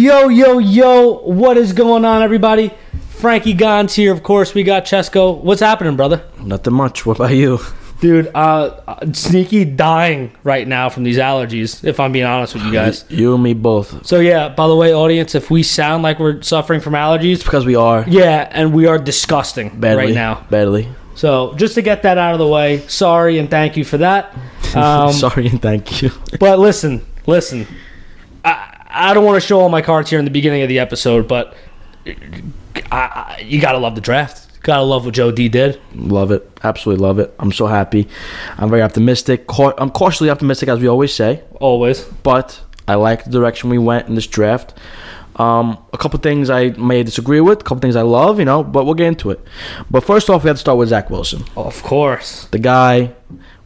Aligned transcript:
Yo, 0.00 0.28
yo, 0.28 0.58
yo, 0.58 1.18
what 1.24 1.58
is 1.58 1.74
going 1.74 2.06
on, 2.06 2.22
everybody? 2.22 2.72
Frankie 3.10 3.52
Gons 3.52 3.94
here, 3.94 4.10
of 4.14 4.22
course. 4.22 4.54
We 4.54 4.62
got 4.62 4.86
Chesco. 4.86 5.36
What's 5.42 5.60
happening, 5.60 5.94
brother? 5.94 6.24
Nothing 6.40 6.72
much. 6.72 7.04
What 7.04 7.18
about 7.18 7.32
you? 7.34 7.58
Dude, 8.00 8.30
uh, 8.34 8.80
sneaky 9.12 9.66
dying 9.66 10.34
right 10.42 10.66
now 10.66 10.88
from 10.88 11.02
these 11.02 11.18
allergies, 11.18 11.84
if 11.84 12.00
I'm 12.00 12.12
being 12.12 12.24
honest 12.24 12.54
with 12.54 12.62
you 12.64 12.72
guys. 12.72 13.04
You 13.10 13.34
and 13.34 13.42
me 13.42 13.52
both. 13.52 14.06
So, 14.06 14.20
yeah, 14.20 14.48
by 14.48 14.68
the 14.68 14.74
way, 14.74 14.94
audience, 14.94 15.34
if 15.34 15.50
we 15.50 15.62
sound 15.62 16.02
like 16.02 16.18
we're 16.18 16.40
suffering 16.40 16.80
from 16.80 16.94
allergies, 16.94 17.34
It's 17.34 17.44
because 17.44 17.66
we 17.66 17.74
are 17.76 18.06
yeah, 18.08 18.48
and 18.52 18.72
we 18.72 18.86
are 18.86 18.98
disgusting 18.98 19.78
badly 19.80 20.06
right 20.06 20.14
now. 20.14 20.46
Badly. 20.48 20.88
So, 21.14 21.52
just 21.56 21.74
to 21.74 21.82
get 21.82 22.04
that 22.04 22.16
out 22.16 22.32
of 22.32 22.38
the 22.38 22.48
way, 22.48 22.78
sorry 22.88 23.36
and 23.38 23.50
thank 23.50 23.76
you 23.76 23.84
for 23.84 23.98
that. 23.98 24.34
Um, 24.74 25.12
Sorry 25.12 25.48
and 25.48 25.60
thank 25.60 26.00
you. 26.00 26.12
But 26.38 26.60
listen, 26.60 27.04
listen. 27.26 27.66
I, 28.92 29.14
don't 29.14 29.24
want 29.24 29.40
to 29.40 29.46
show 29.46 29.60
all 29.60 29.68
my 29.68 29.82
cards 29.82 30.10
here 30.10 30.18
in 30.18 30.24
the 30.24 30.30
beginning 30.30 30.62
of 30.62 30.68
the 30.68 30.78
episode, 30.78 31.28
but 31.28 31.54
I, 32.06 32.90
I, 32.92 33.44
you 33.44 33.60
gotta 33.60 33.78
love 33.78 33.94
the 33.94 34.00
draft. 34.00 34.62
Gotta 34.62 34.82
love 34.82 35.06
what 35.06 35.14
Joe 35.14 35.32
D 35.32 35.48
did. 35.48 35.80
love 35.94 36.30
it. 36.30 36.46
Absolutely 36.62 37.02
love 37.02 37.18
it. 37.18 37.34
I'm 37.38 37.50
so 37.52 37.66
happy. 37.66 38.08
I'm 38.58 38.68
very 38.68 38.82
optimistic. 38.82 39.46
Cau- 39.46 39.74
I'm 39.78 39.90
cautiously 39.90 40.28
optimistic, 40.28 40.68
as 40.68 40.80
we 40.80 40.88
always 40.88 41.14
say. 41.14 41.42
Always. 41.60 42.04
But 42.04 42.60
I 42.86 42.96
like 42.96 43.24
the 43.24 43.30
direction 43.30 43.70
we 43.70 43.78
went 43.78 44.08
in 44.08 44.14
this 44.16 44.26
draft. 44.26 44.74
Um, 45.36 45.78
a 45.94 45.98
couple 45.98 46.18
things 46.20 46.50
I 46.50 46.70
may 46.70 47.02
disagree 47.02 47.40
with. 47.40 47.60
A 47.60 47.64
couple 47.64 47.78
things 47.78 47.96
I 47.96 48.02
love. 48.02 48.38
You 48.38 48.44
know, 48.44 48.62
but 48.62 48.84
we'll 48.84 48.94
get 48.94 49.06
into 49.06 49.30
it. 49.30 49.40
But 49.90 50.04
first 50.04 50.28
off, 50.28 50.44
we 50.44 50.48
have 50.48 50.56
to 50.56 50.60
start 50.60 50.76
with 50.76 50.90
Zach 50.90 51.08
Wilson. 51.08 51.44
Of 51.56 51.82
course. 51.82 52.44
The 52.46 52.58
guy. 52.58 53.14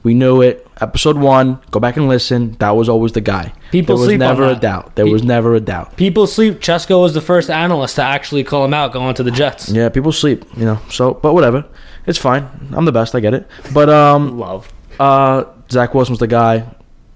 We 0.05 0.15
knew 0.15 0.43
it. 0.43 0.67
Episode 0.81 1.17
one. 1.17 1.59
Go 1.73 1.81
back 1.81 1.97
and 1.97 2.09
listen. 2.09 2.53
That 2.61 2.77
was 2.77 2.89
always 2.89 3.13
the 3.13 3.21
guy. 3.23 3.53
People 3.73 3.97
there 3.97 4.01
was 4.03 4.09
sleep 4.11 4.21
on 4.21 4.29
never 4.29 4.45
a 4.45 4.49
that. 4.51 4.61
doubt. 4.61 4.95
There 4.97 5.07
Pe- 5.07 5.11
was 5.11 5.25
never 5.25 5.55
a 5.55 5.61
doubt. 5.61 5.97
People 5.97 6.27
sleep. 6.27 6.61
Chesko 6.61 7.01
was 7.01 7.15
the 7.15 7.21
first 7.23 7.49
analyst 7.51 7.97
to 7.97 8.03
actually 8.03 8.45
call 8.45 8.65
him 8.65 8.75
out 8.75 8.93
going 8.93 9.15
to 9.17 9.23
the 9.23 9.31
Jets. 9.33 9.71
Yeah, 9.71 9.89
people 9.89 10.13
sleep, 10.13 10.45
you 10.57 10.65
know. 10.67 10.79
So, 10.91 11.15
but 11.15 11.33
whatever, 11.35 11.65
it's 12.07 12.19
fine. 12.19 12.49
I'm 12.73 12.85
the 12.85 12.93
best. 12.93 13.15
I 13.15 13.21
get 13.21 13.35
it. 13.35 13.49
But 13.73 13.89
um, 13.89 14.39
Love. 14.47 14.71
uh, 15.01 15.45
Zach 15.71 15.95
Wilson 15.95 16.13
was 16.13 16.21
the 16.21 16.27
guy. 16.29 16.67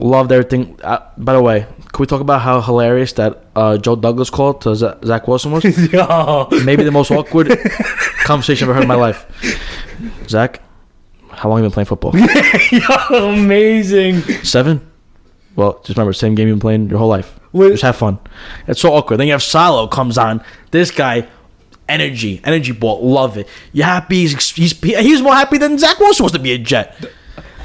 Loved 0.00 0.31
everything. 0.33 0.78
Uh, 0.83 1.00
by 1.19 1.33
the 1.34 1.42
way, 1.42 1.61
can 1.92 1.98
we 2.00 2.06
talk 2.06 2.20
about 2.20 2.41
how 2.41 2.61
hilarious 2.61 3.12
that 3.14 3.44
uh, 3.56 3.77
Joe 3.77 3.97
Douglas 3.97 4.31
call 4.31 4.55
to 4.55 4.75
Z- 4.77 4.92
Zach 5.05 5.27
Wilson 5.28 5.50
was? 5.50 5.64
Yo. 5.92 6.48
Maybe 6.64 6.84
the 6.84 6.92
most 6.92 7.11
awkward 7.11 7.48
conversation 8.25 8.64
I've 8.66 8.70
ever 8.70 8.75
heard 8.75 8.83
in 8.83 8.89
my 8.89 8.94
life. 8.94 9.27
Zach, 10.28 10.62
how 11.39 11.48
long 11.48 11.58
have 11.58 11.64
you 11.64 11.70
been 11.70 11.75
playing 11.75 11.86
football? 11.86 12.12
Yo, 13.11 13.33
amazing. 13.33 14.20
Seven. 14.44 14.81
Well, 15.56 15.75
just 15.84 15.97
remember, 15.97 16.12
same 16.12 16.34
game 16.34 16.48
you've 16.48 16.56
been 16.56 16.61
playing 16.61 16.91
your 16.91 16.98
whole 16.98 17.08
life. 17.08 17.39
Wait. 17.53 17.70
Just 17.70 17.83
have 17.83 17.97
fun. 17.97 18.19
It's 18.67 18.81
so 18.81 18.92
awkward. 18.92 19.17
Then 19.17 19.27
you 19.27 19.33
have 19.33 19.42
Saleh 19.42 19.91
comes 19.91 20.19
on. 20.19 20.44
This 20.70 20.91
guy, 20.91 21.27
energy, 21.89 22.41
energy 22.44 22.72
ball, 22.72 23.09
love 23.09 23.36
it. 23.39 23.48
You 23.72 23.83
happy? 23.83 24.27
He's 24.27 24.50
he's 24.50 24.78
he's 24.81 25.22
more 25.22 25.34
happy 25.34 25.59
than 25.59 25.78
Zach 25.78 25.98
Wilson 25.98 26.25
was 26.25 26.32
to 26.32 26.38
be 26.38 26.53
a 26.53 26.59
Jet. 26.59 26.94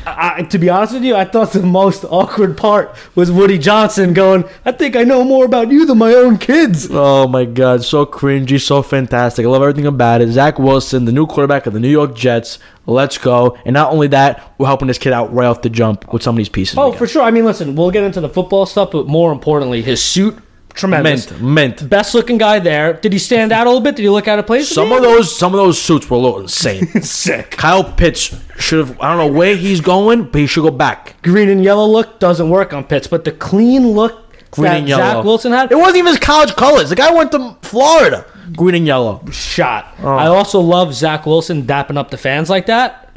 I, 0.06 0.44
to 0.44 0.58
be 0.58 0.70
honest 0.70 0.94
with 0.94 1.04
you, 1.04 1.16
I 1.16 1.26
thought 1.26 1.52
the 1.52 1.62
most 1.64 2.06
awkward 2.06 2.58
part 2.58 2.96
was 3.16 3.32
Woody 3.32 3.58
Johnson 3.58 4.14
going, 4.14 4.44
I 4.66 4.72
think 4.72 4.96
I 4.96 5.04
know 5.04 5.24
more 5.24 5.46
about 5.46 5.72
you 5.72 5.86
than 5.86 5.98
my 5.98 6.14
own 6.14 6.38
kids. 6.38 6.88
Oh 6.92 7.28
my 7.28 7.46
god, 7.46 7.84
so 7.84 8.06
cringy, 8.06 8.60
so 8.60 8.82
fantastic. 8.82 9.46
I 9.46 9.50
love 9.50 9.62
everything 9.62 9.86
about 9.86 10.22
it. 10.22 10.30
Zach 10.30 10.60
Wilson, 10.60 11.06
the 11.06 11.12
new 11.12 11.26
quarterback 11.26 11.66
of 11.66 11.74
the 11.74 11.80
New 11.80 11.90
York 11.90 12.16
Jets. 12.16 12.60
Let's 12.86 13.18
go. 13.18 13.58
And 13.66 13.74
not 13.74 13.92
only 13.92 14.08
that, 14.08 14.54
we're 14.58 14.68
helping 14.68 14.88
this 14.88 14.98
kid 14.98 15.14
out 15.14 15.34
right 15.34 15.48
off 15.48 15.62
the 15.62 15.70
jump 15.70 16.12
with 16.12 16.22
some 16.24 16.36
of 16.36 16.38
these 16.38 16.50
pieces. 16.50 16.78
Oh, 16.78 16.92
for 16.92 17.08
sure. 17.08 17.22
I 17.22 17.32
mean, 17.32 17.46
listen, 17.46 17.76
we'll 17.76 17.92
get 17.92 18.04
into 18.04 18.20
the 18.22 18.30
football 18.30 18.66
stuff, 18.66 18.92
but 18.92 19.08
more 19.08 19.32
importantly, 19.32 19.82
his 19.82 20.04
suit. 20.04 20.38
Tremendous. 20.74 21.30
mint, 21.32 21.42
mint. 21.80 21.90
Best 21.90 22.14
looking 22.16 22.38
guy 22.38 22.60
there. 22.60 22.94
Did 22.94 23.14
he 23.14 23.20
stand 23.20 23.52
out 23.52 23.68
a 23.68 23.70
little 23.70 23.82
bit? 23.82 23.96
Did 23.96 24.04
he 24.04 24.10
look 24.10 24.28
out 24.28 24.40
of 24.40 24.46
place? 24.48 24.70
Some 24.70 24.92
of 24.92 25.02
those, 25.02 25.36
some 25.38 25.54
of 25.54 25.58
those 25.58 25.82
suits 25.82 26.10
were 26.10 26.18
a 26.18 26.20
little 26.20 26.40
insane. 26.40 26.88
sick. 27.02 27.52
Kyle 27.52 27.84
Pitts 27.84 28.36
should 28.60 28.86
have. 28.88 29.00
I 29.00 29.16
don't 29.16 29.18
know 29.32 29.38
where 29.38 29.56
he's 29.56 29.82
going, 29.82 30.26
but 30.26 30.40
he 30.42 30.48
should 30.48 30.64
go 30.64 30.72
back. 30.72 31.22
Green 31.22 31.50
and 31.50 31.64
yellow 31.64 31.86
look 31.88 32.20
doesn't 32.20 32.50
work 32.50 32.74
on 32.74 32.84
Pitts, 32.84 33.08
but 33.08 33.24
the 33.26 33.32
clean 33.32 33.88
look 33.90 34.24
Green 34.52 34.72
that 34.72 34.78
and 34.80 34.88
yellow. 34.88 35.04
Zach 35.04 35.24
Wilson 35.24 35.52
had, 35.52 35.72
It 35.72 35.78
wasn't 35.78 35.98
even 35.98 36.12
his 36.12 36.20
college 36.20 36.56
colors. 36.56 36.90
The 36.90 36.96
guy 36.96 37.12
went 37.12 37.32
to 37.32 37.58
Florida. 37.64 38.26
Green 38.56 38.76
and 38.76 38.86
yellow. 38.86 39.24
shot. 39.32 39.96
Oh. 40.00 40.10
I 40.16 40.28
also 40.28 40.60
love 40.60 40.94
Zach 40.94 41.26
Wilson 41.26 41.64
dapping 41.64 41.98
up 41.98 42.12
the 42.12 42.18
fans 42.18 42.50
like 42.50 42.68
that. 42.68 43.10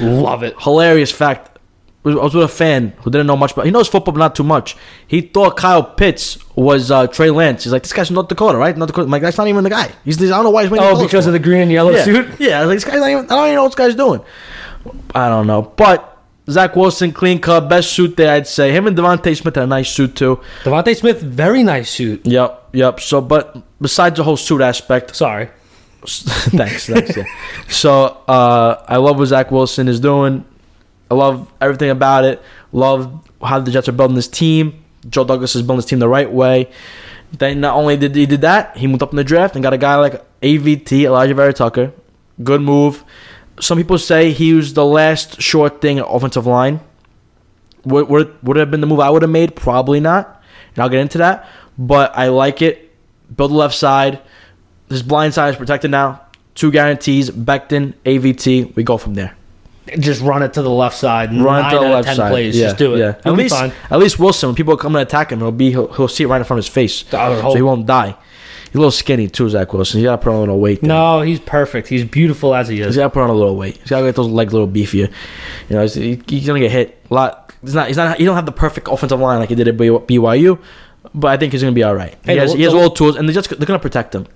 Love 0.00 0.42
it. 0.42 0.60
Hilarious 0.60 1.12
fact. 1.12 1.55
I 2.14 2.22
was 2.22 2.34
with 2.34 2.44
a 2.44 2.48
fan 2.48 2.92
who 2.98 3.10
didn't 3.10 3.26
know 3.26 3.36
much 3.36 3.54
but 3.54 3.64
He 3.64 3.70
knows 3.70 3.88
football, 3.88 4.12
but 4.12 4.20
not 4.20 4.34
too 4.34 4.44
much. 4.44 4.76
He 5.06 5.20
thought 5.20 5.56
Kyle 5.56 5.82
Pitts 5.82 6.38
was 6.54 6.90
uh, 6.90 7.06
Trey 7.06 7.30
Lance. 7.30 7.64
He's 7.64 7.72
like, 7.72 7.82
this 7.82 7.92
guy's 7.92 8.08
from 8.08 8.14
North 8.14 8.28
Dakota, 8.28 8.58
right? 8.58 8.76
North 8.76 8.88
Dakota. 8.88 9.06
I'm 9.06 9.10
like, 9.10 9.22
that's 9.22 9.38
not 9.38 9.48
even 9.48 9.64
the 9.64 9.70
guy. 9.70 9.92
He's. 10.04 10.22
I 10.22 10.28
don't 10.28 10.44
know 10.44 10.50
why 10.50 10.62
he's 10.62 10.70
wearing. 10.70 10.86
Oh, 10.86 11.02
because 11.02 11.26
of 11.26 11.32
the 11.32 11.38
green 11.38 11.62
and 11.62 11.72
yellow 11.72 11.90
yeah. 11.90 12.04
suit? 12.04 12.28
Yeah, 12.38 12.64
like, 12.64 12.76
this 12.76 12.84
guy's 12.84 13.00
not 13.00 13.10
even. 13.10 13.24
I 13.24 13.28
don't 13.28 13.44
even 13.46 13.54
know 13.56 13.62
what 13.64 13.68
this 13.70 13.86
guy's 13.86 13.94
doing. 13.94 14.20
I 15.14 15.28
don't 15.28 15.46
know, 15.46 15.62
but 15.62 16.16
Zach 16.48 16.76
Wilson, 16.76 17.12
clean 17.12 17.40
cut, 17.40 17.68
best 17.68 17.92
suit 17.92 18.16
there. 18.16 18.32
I'd 18.32 18.46
say 18.46 18.70
him 18.72 18.86
and 18.86 18.96
DeVonta 18.96 19.36
Smith 19.36 19.56
had 19.56 19.64
a 19.64 19.66
nice 19.66 19.90
suit 19.90 20.14
too. 20.14 20.40
DeVonta 20.62 20.94
Smith, 20.94 21.20
very 21.20 21.62
nice 21.62 21.90
suit. 21.90 22.24
Yep, 22.24 22.68
yep. 22.72 23.00
So, 23.00 23.20
but 23.20 23.62
besides 23.80 24.16
the 24.16 24.22
whole 24.22 24.36
suit 24.36 24.60
aspect, 24.60 25.16
Sorry. 25.16 25.48
thanks, 26.06 26.86
thanks. 26.86 27.16
Yeah. 27.16 27.24
So 27.68 28.22
uh, 28.28 28.84
I 28.86 28.96
love 28.98 29.18
what 29.18 29.26
Zach 29.26 29.50
Wilson 29.50 29.88
is 29.88 29.98
doing. 29.98 30.44
I 31.10 31.14
love 31.14 31.52
everything 31.60 31.90
about 31.90 32.24
it. 32.24 32.42
Love 32.72 33.28
how 33.42 33.60
the 33.60 33.70
Jets 33.70 33.88
are 33.88 33.92
building 33.92 34.16
this 34.16 34.28
team. 34.28 34.84
Joe 35.08 35.24
Douglas 35.24 35.54
is 35.54 35.62
building 35.62 35.78
this 35.78 35.86
team 35.86 35.98
the 35.98 36.08
right 36.08 36.30
way. 36.30 36.70
Then 37.32 37.60
not 37.60 37.76
only 37.76 37.96
did 37.96 38.14
he 38.14 38.26
did 38.26 38.40
that, 38.42 38.76
he 38.76 38.86
moved 38.86 39.02
up 39.02 39.10
in 39.10 39.16
the 39.16 39.24
draft 39.24 39.54
and 39.54 39.62
got 39.62 39.72
a 39.72 39.78
guy 39.78 39.96
like 39.96 40.24
AVT 40.40 40.84
Alijah 40.84 41.34
Vera-Tucker. 41.34 41.92
Good 42.42 42.60
move. 42.60 43.04
Some 43.60 43.78
people 43.78 43.98
say 43.98 44.32
he 44.32 44.52
was 44.52 44.74
the 44.74 44.84
last 44.84 45.40
short 45.40 45.80
thing 45.80 45.98
at 45.98 46.06
offensive 46.08 46.46
line. 46.46 46.80
Would 47.84 48.08
would 48.08 48.42
would 48.42 48.56
have 48.56 48.70
been 48.70 48.80
the 48.80 48.86
move 48.86 49.00
I 49.00 49.10
would 49.10 49.22
have 49.22 49.30
made? 49.30 49.56
Probably 49.56 50.00
not. 50.00 50.42
And 50.74 50.82
I'll 50.82 50.88
get 50.88 51.00
into 51.00 51.18
that. 51.18 51.48
But 51.78 52.16
I 52.16 52.28
like 52.28 52.62
it. 52.62 52.94
Build 53.34 53.50
the 53.50 53.54
left 53.54 53.74
side. 53.74 54.20
This 54.88 55.02
blind 55.02 55.34
side 55.34 55.50
is 55.50 55.56
protected 55.56 55.90
now. 55.90 56.22
Two 56.54 56.70
guarantees, 56.70 57.30
Becton, 57.30 57.94
AVT. 58.04 58.74
We 58.74 58.82
go 58.82 58.96
from 58.98 59.14
there. 59.14 59.35
Just 59.98 60.20
run 60.22 60.42
it 60.42 60.52
to 60.54 60.62
the 60.62 60.70
left 60.70 60.96
side. 60.96 61.30
And 61.30 61.44
run 61.44 61.70
to 61.70 61.76
the 61.78 61.82
left 61.88 62.06
ten 62.08 62.16
side. 62.16 62.30
plays. 62.30 62.56
Yeah, 62.56 62.66
Just 62.66 62.78
do 62.78 62.94
it. 62.94 62.98
Yeah. 62.98 63.14
He'll 63.22 63.32
At 63.32 63.38
least, 63.38 63.54
fine. 63.54 63.72
at 63.90 63.98
least 63.98 64.18
Wilson, 64.18 64.48
when 64.48 64.56
people 64.56 64.76
come 64.76 64.92
to 64.94 64.98
attack 65.00 65.30
him, 65.30 65.38
he'll 65.38 65.52
be 65.52 65.70
he'll, 65.70 65.92
he'll 65.92 66.08
see 66.08 66.24
it 66.24 66.26
right 66.26 66.38
in 66.38 66.44
front 66.44 66.58
of 66.58 66.64
his 66.64 66.72
face, 66.72 67.04
so 67.10 67.54
he 67.54 67.62
won't 67.62 67.86
die. 67.86 68.16
He's 68.66 68.74
a 68.74 68.78
little 68.78 68.90
skinny 68.90 69.28
too, 69.28 69.48
Zach 69.48 69.72
Wilson. 69.72 69.98
He 70.00 70.04
got 70.04 70.16
to 70.16 70.18
put 70.22 70.30
on 70.30 70.36
a 70.36 70.40
little 70.40 70.58
weight. 70.58 70.80
there. 70.80 70.88
No, 70.88 71.20
he's 71.22 71.38
perfect. 71.38 71.86
He's 71.86 72.04
beautiful 72.04 72.52
as 72.54 72.66
he 72.68 72.78
He's 72.78 72.86
is. 72.86 72.96
got 72.96 73.04
to 73.04 73.10
put 73.10 73.22
on 73.22 73.30
a 73.30 73.34
little 73.34 73.56
weight. 73.56 73.76
He's 73.76 73.88
got 73.90 74.00
to 74.00 74.06
get 74.06 74.16
those 74.16 74.26
legs 74.28 74.52
a 74.52 74.56
little 74.56 74.68
beefier. 74.72 75.10
You 75.68 75.76
know, 75.76 75.82
he's, 75.82 75.94
he- 75.94 76.20
he's 76.26 76.46
gonna 76.48 76.58
get 76.58 76.72
hit 76.72 76.98
a 77.10 77.14
lot. 77.14 77.54
He's 77.62 77.74
not. 77.74 77.86
He's 77.86 77.96
not. 77.96 78.18
He 78.18 78.24
don't 78.24 78.34
have 78.34 78.44
the 78.46 78.52
perfect 78.52 78.88
offensive 78.90 79.20
line 79.20 79.38
like 79.38 79.48
he 79.50 79.54
did 79.54 79.68
at 79.68 79.76
BYU, 79.76 80.58
but 81.14 81.28
I 81.28 81.36
think 81.36 81.52
he's 81.52 81.62
gonna 81.62 81.72
be 81.72 81.84
all 81.84 81.94
right. 81.94 82.16
Hey, 82.24 82.32
he 82.34 82.38
has, 82.38 82.50
the- 82.52 82.58
he 82.58 82.64
has 82.64 82.74
all 82.74 82.90
the 82.90 82.94
tools, 82.96 83.14
and 83.16 83.28
they're 83.28 83.34
just 83.34 83.50
they're 83.50 83.66
gonna 83.66 83.78
protect 83.78 84.14
him. 84.14 84.26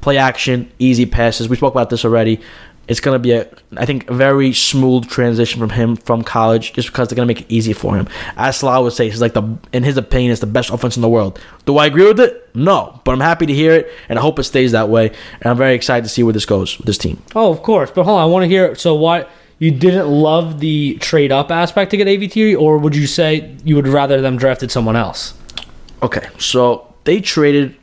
Play 0.00 0.16
action, 0.18 0.70
easy 0.78 1.04
passes. 1.04 1.48
We 1.48 1.56
spoke 1.56 1.74
about 1.74 1.90
this 1.90 2.04
already. 2.04 2.40
It's 2.88 3.00
gonna 3.00 3.20
be 3.20 3.32
a, 3.32 3.48
I 3.76 3.86
think, 3.86 4.10
a 4.10 4.14
very 4.14 4.52
smooth 4.52 5.08
transition 5.08 5.60
from 5.60 5.70
him 5.70 5.96
from 5.96 6.24
college, 6.24 6.72
just 6.72 6.88
because 6.88 7.08
they're 7.08 7.16
gonna 7.16 7.26
make 7.26 7.42
it 7.42 7.46
easy 7.48 7.72
for 7.72 7.96
him. 7.96 8.08
As 8.36 8.56
Saleh 8.56 8.82
would 8.82 8.92
say, 8.92 9.08
he's 9.08 9.20
like 9.20 9.34
the, 9.34 9.58
in 9.72 9.84
his 9.84 9.96
opinion, 9.96 10.32
it's 10.32 10.40
the 10.40 10.46
best 10.46 10.70
offense 10.70 10.96
in 10.96 11.02
the 11.02 11.08
world. 11.08 11.38
Do 11.66 11.78
I 11.78 11.86
agree 11.86 12.06
with 12.06 12.18
it? 12.18 12.50
No, 12.54 13.00
but 13.04 13.12
I'm 13.12 13.20
happy 13.20 13.46
to 13.46 13.54
hear 13.54 13.72
it, 13.72 13.92
and 14.08 14.18
I 14.18 14.22
hope 14.22 14.38
it 14.38 14.44
stays 14.44 14.72
that 14.72 14.88
way. 14.88 15.08
And 15.08 15.46
I'm 15.46 15.56
very 15.56 15.74
excited 15.74 16.02
to 16.02 16.08
see 16.08 16.22
where 16.22 16.32
this 16.32 16.46
goes 16.46 16.76
with 16.78 16.86
this 16.86 16.98
team. 16.98 17.22
Oh, 17.34 17.52
of 17.52 17.62
course. 17.62 17.90
But 17.90 18.04
hold 18.04 18.18
on, 18.18 18.22
I 18.22 18.26
want 18.26 18.42
to 18.42 18.48
hear. 18.48 18.74
So, 18.74 18.94
why 18.94 19.26
you 19.60 19.70
didn't 19.70 20.08
love 20.08 20.58
the 20.58 20.96
trade 20.96 21.30
up 21.30 21.50
aspect 21.50 21.92
to 21.92 21.96
get 21.96 22.08
AVT, 22.08 22.58
or 22.58 22.78
would 22.78 22.96
you 22.96 23.06
say 23.06 23.54
you 23.62 23.76
would 23.76 23.86
rather 23.86 24.20
them 24.20 24.36
drafted 24.36 24.72
someone 24.72 24.96
else? 24.96 25.34
Okay, 26.02 26.26
so 26.38 26.92
they 27.04 27.20
traded 27.20 27.76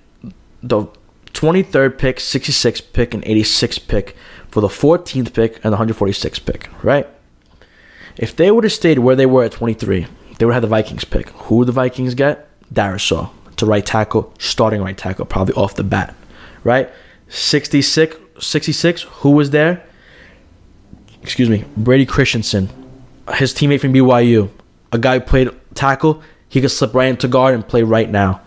the 0.64 0.88
23rd 1.34 2.00
pick, 2.00 2.18
66th 2.18 2.94
pick, 2.94 3.14
and 3.14 3.24
86th 3.24 3.88
pick 3.88 4.16
for 4.50 4.62
the 4.62 4.68
14th 4.68 5.34
pick 5.34 5.64
and 5.64 5.74
the 5.74 5.78
146th 5.78 6.46
pick, 6.46 6.70
right? 6.84 7.08
If 8.16 8.36
they 8.36 8.50
would 8.52 8.64
have 8.64 8.74
stayed 8.74 9.00
where 9.00 9.16
they 9.16 9.26
were 9.26 9.44
at 9.44 9.52
23, 9.52 10.08
they 10.38 10.46
would 10.46 10.54
have 10.54 10.64
the 10.64 10.68
Vikings 10.68 11.06
pick. 11.06 11.30
Who 11.30 11.58
would 11.58 11.68
the 11.68 11.72
Vikings 11.74 12.16
get? 12.16 12.48
Darrisaw 12.74 13.30
to 13.58 13.66
right 13.66 13.86
tackle, 13.86 14.34
starting 14.40 14.82
right 14.82 14.98
tackle, 14.98 15.26
probably 15.26 15.56
off 15.56 15.76
the 15.76 15.84
bat, 15.84 16.16
right? 16.64 16.90
66, 17.28 18.16
66 18.40 19.02
who 19.02 19.32
was 19.32 19.50
there? 19.50 19.84
Excuse 21.22 21.50
me, 21.50 21.66
Brady 21.76 22.06
Christensen, 22.06 22.70
his 23.36 23.54
teammate 23.54 23.82
from 23.82 23.94
BYU, 23.94 24.50
a 24.92 24.98
guy 24.98 25.20
who 25.20 25.26
played 25.26 25.50
tackle. 25.74 26.22
He 26.48 26.62
could 26.62 26.72
slip 26.72 26.94
right 26.94 27.10
into 27.10 27.28
guard 27.28 27.54
and 27.54 27.68
play 27.68 27.84
right 27.84 28.10
now. 28.10 28.42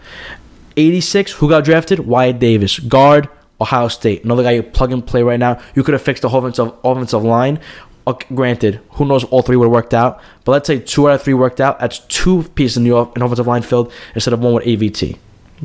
86, 0.76 1.32
who 1.32 1.48
got 1.48 1.64
drafted? 1.64 2.00
Wyatt 2.00 2.38
Davis, 2.38 2.78
guard, 2.78 3.28
Ohio 3.60 3.88
State. 3.88 4.24
Another 4.24 4.42
guy 4.42 4.52
you 4.52 4.62
plug 4.62 4.92
and 4.92 5.06
play 5.06 5.22
right 5.22 5.38
now. 5.38 5.60
You 5.74 5.82
could 5.82 5.92
have 5.92 6.02
fixed 6.02 6.22
the 6.22 6.28
offensive, 6.28 6.72
offensive 6.84 7.22
line. 7.22 7.60
Okay, 8.06 8.34
granted, 8.34 8.80
who 8.92 9.04
knows 9.04 9.24
all 9.24 9.42
three 9.42 9.56
would 9.56 9.66
have 9.66 9.72
worked 9.72 9.94
out. 9.94 10.20
But 10.44 10.52
let's 10.52 10.66
say 10.66 10.78
two 10.78 11.08
out 11.08 11.14
of 11.14 11.22
three 11.22 11.34
worked 11.34 11.60
out. 11.60 11.78
That's 11.80 11.98
two 12.00 12.44
pieces 12.54 12.76
in 12.78 12.84
the 12.84 12.96
in 13.14 13.22
offensive 13.22 13.46
line 13.46 13.62
filled 13.62 13.92
instead 14.14 14.32
of 14.32 14.40
one 14.40 14.54
with 14.54 14.64
AVT. 14.64 15.18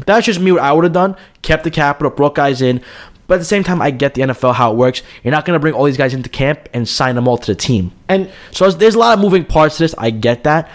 That's 0.06 0.25
just 0.25 0.39
me. 0.42 0.51
What 0.51 0.62
I 0.62 0.74
would 0.74 0.83
have 0.83 0.94
done: 0.94 1.15
kept 1.42 1.63
the 1.63 1.71
capital, 1.71 2.12
brought 2.12 2.36
guys 2.36 2.62
in. 2.62 2.81
But 3.27 3.36
at 3.36 3.38
the 3.39 3.45
same 3.45 3.63
time, 3.63 3.81
I 3.81 3.89
get 3.92 4.13
the 4.13 4.21
NFL 4.21 4.53
how 4.53 4.71
it 4.71 4.75
works. 4.75 5.01
You're 5.24 5.31
not 5.31 5.45
going 5.45 5.56
to 5.56 5.59
bring 5.59 5.74
all 5.74 5.86
these 5.86 5.98
guys 5.98 6.13
into 6.13 6.30
camp 6.30 6.69
and 6.74 6.88
sign 6.88 7.15
them 7.15 7.27
all 7.27 7.38
to 7.39 7.48
the 7.48 7.56
team. 7.56 7.91
And 8.07 8.31
So 8.51 8.69
there's 8.69 8.95
a 8.95 9.00
lot 9.00 9.18
of 9.18 9.19
moving 9.19 9.45
parts 9.45 9.77
to 9.77 9.83
this. 9.83 9.95
I 9.98 10.12
get 10.12 10.44
that, 10.44 10.69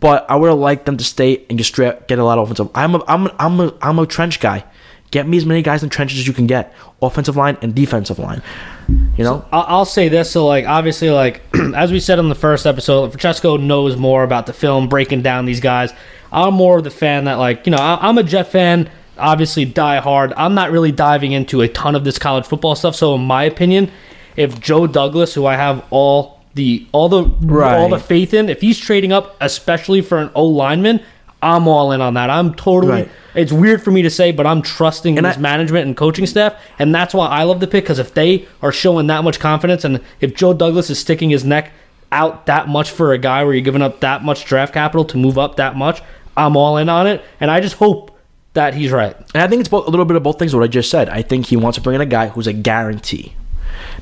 but 0.00 0.28
I 0.28 0.34
would 0.36 0.48
have 0.48 0.58
liked 0.58 0.86
them 0.86 0.96
to 0.96 1.04
stay 1.04 1.44
and 1.48 1.58
just 1.58 1.74
get 1.76 2.10
a 2.10 2.24
lot 2.24 2.38
of 2.38 2.50
offensive. 2.50 2.70
I'm 2.74 2.96
a 2.96 3.04
I'm 3.06 3.26
a, 3.26 3.36
I'm 3.38 3.60
a 3.60 3.74
I'm 3.82 3.98
a 3.98 4.06
trench 4.06 4.40
guy. 4.40 4.64
Get 5.10 5.26
me 5.26 5.36
as 5.36 5.44
many 5.44 5.62
guys 5.62 5.82
in 5.82 5.88
the 5.88 5.94
trenches 5.94 6.20
as 6.20 6.26
you 6.26 6.32
can 6.32 6.46
get, 6.46 6.72
offensive 7.02 7.36
line 7.36 7.58
and 7.62 7.74
defensive 7.74 8.18
line. 8.18 8.42
You 8.88 9.24
know, 9.24 9.44
I'll, 9.50 9.64
I'll 9.66 9.84
say 9.84 10.08
this. 10.08 10.30
So, 10.30 10.46
like, 10.46 10.66
obviously, 10.66 11.10
like, 11.10 11.42
as 11.74 11.90
we 11.90 11.98
said 11.98 12.18
on 12.18 12.28
the 12.28 12.34
first 12.34 12.66
episode, 12.66 13.10
Francesco 13.10 13.56
knows 13.56 13.96
more 13.96 14.22
about 14.22 14.46
the 14.46 14.52
film, 14.52 14.88
breaking 14.88 15.22
down 15.22 15.46
these 15.46 15.60
guys. 15.60 15.92
I'm 16.32 16.54
more 16.54 16.78
of 16.78 16.84
the 16.84 16.90
fan 16.90 17.24
that, 17.24 17.34
like, 17.34 17.66
you 17.66 17.72
know, 17.72 17.78
I'm 17.80 18.18
a 18.18 18.22
Jet 18.22 18.44
fan, 18.44 18.88
obviously, 19.18 19.64
die 19.64 19.98
hard. 19.98 20.32
I'm 20.36 20.54
not 20.54 20.70
really 20.70 20.92
diving 20.92 21.32
into 21.32 21.60
a 21.60 21.68
ton 21.68 21.96
of 21.96 22.04
this 22.04 22.18
college 22.18 22.46
football 22.46 22.76
stuff. 22.76 22.94
So, 22.94 23.14
in 23.16 23.22
my 23.22 23.44
opinion, 23.44 23.90
if 24.36 24.60
Joe 24.60 24.86
Douglas, 24.86 25.34
who 25.34 25.46
I 25.46 25.56
have 25.56 25.84
all 25.90 26.40
the 26.54 26.86
all 26.92 27.08
the 27.08 27.24
all 27.64 27.88
the 27.88 27.98
faith 27.98 28.32
in, 28.34 28.48
if 28.48 28.60
he's 28.60 28.78
trading 28.78 29.12
up, 29.12 29.36
especially 29.40 30.02
for 30.02 30.18
an 30.18 30.30
O 30.34 30.44
lineman, 30.44 31.00
I'm 31.42 31.66
all 31.68 31.92
in 31.92 32.00
on 32.00 32.14
that. 32.14 32.28
I'm 32.30 32.54
totally. 32.54 32.92
Right. 32.92 33.08
It's 33.34 33.52
weird 33.52 33.82
for 33.82 33.90
me 33.90 34.02
to 34.02 34.10
say, 34.10 34.32
but 34.32 34.46
I'm 34.46 34.60
trusting 34.60 35.16
And 35.16 35.26
his 35.26 35.36
I- 35.36 35.40
management 35.40 35.86
and 35.86 35.96
coaching 35.96 36.26
staff, 36.26 36.54
and 36.78 36.94
that's 36.94 37.14
why 37.14 37.28
I 37.28 37.44
love 37.44 37.60
the 37.60 37.66
pick. 37.66 37.84
Because 37.84 37.98
if 37.98 38.12
they 38.14 38.46
are 38.62 38.72
showing 38.72 39.06
that 39.06 39.24
much 39.24 39.38
confidence, 39.40 39.84
and 39.84 40.00
if 40.20 40.34
Joe 40.34 40.52
Douglas 40.52 40.90
is 40.90 40.98
sticking 40.98 41.30
his 41.30 41.44
neck 41.44 41.72
out 42.12 42.46
that 42.46 42.68
much 42.68 42.90
for 42.90 43.12
a 43.12 43.18
guy 43.18 43.44
where 43.44 43.54
you're 43.54 43.62
giving 43.62 43.82
up 43.82 44.00
that 44.00 44.24
much 44.24 44.44
draft 44.44 44.74
capital 44.74 45.04
to 45.06 45.16
move 45.16 45.38
up 45.38 45.56
that 45.56 45.76
much, 45.76 46.02
I'm 46.36 46.56
all 46.56 46.76
in 46.76 46.88
on 46.88 47.06
it, 47.06 47.24
and 47.40 47.50
I 47.50 47.60
just 47.60 47.76
hope 47.76 48.16
that 48.54 48.74
he's 48.74 48.90
right. 48.90 49.16
and 49.32 49.42
I 49.42 49.46
think 49.46 49.60
it's 49.60 49.68
both, 49.68 49.86
a 49.86 49.90
little 49.90 50.04
bit 50.04 50.16
of 50.16 50.24
both 50.24 50.38
things. 50.38 50.54
What 50.54 50.64
I 50.64 50.66
just 50.66 50.90
said. 50.90 51.08
I 51.08 51.22
think 51.22 51.46
he 51.46 51.56
wants 51.56 51.76
to 51.76 51.82
bring 51.82 51.94
in 51.94 52.00
a 52.00 52.06
guy 52.06 52.28
who's 52.28 52.48
a 52.48 52.52
guarantee. 52.52 53.34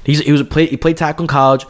He's 0.05 0.20
he 0.20 0.32
was 0.32 0.41
a 0.41 0.44
play 0.46 0.67
he 0.67 0.76
played 0.79 0.96
tackle 0.96 1.25
in 1.25 1.29
college. 1.29 1.67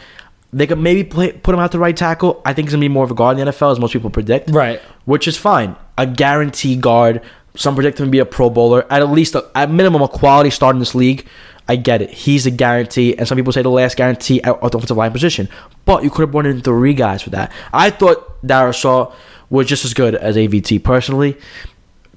They 0.53 0.67
could 0.67 0.79
maybe 0.79 1.05
play, 1.05 1.33
put 1.33 1.55
him 1.55 1.61
out 1.61 1.73
the 1.73 1.79
right 1.79 1.97
tackle. 1.97 2.41
I 2.45 2.55
think 2.55 2.69
he's 2.69 2.75
gonna 2.75 2.81
be 2.81 2.89
more 2.89 3.05
of 3.05 3.11
a 3.11 3.15
guard 3.15 3.39
in 3.39 3.45
the 3.45 3.53
NFL, 3.53 3.73
as 3.73 3.79
most 3.79 3.93
people 3.93 4.11
predict. 4.11 4.51
Right. 4.51 4.81
which 5.05 5.29
is 5.29 5.37
fine. 5.37 5.77
A 5.97 6.07
guarantee 6.07 6.77
guard. 6.77 7.23
Some 7.55 7.75
predict 7.75 7.99
him 7.99 8.07
to 8.07 8.11
be 8.11 8.19
a 8.21 8.25
Pro 8.25 8.51
Bowler. 8.51 8.87
At 8.91 9.09
least, 9.11 9.35
a, 9.35 9.51
at 9.55 9.71
minimum, 9.71 10.01
a 10.01 10.09
quality 10.09 10.51
start 10.51 10.77
in 10.77 10.81
this 10.81 10.95
league. 10.95 11.27
I 11.69 11.77
get 11.77 12.01
it. 12.01 12.11
He's 12.11 12.47
a 12.47 12.51
guarantee, 12.51 13.17
and 13.19 13.29
some 13.29 13.37
people 13.37 13.53
say 13.53 13.61
the 13.63 13.69
last 13.69 13.97
guarantee 13.97 14.41
at, 14.43 14.63
at 14.63 14.73
the 14.73 14.79
offensive 14.79 14.97
line 14.97 15.13
position. 15.13 15.49
But 15.85 16.03
you 16.03 16.09
could 16.11 16.23
have 16.23 16.31
brought 16.31 16.47
in 16.47 16.63
three 16.63 16.95
guys 16.95 17.21
for 17.21 17.31
that. 17.31 17.53
I 17.73 17.91
thought 17.91 18.41
Darrisaw 18.47 19.13
was 19.51 19.67
just 19.67 19.85
as 19.85 19.93
good 19.93 20.15
as 20.15 20.37
AVT 20.37 20.83
personally. 20.83 21.37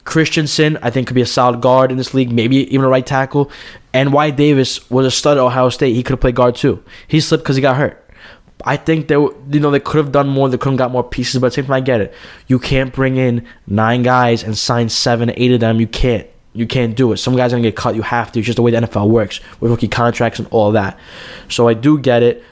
Christensen, 0.03 0.77
I 0.81 0.89
think, 0.89 1.07
could 1.07 1.15
be 1.15 1.21
a 1.21 1.27
solid 1.27 1.61
guard 1.61 1.91
in 1.91 1.97
this 1.97 2.13
league, 2.13 2.31
maybe 2.31 2.57
even 2.73 2.85
a 2.85 2.89
right 2.89 3.05
tackle. 3.05 3.51
And 3.93 4.13
Wyatt 4.13 4.35
Davis 4.35 4.89
was 4.89 5.05
a 5.05 5.11
stud 5.11 5.37
at 5.37 5.41
Ohio 5.43 5.69
State. 5.69 5.93
He 5.93 6.01
could 6.03 6.13
have 6.13 6.21
played 6.21 6.35
guard 6.35 6.55
too. 6.55 6.83
He 7.07 7.19
slipped 7.19 7.43
because 7.43 7.55
he 7.55 7.61
got 7.61 7.75
hurt. 7.75 8.00
I 8.65 8.77
think 8.77 9.07
they, 9.07 9.15
you 9.15 9.59
know, 9.59 9.71
they 9.71 9.79
could 9.79 9.97
have 9.97 10.11
done 10.11 10.27
more. 10.27 10.49
They 10.49 10.57
could 10.57 10.69
have 10.69 10.77
got 10.77 10.91
more 10.91 11.03
pieces, 11.03 11.39
but 11.41 11.53
same 11.53 11.65
time, 11.65 11.73
I 11.73 11.81
get 11.81 12.01
it. 12.01 12.13
You 12.47 12.59
can't 12.59 12.93
bring 12.93 13.17
in 13.17 13.47
nine 13.67 14.03
guys 14.03 14.43
and 14.43 14.57
sign 14.57 14.89
seven, 14.89 15.31
eight 15.35 15.51
of 15.51 15.59
them. 15.59 15.79
You 15.79 15.87
can't. 15.87 16.27
You 16.53 16.67
can't 16.67 16.95
do 16.95 17.13
it. 17.13 17.17
Some 17.17 17.35
guys 17.37 17.53
are 17.53 17.55
gonna 17.55 17.69
get 17.69 17.77
cut. 17.77 17.95
You 17.95 18.01
have 18.01 18.31
to. 18.33 18.39
It's 18.39 18.45
just 18.45 18.57
the 18.57 18.61
way 18.61 18.71
the 18.71 18.81
NFL 18.81 19.09
works 19.09 19.39
with 19.59 19.71
rookie 19.71 19.87
contracts 19.87 20.37
and 20.39 20.47
all 20.51 20.73
that. 20.73 20.99
So 21.47 21.67
I 21.67 21.73
do 21.73 21.97
get 21.97 22.23
it. 22.23 22.43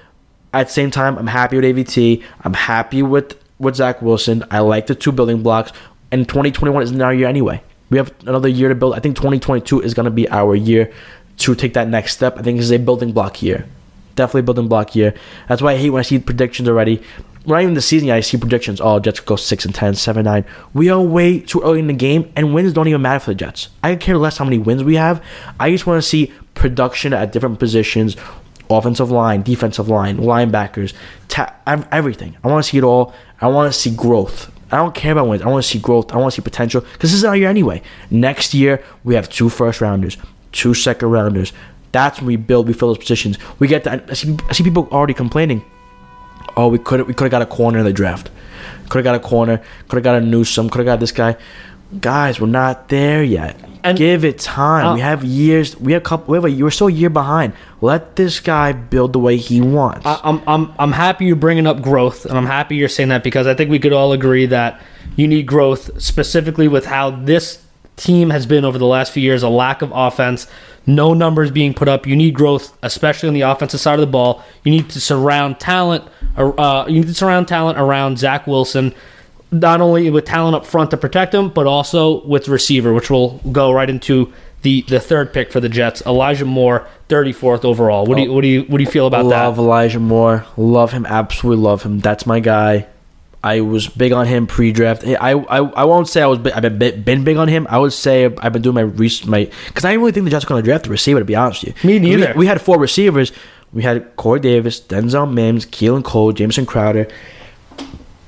At 0.54 0.68
the 0.68 0.74
same 0.74 0.90
time, 0.90 1.18
I'm 1.18 1.28
happy 1.28 1.58
with 1.58 1.66
AVT. 1.66 2.24
I'm 2.42 2.54
happy 2.54 3.04
with 3.04 3.38
with 3.60 3.76
Zach 3.76 4.02
Wilson. 4.02 4.46
I 4.50 4.60
like 4.60 4.88
the 4.88 4.96
two 4.96 5.12
building 5.12 5.44
blocks. 5.44 5.74
And 6.12 6.28
2021 6.28 6.82
isn't 6.84 7.02
our 7.02 7.14
year 7.14 7.28
anyway. 7.28 7.62
We 7.90 7.98
have 7.98 8.14
another 8.22 8.48
year 8.48 8.70
to 8.70 8.76
build. 8.76 8.96
I 8.96 9.00
think 9.00 9.16
2022 9.18 9.82
is 9.82 9.94
gonna 9.94 10.12
be 10.12 10.30
our 10.30 10.56
year 10.56 10.92
to 11.40 11.56
take 11.56 11.74
that 11.74 11.88
next 11.88 12.14
step. 12.14 12.38
I 12.38 12.42
think 12.42 12.58
this 12.58 12.66
is 12.66 12.72
a 12.72 12.80
building 12.80 13.12
block 13.12 13.42
year. 13.42 13.68
Definitely 14.16 14.44
building 14.44 14.68
block 14.68 14.96
year. 14.96 15.14
That's 15.48 15.62
why 15.62 15.74
I 15.74 15.78
hate 15.78 15.90
when 15.92 16.00
I 16.00 16.04
see 16.04 16.20
predictions 16.20 16.68
already. 16.68 17.02
Not 17.46 17.62
even 17.62 17.74
the 17.74 17.82
season 17.82 18.10
I 18.10 18.20
see 18.20 18.38
predictions. 18.38 18.82
Oh, 18.82 19.00
Jets 19.00 19.22
go 19.22 19.36
6 19.36 19.66
and 19.66 19.74
10, 19.74 19.96
7 19.96 20.26
9. 20.26 20.46
We 20.74 20.90
are 20.90 21.02
way 21.02 21.40
too 21.40 21.62
early 21.62 21.80
in 21.80 21.88
the 21.88 21.94
game, 21.94 22.32
and 22.36 22.54
wins 22.54 22.74
don't 22.74 22.88
even 22.88 23.02
matter 23.02 23.20
for 23.20 23.32
the 23.32 23.36
Jets. 23.36 23.70
I 23.82 23.96
care 23.96 24.18
less 24.18 24.38
how 24.38 24.46
many 24.46 24.58
wins 24.58 24.84
we 24.84 24.96
have. 24.96 25.24
I 25.60 25.72
just 25.72 25.88
want 25.88 26.02
to 26.02 26.08
see 26.08 26.34
production 26.54 27.14
at 27.14 27.32
different 27.32 27.60
positions 27.60 28.18
offensive 28.70 29.10
line, 29.10 29.42
defensive 29.42 29.90
line, 29.90 30.18
linebackers, 30.18 30.94
ta- 31.28 31.56
everything. 31.92 32.38
I 32.44 32.48
want 32.48 32.64
to 32.64 32.70
see 32.70 32.78
it 32.78 32.84
all. 32.84 33.14
I 33.42 33.48
want 33.48 33.72
to 33.74 33.78
see 33.80 33.94
growth. 33.96 34.52
I 34.72 34.78
don't 34.78 34.94
care 34.94 35.14
about 35.14 35.28
wins. 35.28 35.42
I 35.42 35.48
want 35.48 35.64
to 35.64 35.70
see 35.70 35.80
growth. 35.80 36.12
I 36.14 36.18
want 36.18 36.32
to 36.34 36.36
see 36.40 36.44
potential 36.44 36.82
because 36.82 37.12
this 37.12 37.14
is 37.14 37.26
our 37.26 37.36
year 37.36 37.50
anyway. 37.50 37.82
Next 38.12 38.54
year, 38.54 38.84
we 39.04 39.16
have 39.16 39.28
two 39.30 39.50
first 39.50 39.82
rounders, 39.82 40.18
two 40.52 40.74
second 40.74 41.10
rounders. 41.10 41.52
That's 41.92 42.20
when 42.20 42.28
we 42.28 42.36
build, 42.36 42.68
we 42.68 42.74
fill 42.74 42.90
those 42.90 42.98
positions. 43.00 43.38
We 43.60 43.68
get 43.68 43.84
that. 43.86 44.10
I 44.10 44.14
see, 44.14 44.38
I 44.48 44.54
see 44.54 44.64
people 44.64 44.88
already 44.92 45.14
complaining. 45.14 45.64
Oh, 46.56 46.68
we 46.68 46.78
could 46.80 47.08
we 47.08 47.14
could 47.14 47.26
have 47.26 47.32
got 47.32 47.42
a 47.42 47.46
corner 47.46 47.80
in 47.80 47.86
the 47.86 47.94
draft. 47.94 48.30
Could 48.90 49.00
have 49.00 49.04
got 49.04 49.16
a 49.16 49.20
corner. 49.20 49.58
Could 49.88 49.98
have 49.98 50.04
got 50.04 50.16
a 50.16 50.22
Newsome. 50.22 50.70
Could 50.70 50.80
have 50.80 50.86
got 50.86 51.00
this 51.00 51.12
guy. 51.12 51.36
Guys, 52.00 52.40
we're 52.40 52.48
not 52.48 52.90
there 52.90 53.24
yet. 53.24 53.60
And- 53.84 53.98
Give 53.98 54.26
it 54.26 54.38
time. 54.40 54.86
Uh, 54.86 54.94
we 54.96 55.00
have 55.02 55.24
years. 55.24 55.76
We 55.80 55.94
have 55.94 56.02
a 56.02 56.06
couple. 56.06 56.34
Have 56.36 56.46
a. 56.46 56.50
We're 56.52 56.70
still 56.70 56.88
a 56.88 56.92
year 56.92 57.10
behind. 57.10 57.54
Let 57.82 58.16
this 58.18 58.40
guy 58.40 58.74
build 58.74 59.14
the 59.14 59.20
way 59.20 59.38
he 59.38 59.62
wants. 59.62 60.06
I, 60.06 60.20
I'm 60.24 60.42
I'm 60.48 60.74
I'm 60.78 60.92
happy 60.92 61.26
you're 61.26 61.36
bringing 61.38 61.66
up 61.66 61.82
growth, 61.82 62.26
and 62.26 62.38
I'm 62.38 62.46
happy 62.46 62.76
you're 62.76 62.90
saying 62.90 63.10
that 63.10 63.24
because 63.24 63.48
I 63.48 63.54
think 63.56 63.72
we 63.72 63.80
could 63.80 63.94
all 63.94 64.12
agree 64.12 64.46
that 64.48 64.82
you 65.16 65.28
need 65.28 65.46
growth, 65.48 66.02
specifically 66.02 66.68
with 66.68 66.86
how 66.86 67.10
this 67.12 67.64
team 67.96 68.30
has 68.30 68.46
been 68.46 68.66
over 68.66 68.78
the 68.78 68.86
last 68.86 69.12
few 69.14 69.24
years. 69.24 69.44
A 69.44 69.50
lack 69.50 69.82
of 69.82 69.92
offense, 69.94 70.48
no 70.86 71.14
numbers 71.14 71.52
being 71.52 71.74
put 71.74 71.88
up. 71.88 72.08
You 72.08 72.16
need 72.16 72.34
growth, 72.34 72.78
especially 72.82 73.28
on 73.30 73.34
the 73.34 73.42
offensive 73.42 73.80
side 73.80 73.96
of 73.96 74.02
the 74.02 74.08
ball. 74.08 74.44
You 74.64 74.72
need 74.72 74.90
to 74.92 75.02
surround 75.02 75.60
talent. 75.60 76.04
Uh, 76.36 76.86
you 76.88 76.96
need 77.02 77.08
to 77.08 77.14
surround 77.14 77.48
talent 77.48 77.78
around 77.78 78.18
Zach 78.20 78.48
Wilson. 78.48 78.94
Not 79.52 79.82
only 79.82 80.10
with 80.12 80.26
talent 80.26 80.56
up 80.56 80.66
front 80.66 80.92
to 80.92 80.98
protect 80.98 81.34
him, 81.34 81.50
but 81.50 81.66
also 81.66 82.24
with 82.26 82.48
receiver, 82.48 82.94
which 82.94 83.10
will 83.10 83.40
go 83.52 83.72
right 83.72 83.90
into 83.90 84.32
the, 84.62 84.82
the 84.84 85.00
third 85.00 85.34
pick 85.34 85.52
for 85.52 85.60
the 85.60 85.70
Jets, 85.70 86.02
Elijah 86.06 86.46
Moore, 86.46 86.88
34th 87.08 87.66
overall. 87.66 88.06
What 88.06 88.18
do 88.18 88.24
you 88.24 88.34
what 88.34 88.42
do 88.42 88.48
you 88.48 88.62
what 88.64 88.78
do 88.78 88.84
you 88.84 88.90
feel 88.90 89.08
about 89.08 89.24
that? 89.24 89.46
love 89.46 89.58
Elijah 89.58 90.00
Moore. 90.00 90.46
Love 90.58 90.92
him. 90.92 91.06
Absolutely 91.06 91.64
love 91.64 91.84
him. 91.84 92.00
That's 92.00 92.26
my 92.26 92.40
guy. 92.40 92.88
I 93.42 93.62
was 93.62 93.88
big 93.88 94.12
on 94.12 94.26
him 94.26 94.48
pre-draft. 94.48 95.06
I 95.06 95.32
I, 95.32 95.58
I 95.60 95.84
won't 95.86 96.08
say 96.10 96.22
I 96.22 96.26
was. 96.28 96.40
Big, 96.40 96.54
I've 96.54 96.78
been, 96.78 97.04
been 97.04 97.24
big 97.24 97.38
on 97.38 97.48
him. 97.48 97.68
I 97.70 97.78
would 97.78 97.94
say 97.94 98.26
I've 98.26 98.52
been 98.54 98.62
doing 98.62 98.76
my 98.76 98.82
research. 98.82 99.28
My 99.28 99.50
because 99.68 99.86
I 99.86 99.92
didn't 99.92 100.02
really 100.02 100.12
think 100.12 100.26
the 100.26 100.32
Jets 100.32 100.46
were 100.46 100.50
going 100.50 100.62
to 100.62 100.66
draft 100.66 100.88
a 100.88 100.90
receiver. 100.90 101.20
To 101.20 101.26
be 101.26 101.36
honest 101.36 101.64
with 101.64 101.84
you, 101.84 101.88
Me 101.88 102.00
We- 102.00 102.18
neither. 102.18 102.34
We, 102.36 102.48
had 102.48 102.62
four 102.62 102.78
receivers. 102.78 103.32
We 103.72 103.84
had 103.84 104.16
Corey 104.18 104.40
Davis, 104.40 104.82
Denzel 104.82 105.32
Mims, 105.32 105.66
Keelan 105.66 106.04
Cole, 106.04 106.32
Jamison 106.34 106.66
Crowder. 106.66 107.08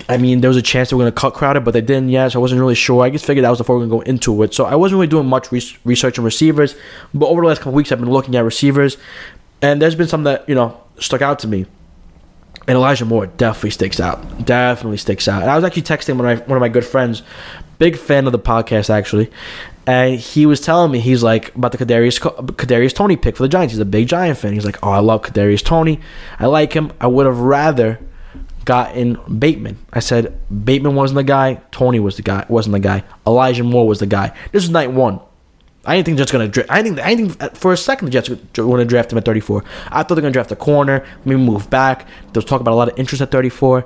I 0.08 0.18
mean, 0.18 0.42
there 0.42 0.50
was 0.50 0.58
a 0.58 0.62
chance 0.62 0.90
they 0.90 0.96
were 0.96 1.04
going 1.04 1.12
to 1.14 1.20
cut 1.20 1.34
Crowder, 1.34 1.60
but 1.62 1.72
they 1.72 1.82
didn't 1.82 2.10
yet, 2.10 2.32
so 2.32 2.40
I 2.40 2.42
wasn't 2.42 2.60
really 2.60 2.76
sure. 2.76 3.04
I 3.04 3.10
just 3.10 3.26
figured 3.26 3.46
that 3.46 3.50
was 3.50 3.60
the 3.60 3.64
four 3.64 3.78
we 3.78 3.84
were 3.86 3.90
going 3.90 4.02
to 4.02 4.06
go 4.06 4.10
into 4.12 4.44
it. 4.44 4.54
So 4.54 4.66
I 4.66 4.76
wasn't 4.76 4.98
really 4.98 5.08
doing 5.08 5.26
much 5.26 5.52
res- 5.52 5.78
research 5.86 6.20
on 6.20 6.26
receivers, 6.26 6.76
but 7.14 7.28
over 7.28 7.42
the 7.42 7.48
last 7.48 7.60
couple 7.60 7.74
weeks, 7.74 7.92
I've 7.92 8.00
been 8.00 8.10
looking 8.10 8.36
at 8.36 8.44
receivers, 8.44 8.98
and 9.62 9.82
there's 9.82 9.96
been 9.96 10.08
some 10.10 10.24
that, 10.24 10.48
you 10.50 10.56
know, 10.56 10.80
stuck 11.00 11.22
out 11.22 11.40
to 11.40 11.48
me. 11.48 11.66
And 12.68 12.78
Elijah 12.78 13.06
Moore 13.06 13.26
definitely 13.26 13.72
sticks 13.72 14.00
out. 14.00 14.46
Definitely 14.46 14.98
sticks 14.98 15.28
out. 15.28 15.42
And 15.42 15.52
I 15.52 15.56
was 15.56 15.64
actually 15.64 15.82
texting 15.82 16.18
one 16.18 16.30
of 16.30 16.40
my, 16.40 16.46
one 16.46 16.58
of 16.58 16.62
my 16.62 16.70
good 16.70 16.86
friends, 16.86 17.24
big 17.80 17.98
fan 17.98 18.28
of 18.28 18.32
the 18.32 18.40
podcast 18.40 18.90
actually, 18.92 19.32
and 19.88 20.20
he 20.20 20.46
was 20.46 20.62
telling 20.62 20.92
me 20.92 21.00
he's 21.00 21.24
like 21.24 21.56
about 21.56 21.72
the 21.72 21.78
Kadarius 21.78 22.20
Kadarius 22.20 22.94
Toney 22.94 23.18
pick 23.18 23.36
for 23.36 23.44
the 23.44 23.50
Giants. 23.50 23.74
He's 23.74 23.80
a 23.80 23.86
big 23.86 24.08
Giant 24.08 24.38
fan. 24.38 24.54
He's 24.54 24.66
like, 24.66 24.78
oh, 24.84 24.92
I 24.92 25.00
love 25.00 25.24
Kadarius 25.24 25.64
Toney. 25.64 26.00
I 26.40 26.46
like 26.46 26.74
him. 26.74 26.94
I 27.02 27.08
would 27.08 27.26
have 27.26 27.40
rather 27.40 28.00
gotten 28.64 29.20
Bateman. 29.40 29.80
I 29.92 30.00
said 30.00 30.40
Bateman 30.64 30.94
wasn't 30.96 31.18
the 31.18 31.24
guy. 31.24 31.56
Toney 31.72 32.00
was 32.00 32.16
the 32.16 32.22
guy. 32.22 32.46
Wasn't 32.48 32.74
the 32.74 32.80
guy. 32.80 33.04
Elijah 33.26 33.64
Moore 33.64 33.88
was 33.88 34.00
the 34.00 34.06
guy. 34.06 34.38
This 34.52 34.64
is 34.64 34.70
night 34.70 34.92
one. 34.92 35.20
I 35.86 35.96
didn't 35.96 36.06
think 36.06 36.18
Jets 36.20 36.32
gonna. 36.32 36.48
Dra- 36.48 36.66
I 36.70 36.82
didn't. 36.82 37.00
I 37.00 37.16
think 37.16 37.56
for 37.56 37.74
a 37.74 37.78
second 37.78 38.06
the 38.06 38.12
Jets 38.12 38.30
going 38.54 38.80
to 38.80 38.86
draft 38.86 39.12
him 39.12 39.18
at 39.18 39.26
34. 39.26 39.64
I 39.90 40.04
thought 40.04 40.16
they're 40.16 40.22
gonna 40.22 40.32
draft 40.32 40.52
a 40.52 40.56
corner, 40.56 41.04
maybe 41.26 41.42
move 41.42 41.70
back. 41.70 42.08
Was 42.36 42.46
talk 42.46 42.62
about 42.62 42.74
a 42.74 42.76
lot 42.76 42.92
of 42.92 43.00
interest 43.00 43.22
at 43.22 43.32
34, 43.32 43.86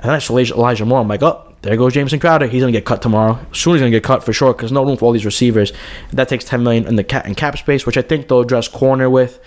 and 0.00 0.22
saw 0.22 0.34
Elijah, 0.34 0.54
Elijah 0.54 0.84
Moore. 0.84 1.00
I'm 1.00 1.08
like, 1.08 1.22
oh, 1.22 1.54
there 1.62 1.76
goes 1.76 1.94
Jamison 1.94 2.18
Crowder. 2.18 2.48
He's 2.48 2.62
gonna 2.62 2.72
get 2.72 2.84
cut 2.84 3.00
tomorrow. 3.00 3.38
Soon 3.52 3.74
he's 3.74 3.80
gonna 3.80 3.90
get 3.90 4.02
cut 4.02 4.24
for 4.24 4.32
sure 4.32 4.52
because 4.52 4.72
no 4.72 4.84
room 4.84 4.96
for 4.96 5.06
all 5.06 5.12
these 5.12 5.24
receivers. 5.24 5.72
That 6.12 6.28
takes 6.28 6.44
10 6.44 6.62
million 6.62 6.86
in 6.86 6.96
the 6.96 7.04
cap 7.04 7.26
in 7.26 7.36
cap 7.36 7.56
space, 7.58 7.86
which 7.86 7.96
I 7.96 8.02
think 8.02 8.26
they'll 8.28 8.40
address 8.40 8.66
corner 8.66 9.08
with. 9.08 9.38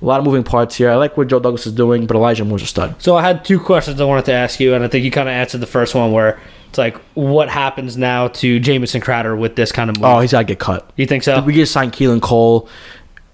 A 0.00 0.04
lot 0.04 0.18
of 0.18 0.24
moving 0.24 0.44
parts 0.44 0.76
here. 0.76 0.90
I 0.90 0.94
like 0.94 1.16
what 1.16 1.28
Joe 1.28 1.40
Douglas 1.40 1.66
is 1.66 1.74
doing, 1.74 2.06
but 2.06 2.16
Elijah 2.16 2.44
Moore's 2.44 2.62
a 2.62 2.66
stud. 2.66 3.02
So 3.02 3.16
I 3.16 3.22
had 3.22 3.44
two 3.44 3.60
questions 3.60 4.00
I 4.00 4.04
wanted 4.04 4.24
to 4.26 4.32
ask 4.32 4.58
you, 4.58 4.72
and 4.72 4.82
I 4.82 4.88
think 4.88 5.04
you 5.04 5.10
kind 5.10 5.28
of 5.28 5.32
answered 5.34 5.60
the 5.60 5.66
first 5.66 5.94
one 5.94 6.12
where 6.12 6.40
it's 6.70 6.78
like, 6.78 6.96
what 7.14 7.48
happens 7.50 7.96
now 7.96 8.28
to 8.28 8.58
Jamison 8.60 9.00
Crowder 9.00 9.36
with 9.36 9.56
this 9.56 9.70
kind 9.72 9.90
of 9.90 9.96
move? 9.96 10.06
Oh, 10.06 10.20
he's 10.20 10.32
gotta 10.32 10.44
get 10.44 10.58
cut. 10.58 10.90
you 10.96 11.04
think 11.04 11.22
so? 11.24 11.42
We 11.42 11.52
just 11.54 11.72
signed 11.72 11.92
Keelan 11.92 12.22
Cole, 12.22 12.68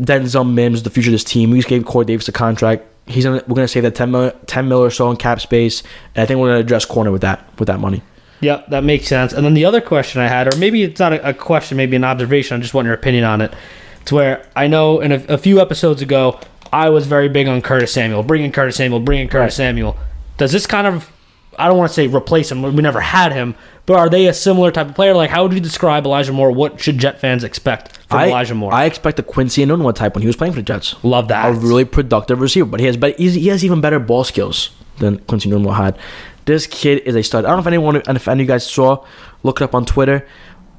Denzel 0.03 0.51
Mims, 0.51 0.83
the 0.83 0.91
future 0.91 1.11
of 1.11 1.13
this 1.13 1.25
team. 1.25 1.51
We 1.51 1.59
just 1.59 1.69
gave 1.69 1.85
Corey 1.85 2.05
Davis 2.07 2.29
a 2.29 2.33
contract. 2.33 2.85
He's 3.07 3.25
gonna, 3.25 3.43
we're 3.47 3.55
gonna 3.55 3.69
save 3.69 3.85
that 3.85 3.95
10 3.95 4.11
million, 4.11 4.35
10 4.47 4.69
mil 4.69 4.79
or 4.83 4.91
so 4.91 5.11
in 5.11 5.17
cap 5.17 5.41
space, 5.41 5.83
and 6.15 6.23
I 6.23 6.27
think 6.27 6.41
we're 6.41 6.49
gonna 6.49 6.61
address 6.61 6.85
corner 6.85 7.11
with 7.13 7.23
that 7.23 7.47
with 7.59 7.69
that 7.69 7.79
money. 7.79 8.03
Yep, 8.41 8.69
that 8.69 8.85
makes 8.85 9.07
sense. 9.07 9.33
And 9.33 9.45
then 9.47 9.55
the 9.55 9.65
other 9.65 9.81
question 9.81 10.21
I 10.21 10.29
had, 10.29 10.53
or 10.53 10.57
maybe 10.59 10.83
it's 10.83 10.99
not 11.01 11.13
a, 11.13 11.29
a 11.31 11.35
question, 11.35 11.77
maybe 11.77 11.97
an 11.97 12.05
observation. 12.05 12.57
I 12.57 12.61
just 12.61 12.75
want 12.75 12.85
your 12.87 12.95
opinion 12.95 13.25
on 13.25 13.41
it. 13.41 13.55
It's 14.03 14.13
where 14.13 14.47
I 14.55 14.67
know 14.67 15.01
in 15.01 15.13
a, 15.13 15.25
a 15.29 15.39
few 15.39 15.61
episodes 15.61 16.03
ago, 16.03 16.39
I 16.73 16.91
was 16.91 17.07
very 17.07 17.29
big 17.29 17.49
on 17.49 17.63
Curtis 17.63 17.93
Samuel, 17.93 18.23
bringing 18.23 18.53
Curtis 18.53 18.77
Samuel, 18.77 19.01
bringing 19.01 19.29
Curtis 19.29 19.53
Right. 19.59 19.65
Samuel. 19.67 19.97
Does 20.37 20.53
this 20.53 20.67
kind 20.67 20.87
of, 20.87 21.11
I 21.59 21.69
don't 21.69 21.79
want 21.79 21.91
to 21.91 21.95
say 21.95 22.07
replace 22.07 22.51
him, 22.51 22.63
we 22.63 22.83
never 22.83 23.01
had 23.01 23.33
him, 23.33 23.55
but 23.87 23.97
are 23.97 24.09
they 24.09 24.27
a 24.27 24.35
similar 24.35 24.71
type 24.71 24.89
of 24.89 24.95
player? 24.95 25.15
Like, 25.15 25.31
how 25.31 25.43
would 25.43 25.53
you 25.53 25.61
describe 25.61 26.05
Elijah 26.05 26.33
Moore? 26.33 26.51
What 26.51 26.81
should 26.81 26.99
Jet 26.99 27.21
fans 27.21 27.45
expect 27.45 27.97
from 28.09 28.21
I, 28.21 28.29
Elijah 28.29 28.55
Moore? 28.55 28.73
I 28.73 28.85
expect 28.85 29.19
a 29.19 29.23
Quincy 29.23 29.65
Enunwa 29.65 29.95
type 29.95 30.15
when 30.15 30.23
he 30.23 30.27
was 30.27 30.37
playing 30.37 30.53
for 30.53 30.61
the 30.61 30.65
Jets. 30.65 30.97
Love 31.05 31.29
that. 31.29 31.49
A 31.49 31.53
really 31.53 31.85
productive 31.85 32.41
receiver, 32.41 32.67
but 32.67 32.81
he 32.81 32.87
has 32.87 32.97
better, 32.97 33.17
he's, 33.17 33.35
he 33.35 33.49
has 33.49 33.65
even 33.65 33.81
better 33.81 33.99
ball 33.99 34.25
skills 34.25 34.71
than 34.99 35.19
Quincy 35.21 35.49
Enunwa 35.51 35.77
had. 35.77 35.99
This 36.45 36.67
kid 36.67 37.03
is 37.05 37.15
a 37.17 37.23
stud. 37.23 37.45
I 37.45 37.49
don't 37.49 37.57
know 37.57 37.63
if 37.63 37.67
anyone, 37.67 37.97
and 37.97 38.17
if 38.17 38.29
any 38.29 38.43
of 38.43 38.47
you 38.47 38.47
guys 38.47 38.69
saw, 38.69 39.05
look 39.43 39.61
it 39.61 39.65
up 39.65 39.75
on 39.75 39.85
Twitter, 39.85 40.27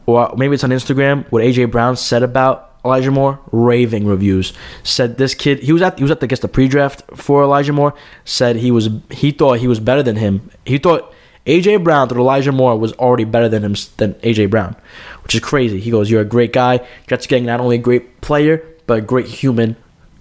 or 0.05 0.33
maybe 0.37 0.53
it's 0.53 0.63
on 0.63 0.69
Instagram. 0.69 1.29
What 1.29 1.43
AJ 1.43 1.71
Brown 1.71 1.97
said 1.97 2.23
about 2.23 2.76
Elijah 2.87 3.11
Moore, 3.11 3.39
raving 3.51 4.07
reviews. 4.07 4.53
Said 4.83 5.17
this 5.17 5.35
kid, 5.35 5.59
he 5.59 5.73
was 5.73 5.81
at 5.81 5.97
he 5.97 6.03
was 6.03 6.11
at 6.11 6.21
the, 6.21 6.27
guess 6.27 6.39
the 6.39 6.47
pre-draft 6.47 7.03
for 7.15 7.43
Elijah 7.43 7.73
Moore. 7.73 7.93
Said 8.23 8.55
he 8.55 8.71
was 8.71 8.89
he 9.11 9.31
thought 9.31 9.59
he 9.59 9.67
was 9.67 9.79
better 9.79 10.01
than 10.01 10.15
him. 10.15 10.49
He 10.65 10.77
thought 10.77 11.13
AJ 11.45 11.83
Brown 11.83 12.07
thought 12.07 12.17
Elijah 12.17 12.51
Moore 12.51 12.77
was 12.77 12.93
already 12.93 13.25
better 13.25 13.49
than 13.49 13.63
him 13.63 13.75
than 13.97 14.13
AJ 14.15 14.49
Brown, 14.49 14.75
which 15.23 15.35
is 15.35 15.41
crazy. 15.41 15.79
He 15.79 15.91
goes, 15.91 16.09
"You're 16.09 16.21
a 16.21 16.25
great 16.25 16.53
guy. 16.53 16.79
Jets 17.07 17.27
getting 17.27 17.45
not 17.45 17.59
only 17.59 17.75
a 17.75 17.79
great 17.79 18.21
player 18.21 18.63
but 18.85 18.99
a 18.99 19.01
great 19.01 19.27
human, 19.27 19.75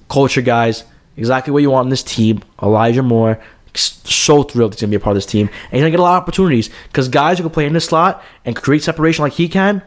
culture 0.09 0.43
guys. 0.43 0.83
Exactly 1.17 1.53
what 1.53 1.63
you 1.63 1.71
want 1.71 1.87
in 1.87 1.91
this 1.91 2.03
team. 2.03 2.43
Elijah 2.63 3.03
Moore." 3.03 3.39
So 3.75 4.43
thrilled 4.43 4.73
he's 4.73 4.81
gonna 4.81 4.91
be 4.91 4.97
a 4.97 5.01
part 5.01 5.13
of 5.13 5.19
this 5.19 5.27
team, 5.27 5.49
and 5.49 5.73
he's 5.73 5.81
gonna 5.81 5.91
get 5.91 6.01
a 6.01 6.03
lot 6.03 6.17
of 6.17 6.23
opportunities 6.23 6.71
because 6.89 7.09
guys 7.09 7.39
who 7.39 7.45
can 7.45 7.51
play 7.51 7.67
in 7.67 7.75
this 7.75 7.85
slot 7.85 8.23
and 8.45 8.57
create 8.57 8.83
separation 8.83 9.23
like 9.23 9.35
he 9.35 9.49
can, 9.49 9.83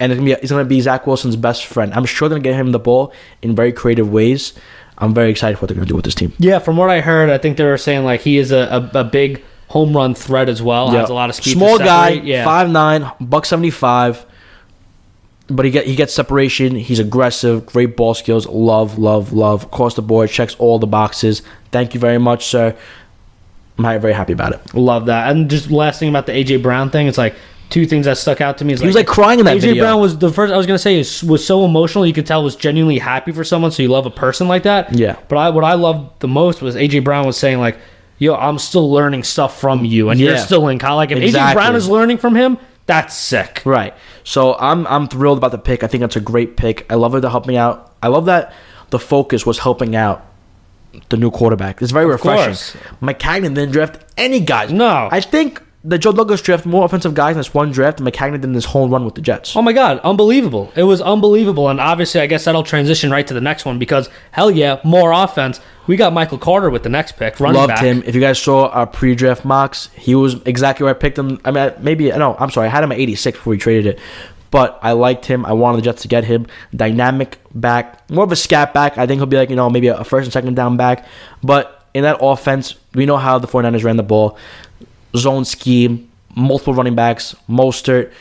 and 0.00 0.12
it's 0.12 0.18
gonna 0.18 0.34
be, 0.34 0.40
he's 0.40 0.50
gonna 0.50 0.64
be 0.64 0.80
Zach 0.80 1.06
Wilson's 1.06 1.36
best 1.36 1.66
friend. 1.66 1.92
I'm 1.94 2.04
sure 2.04 2.28
they're 2.28 2.38
gonna 2.38 2.44
get 2.44 2.54
him 2.60 2.72
the 2.72 2.78
ball 2.78 3.12
in 3.42 3.54
very 3.54 3.72
creative 3.72 4.10
ways. 4.10 4.52
I'm 4.98 5.12
very 5.14 5.30
excited 5.30 5.56
for 5.56 5.62
what 5.62 5.68
they're 5.68 5.76
gonna 5.76 5.86
do 5.86 5.96
with 5.96 6.04
this 6.04 6.14
team. 6.14 6.32
yeah, 6.38 6.58
from 6.58 6.76
what 6.76 6.90
I 6.90 7.00
heard, 7.00 7.30
I 7.30 7.38
think 7.38 7.56
they 7.56 7.64
were 7.64 7.78
saying 7.78 8.04
like 8.04 8.20
he 8.20 8.38
is 8.38 8.52
a, 8.52 8.90
a, 8.94 9.00
a 9.00 9.04
big 9.04 9.42
home 9.68 9.94
run 9.96 10.14
threat 10.14 10.48
as 10.48 10.62
well. 10.62 10.90
Has 10.90 11.10
a 11.10 11.14
lot 11.14 11.30
of 11.30 11.36
speed. 11.36 11.52
to 11.52 11.58
Small 11.58 11.78
guy. 11.78 12.10
Yeah. 12.10 12.44
five 12.44 12.70
nine, 12.70 13.10
buck 13.20 13.44
seventy 13.46 13.70
five. 13.70 14.24
But 15.48 15.66
he 15.66 15.70
get 15.70 15.86
he 15.86 15.94
gets 15.94 16.14
separation. 16.14 16.74
He's 16.74 16.98
aggressive, 16.98 17.66
great 17.66 17.96
ball 17.96 18.14
skills. 18.14 18.46
Love, 18.46 18.98
love, 18.98 19.32
love 19.32 19.64
across 19.64 19.94
the 19.94 20.00
board. 20.02 20.30
Checks 20.30 20.54
all 20.58 20.78
the 20.78 20.86
boxes. 20.86 21.42
Thank 21.70 21.92
you 21.92 22.00
very 22.00 22.18
much, 22.18 22.46
sir. 22.46 22.74
I'm 23.78 24.00
very 24.00 24.14
happy 24.14 24.32
about 24.32 24.52
it. 24.52 24.74
Love 24.74 25.06
that. 25.06 25.30
And 25.30 25.50
just 25.50 25.70
last 25.70 25.98
thing 25.98 26.08
about 26.08 26.26
the 26.26 26.32
AJ 26.32 26.62
Brown 26.62 26.90
thing, 26.90 27.08
it's 27.08 27.18
like 27.18 27.34
two 27.70 27.86
things 27.86 28.06
that 28.06 28.16
stuck 28.18 28.40
out 28.40 28.58
to 28.58 28.64
me. 28.64 28.72
Is 28.72 28.80
He 28.80 28.86
was 28.86 28.96
like 28.96 29.06
crying 29.06 29.38
in 29.38 29.46
that 29.46 29.56
AJ 29.56 29.60
video. 29.60 29.84
Brown 29.84 30.00
was 30.00 30.18
the 30.18 30.32
first 30.32 30.52
I 30.52 30.56
was 30.56 30.66
gonna 30.66 30.78
say 30.78 30.98
is, 30.98 31.22
was 31.24 31.44
so 31.44 31.64
emotional. 31.64 32.06
You 32.06 32.12
could 32.12 32.26
tell 32.26 32.42
was 32.42 32.56
genuinely 32.56 32.98
happy 32.98 33.32
for 33.32 33.44
someone. 33.44 33.70
So 33.70 33.82
you 33.82 33.88
love 33.88 34.06
a 34.06 34.10
person 34.10 34.48
like 34.48 34.62
that. 34.64 34.94
Yeah. 34.94 35.16
But 35.28 35.36
I 35.36 35.50
what 35.50 35.64
I 35.64 35.74
loved 35.74 36.20
the 36.20 36.28
most 36.28 36.62
was 36.62 36.76
AJ 36.76 37.04
Brown 37.04 37.26
was 37.26 37.36
saying 37.36 37.58
like, 37.58 37.78
"Yo, 38.18 38.34
I'm 38.34 38.58
still 38.58 38.90
learning 38.90 39.24
stuff 39.24 39.60
from 39.60 39.84
you, 39.84 40.10
and 40.10 40.20
you're 40.20 40.38
still 40.38 40.68
in 40.68 40.78
college." 40.78 41.10
Like 41.10 41.18
if 41.18 41.34
AJ 41.34 41.54
Brown 41.54 41.76
is 41.76 41.88
learning 41.88 42.18
from 42.18 42.34
him, 42.34 42.58
that's 42.86 43.16
sick. 43.16 43.62
Right. 43.64 43.94
So 44.24 44.54
I'm 44.54 44.86
I'm 44.86 45.08
thrilled 45.08 45.38
about 45.38 45.52
the 45.52 45.58
pick. 45.58 45.82
I 45.82 45.86
think 45.86 46.00
that's 46.02 46.16
a 46.16 46.20
great 46.20 46.56
pick. 46.56 46.86
I 46.90 46.94
love 46.94 47.14
it 47.14 47.22
to 47.22 47.30
help 47.30 47.46
me 47.46 47.56
out. 47.56 47.92
I 48.02 48.08
love 48.08 48.26
that 48.26 48.52
the 48.90 48.98
focus 48.98 49.44
was 49.44 49.58
helping 49.58 49.96
out 49.96 50.24
the 51.08 51.16
new 51.16 51.30
quarterback. 51.30 51.82
It's 51.82 51.92
very 51.92 52.06
refreshing. 52.06 52.46
course. 52.46 52.76
Maccagnan 53.02 53.54
didn't 53.54 53.72
draft 53.72 54.04
any 54.16 54.40
guys. 54.40 54.72
No. 54.72 55.08
I 55.10 55.20
think 55.20 55.60
the 55.86 55.98
Joe 55.98 56.12
Douglas 56.12 56.40
draft 56.40 56.64
more 56.64 56.84
offensive 56.86 57.12
guys 57.12 57.32
in 57.32 57.38
this 57.38 57.52
one 57.52 57.70
draft 57.70 57.98
than 57.98 58.06
Maccagnan 58.06 58.32
did 58.32 58.44
in 58.44 58.52
this 58.54 58.64
whole 58.64 58.88
run 58.88 59.04
with 59.04 59.14
the 59.14 59.20
Jets. 59.20 59.54
Oh 59.54 59.60
my 59.60 59.74
god, 59.74 59.98
unbelievable. 60.00 60.72
It 60.74 60.84
was 60.84 61.02
unbelievable. 61.02 61.68
And 61.68 61.78
obviously 61.78 62.22
I 62.22 62.26
guess 62.26 62.46
that'll 62.46 62.62
transition 62.62 63.10
right 63.10 63.26
to 63.26 63.34
the 63.34 63.40
next 63.40 63.66
one 63.66 63.78
because 63.78 64.08
hell 64.32 64.50
yeah, 64.50 64.80
more 64.82 65.12
offense. 65.12 65.60
We 65.86 65.96
got 65.96 66.14
Michael 66.14 66.38
Carter 66.38 66.70
with 66.70 66.82
the 66.82 66.88
next 66.88 67.12
pick, 67.18 67.38
running 67.38 67.60
Loved 67.60 67.68
back. 67.68 67.84
him. 67.84 68.02
If 68.06 68.14
you 68.14 68.20
guys 68.22 68.40
saw 68.40 68.68
our 68.68 68.86
pre-draft 68.86 69.44
mocks, 69.44 69.90
he 69.94 70.14
was 70.14 70.40
exactly 70.46 70.84
where 70.84 70.94
I 70.94 70.98
picked 70.98 71.18
him. 71.18 71.38
I 71.44 71.50
mean, 71.50 71.72
maybe 71.80 72.08
no, 72.08 72.34
I'm 72.38 72.48
sorry, 72.50 72.68
I 72.68 72.70
had 72.70 72.82
him 72.82 72.90
at 72.90 72.98
86 72.98 73.36
before 73.38 73.50
we 73.50 73.58
traded 73.58 73.86
it, 73.86 74.00
but 74.50 74.78
I 74.82 74.92
liked 74.92 75.26
him. 75.26 75.44
I 75.44 75.52
wanted 75.52 75.78
the 75.78 75.82
Jets 75.82 76.00
to 76.02 76.08
get 76.08 76.24
him. 76.24 76.46
Dynamic 76.74 77.38
back, 77.54 78.08
more 78.10 78.24
of 78.24 78.32
a 78.32 78.36
scat 78.36 78.72
back. 78.72 78.96
I 78.96 79.06
think 79.06 79.18
he'll 79.18 79.26
be 79.26 79.36
like 79.36 79.50
you 79.50 79.56
know 79.56 79.68
maybe 79.68 79.88
a 79.88 80.02
first 80.04 80.24
and 80.24 80.32
second 80.32 80.54
down 80.56 80.78
back, 80.78 81.04
but 81.42 81.86
in 81.92 82.04
that 82.04 82.16
offense, 82.22 82.74
we 82.94 83.04
know 83.04 83.18
how 83.18 83.38
the 83.38 83.46
49ers 83.46 83.84
ran 83.84 83.98
the 83.98 84.02
ball, 84.02 84.38
zone 85.16 85.44
scheme, 85.44 86.10
multiple 86.34 86.74
running 86.74 86.94
backs, 86.94 87.34
Mostert. 87.48 88.12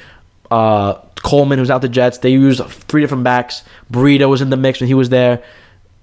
Uh, 0.52 0.94
Coleman, 1.24 1.58
who's 1.58 1.72
out 1.72 1.82
the 1.82 1.90
Jets, 1.90 2.18
they 2.18 2.32
used 2.32 2.64
three 2.66 3.02
different 3.02 3.24
backs. 3.24 3.64
Burrito 3.92 4.30
was 4.30 4.42
in 4.42 4.50
the 4.50 4.58
mix 4.58 4.82
when 4.82 4.88
he 4.88 4.94
was 4.94 5.10
there 5.10 5.42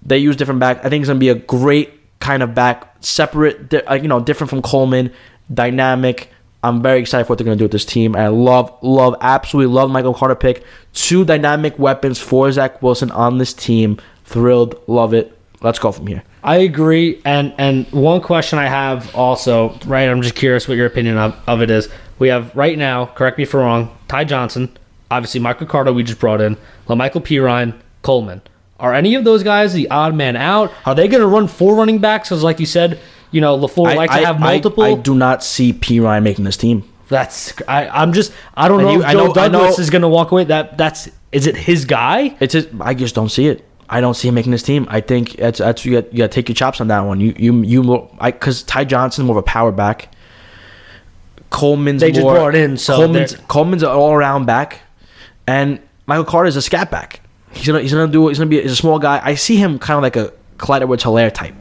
they 0.02 0.18
use 0.18 0.36
different 0.36 0.60
back. 0.60 0.84
I 0.84 0.88
think 0.88 1.02
it's 1.02 1.08
gonna 1.08 1.18
be 1.18 1.28
a 1.28 1.34
great 1.34 1.92
kind 2.20 2.42
of 2.42 2.54
back, 2.54 2.94
separate, 3.00 3.68
di- 3.68 3.82
like 3.82 4.02
you 4.02 4.08
know, 4.08 4.20
different 4.20 4.50
from 4.50 4.62
Coleman, 4.62 5.12
dynamic. 5.52 6.30
I'm 6.62 6.82
very 6.82 7.00
excited 7.00 7.24
for 7.24 7.30
what 7.32 7.38
they're 7.38 7.44
gonna 7.44 7.56
do 7.56 7.64
with 7.64 7.72
this 7.72 7.84
team. 7.84 8.16
I 8.16 8.28
love, 8.28 8.72
love, 8.82 9.16
absolutely 9.20 9.72
love 9.72 9.90
Michael 9.90 10.14
Carter 10.14 10.34
pick. 10.34 10.64
Two 10.92 11.24
dynamic 11.24 11.78
weapons 11.78 12.18
for 12.18 12.50
Zach 12.52 12.82
Wilson 12.82 13.10
on 13.10 13.38
this 13.38 13.52
team. 13.54 13.98
Thrilled, 14.24 14.80
love 14.86 15.14
it. 15.14 15.36
Let's 15.62 15.78
go 15.78 15.92
from 15.92 16.06
here. 16.06 16.22
I 16.42 16.56
agree. 16.58 17.20
And 17.24 17.52
and 17.58 17.86
one 17.92 18.20
question 18.22 18.58
I 18.58 18.66
have 18.66 19.14
also, 19.14 19.78
right? 19.86 20.08
I'm 20.08 20.22
just 20.22 20.34
curious 20.34 20.66
what 20.68 20.76
your 20.76 20.86
opinion 20.86 21.18
of, 21.18 21.36
of 21.46 21.60
it 21.62 21.70
is. 21.70 21.88
We 22.18 22.28
have 22.28 22.54
right 22.56 22.76
now, 22.78 23.06
correct 23.06 23.38
me 23.38 23.44
if 23.44 23.54
I'm 23.54 23.60
wrong, 23.60 23.98
Ty 24.08 24.24
Johnson, 24.24 24.76
obviously 25.10 25.40
Michael 25.40 25.66
Carter 25.66 25.92
we 25.92 26.02
just 26.02 26.18
brought 26.20 26.40
in, 26.40 26.56
La'Mical 26.86 27.22
Perine, 27.22 27.74
Coleman. 28.02 28.42
Are 28.78 28.94
any 28.94 29.14
of 29.14 29.24
those 29.24 29.42
guys 29.42 29.74
the 29.74 29.90
odd 29.90 30.14
man 30.14 30.36
out? 30.36 30.72
Are 30.86 30.94
they 30.94 31.08
going 31.08 31.20
to 31.20 31.26
run 31.26 31.46
four 31.48 31.74
running 31.76 31.98
backs? 31.98 32.28
Because 32.30 32.42
like 32.42 32.60
you 32.60 32.66
said, 32.66 32.98
you 33.30 33.40
know, 33.42 33.58
LaFleur 33.58 33.94
like 33.94 34.10
to 34.10 34.24
have 34.24 34.40
multiple. 34.40 34.82
I, 34.84 34.94
do 34.94 35.14
not 35.14 35.44
see 35.44 35.72
Perine 35.74 36.22
making 36.22 36.44
this 36.46 36.56
team. 36.56 36.84
that's 37.08 37.52
I, 37.68 37.88
I'm 37.88 38.12
just 38.14 38.32
I 38.54 38.68
don't 38.68 38.80
And 38.80 38.88
know 38.88 38.94
you- 38.94 39.04
I 39.04 39.12
Joe 39.12 39.26
know- 39.26 39.30
I 39.32 39.48
Douglas 39.48 39.76
know- 39.78 39.82
is 39.82 39.90
going 39.90 40.02
to 40.02 40.08
walk 40.08 40.30
away. 40.32 40.44
That 40.44 40.78
that's 40.78 41.10
is 41.32 41.46
it 41.46 41.56
his 41.56 41.84
guy? 41.84 42.34
It's 42.40 42.52
just, 42.54 42.68
I 42.80 42.94
just 42.94 43.14
don't 43.14 43.28
see 43.28 43.46
it. 43.48 43.64
I 43.92 44.00
don't 44.00 44.14
see 44.14 44.28
him 44.28 44.34
making 44.36 44.52
this 44.52 44.62
team. 44.62 44.86
I 44.88 45.00
think 45.00 45.32
that's 45.32 45.58
that's 45.58 45.84
you 45.84 46.00
got, 46.00 46.12
you 46.12 46.18
got 46.18 46.30
to 46.30 46.34
take 46.34 46.48
your 46.48 46.54
chops 46.54 46.80
on 46.80 46.88
that 46.88 47.00
one. 47.00 47.18
You 47.20 47.34
you 47.36 47.62
you 47.62 48.08
I 48.20 48.30
because 48.30 48.62
Ty 48.62 48.84
Johnson 48.84 49.26
more 49.26 49.36
of 49.36 49.40
a 49.40 49.42
power 49.42 49.72
back. 49.72 50.14
Coleman's 51.50 52.00
They 52.00 52.12
just 52.12 52.22
more, 52.22 52.34
brought 52.34 52.54
in, 52.54 52.76
so 52.76 52.94
Coleman's 52.96 53.32
they're- 53.34 53.44
Coleman's 53.48 53.82
an 53.82 53.88
all 53.88 54.12
around 54.12 54.46
back, 54.46 54.80
and 55.46 55.80
Michael 56.06 56.24
Carter 56.24 56.46
is 56.48 56.56
a 56.56 56.62
scat 56.62 56.90
back. 56.90 57.20
He's 57.52 57.66
gonna 57.66 57.80
he's 57.80 57.92
gonna 57.92 58.10
do 58.12 58.28
he's 58.28 58.38
gonna 58.38 58.48
be 58.48 58.62
he's 58.62 58.70
a 58.72 58.76
small 58.76 58.98
guy. 59.00 59.20
I 59.22 59.34
see 59.34 59.56
him 59.56 59.78
kind 59.80 59.96
of 59.96 60.02
like 60.02 60.14
a 60.16 60.32
Clyde 60.58 60.82
Edwards 60.82 61.02
Helaire 61.02 61.32
type. 61.34 61.54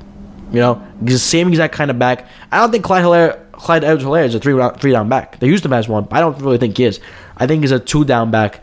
You 0.51 0.59
know, 0.59 0.87
he's 1.03 1.13
the 1.13 1.19
same 1.19 1.47
exact 1.47 1.73
kind 1.73 1.89
of 1.89 1.97
back. 1.97 2.27
I 2.51 2.59
don't 2.59 2.71
think 2.71 2.83
Clyde 2.83 3.03
Helaire 3.03 3.51
Clyde 3.53 3.83
Edwards 3.83 4.03
Helaire 4.03 4.25
is 4.25 4.35
a 4.35 4.39
three 4.39 4.53
round, 4.53 4.79
three 4.79 4.91
down 4.91 5.09
back. 5.09 5.39
They 5.39 5.47
used 5.47 5.65
him 5.65 5.73
as 5.73 5.87
one, 5.89 6.03
but 6.03 6.17
I 6.17 6.19
don't 6.19 6.39
really 6.41 6.59
think 6.59 6.77
he 6.77 6.83
is. 6.83 6.99
I 7.37 7.47
think 7.47 7.63
he's 7.63 7.71
a 7.71 7.79
two 7.79 8.05
down 8.05 8.29
back. 8.29 8.61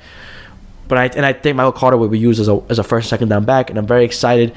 But 0.89 0.99
I 0.99 1.07
and 1.07 1.27
I 1.27 1.33
think 1.33 1.57
Michael 1.57 1.73
Carter 1.73 1.97
will 1.97 2.09
be 2.09 2.19
used 2.19 2.41
as 2.41 2.49
a 2.49 2.63
as 2.69 2.79
a 2.79 2.85
first 2.85 3.09
second 3.09 3.29
down 3.29 3.45
back, 3.45 3.71
and 3.71 3.79
I'm 3.79 3.87
very 3.87 4.05
excited. 4.05 4.55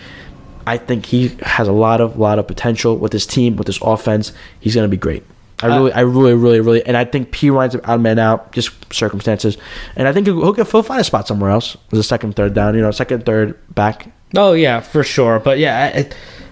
I 0.68 0.78
think 0.78 1.06
he 1.06 1.36
has 1.42 1.68
a 1.68 1.72
lot 1.72 2.02
of 2.02 2.18
lot 2.20 2.38
of 2.40 2.48
potential 2.48 2.98
with 2.98 3.12
this 3.12 3.26
team, 3.26 3.56
with 3.56 3.66
this 3.68 3.80
offense. 3.82 4.34
He's 4.60 4.76
gonna 4.76 4.88
be 4.88 4.98
great. 4.98 5.24
I 5.62 5.68
Uh, 5.68 5.78
really, 5.78 5.92
I 5.94 6.00
really, 6.02 6.34
really, 6.36 6.60
really, 6.62 6.86
and 6.86 6.96
I 6.96 7.04
think 7.06 7.32
Perine's 7.32 7.76
an 7.76 7.82
odd 7.84 8.00
man 8.02 8.18
out, 8.20 8.52
just 8.54 8.72
circumstances, 8.94 9.58
and 9.96 10.08
I 10.08 10.14
think 10.14 10.26
he'll, 10.28 10.54
get- 10.54 10.70
he'll 10.72 10.84
find 10.84 11.02
a 11.02 11.04
spot 11.04 11.28
somewhere 11.28 11.50
else 11.50 11.76
as 11.92 12.00
a 12.00 12.04
second, 12.04 12.36
third 12.38 12.54
down, 12.54 12.76
you 12.76 12.82
know, 12.82 12.92
second, 12.92 13.26
third 13.26 13.58
back. 13.76 14.10
Oh 14.38 14.54
yeah, 14.54 14.80
for 14.80 15.04
sure. 15.04 15.38
But 15.40 15.58
yeah, 15.60 16.06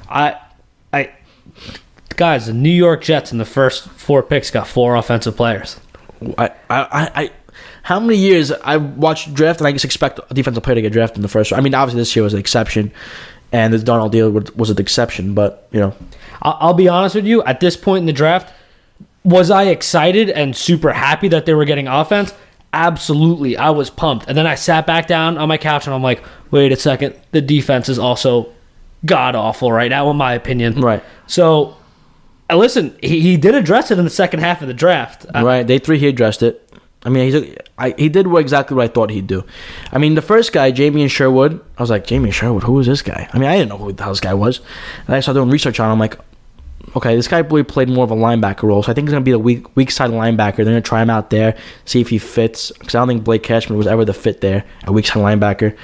I, 0.10 0.28
I, 0.30 0.36
I 0.92 1.10
guys, 2.16 2.48
the 2.48 2.54
New 2.54 2.70
York 2.70 3.02
Jets 3.04 3.32
in 3.32 3.38
the 3.38 3.46
first 3.46 3.88
four 3.90 4.24
picks 4.24 4.52
got 4.52 4.68
four 4.68 4.96
offensive 4.96 5.38
players. 5.38 5.80
I, 6.38 6.50
I, 6.70 7.10
I 7.16 7.32
how 7.88 8.02
many 8.02 8.18
years 8.18 8.52
I 8.52 8.76
watched 8.76 9.34
draft 9.34 9.62
and 9.62 9.68
I 9.68 9.72
just 9.72 9.86
expect 9.86 10.20
a 10.30 10.34
defensive 10.34 10.62
player 10.62 10.76
to 10.76 10.82
get 10.82 10.92
drafted 10.92 11.20
in 11.20 11.22
the 11.22 11.30
first 11.30 11.52
round. 11.52 11.62
I 11.62 11.64
mean, 11.64 11.74
obviously 11.74 12.02
this 12.02 12.14
year 12.18 12.24
was 12.24 12.34
an 12.34 12.40
exception, 12.42 12.92
and 13.54 13.74
the 13.74 13.78
Darnold 13.78 14.12
deal 14.12 14.30
was 14.30 14.70
an 14.70 14.78
exception, 14.78 15.34
but 15.34 15.70
you 15.72 15.80
know, 15.80 15.96
I'll, 16.42 16.58
I'll 16.60 16.74
be 16.74 16.90
honest 16.90 17.16
with 17.16 17.26
you. 17.26 17.42
At 17.44 17.62
this 17.62 17.78
point 17.78 18.02
in 18.02 18.06
the 18.06 18.12
draft, 18.12 18.54
was 19.24 19.50
I 19.50 19.68
excited 19.68 20.30
and 20.30 20.54
super 20.54 20.92
happy 20.92 21.30
that 21.30 21.46
they 21.46 21.54
were 21.54 21.64
getting 21.64 21.88
offense? 21.88 22.34
Absolutely, 22.74 23.56
I 23.56 23.70
was 23.70 23.90
pumped. 23.90 24.28
And 24.28 24.38
then 24.38 24.48
I 24.48 24.56
sat 24.56 24.86
back 24.86 25.08
down 25.08 25.38
on 25.38 25.48
my 25.48 25.58
couch 25.58 25.88
and 25.88 25.96
I'm 25.96 26.04
like, 26.04 26.22
wait 26.52 26.74
a 26.74 26.76
second, 26.76 27.16
the 27.32 27.40
defense 27.40 27.88
is 27.88 27.98
also 27.98 28.52
god 29.06 29.34
awful 29.34 29.72
right 29.72 29.90
now, 29.90 30.10
in 30.10 30.18
my 30.18 30.34
opinion. 30.34 30.82
right, 30.82 31.02
So, 31.26 31.78
uh, 32.50 32.58
listen, 32.58 32.98
he, 33.02 33.22
he 33.22 33.38
did 33.38 33.56
address 33.56 33.92
it 33.92 33.98
in 33.98 34.04
the 34.04 34.12
second 34.12 34.42
half 34.42 34.62
of 34.62 34.68
the 34.68 34.74
draft. 34.74 35.26
Uh, 35.34 35.46
right. 35.46 35.66
Day 35.66 35.80
three, 35.80 36.00
he 36.00 36.08
addressed 36.10 36.44
it. 36.44 36.66
I 37.08 37.10
mean, 37.10 37.48
he 37.98 38.10
did 38.10 38.28
what 38.28 38.40
exactly 38.40 38.76
what 38.76 38.84
I 38.84 38.88
thought 38.90 39.12
he'd 39.12 39.28
do. 39.28 39.46
I 39.94 39.98
mean, 39.98 40.16
the 40.16 40.22
first 40.22 40.52
guy, 40.52 40.74
Jamien 40.74 41.10
Sherwood, 41.10 41.64
I 41.78 41.82
was 41.82 41.90
like, 41.90 42.06
Jamien 42.06 42.34
Sherwood, 42.34 42.64
who 42.64 42.78
is 42.82 42.86
this 42.86 43.02
guy? 43.02 43.30
I 43.32 43.40
mean, 43.40 43.48
I 43.48 43.56
didn't 43.56 43.70
know 43.70 43.78
who 43.78 43.94
the 43.94 44.04
hell 44.04 44.12
this 44.12 44.20
guy 44.20 44.34
was, 44.34 44.60
and 45.06 45.16
I 45.16 45.22
started 45.22 45.40
doing 45.40 45.50
research 45.50 45.80
on 45.80 45.86
him. 45.86 45.94
I'm 45.94 46.00
like, 46.00 46.20
okay, 46.98 47.16
this 47.16 47.30
guy 47.30 47.38
really 47.38 47.64
played 47.64 47.88
more 47.88 48.04
of 48.04 48.12
a 48.12 48.16
linebacker 48.16 48.64
role, 48.64 48.84
so 48.84 48.92
I 48.92 48.94
think 48.94 49.08
he's 49.08 49.14
gonna 49.14 49.24
be 49.24 49.32
the 49.32 49.40
weak 49.40 49.74
weak 49.78 49.90
side 49.90 50.10
linebacker. 50.10 50.58
They're 50.58 50.66
gonna 50.66 50.82
try 50.82 51.02
him 51.02 51.10
out 51.10 51.30
there, 51.30 51.56
see 51.86 52.02
if 52.02 52.10
he 52.10 52.18
fits. 52.18 52.74
Because 52.74 52.94
I 52.94 53.00
don't 53.00 53.08
think 53.08 53.24
Blake 53.24 53.44
Cashman 53.44 53.78
was 53.78 53.88
ever 53.88 54.04
the 54.04 54.14
fit 54.14 54.42
there, 54.42 54.66
a 54.84 54.92
weak 54.92 55.08
side 55.08 55.20
linebacker. 55.20 55.78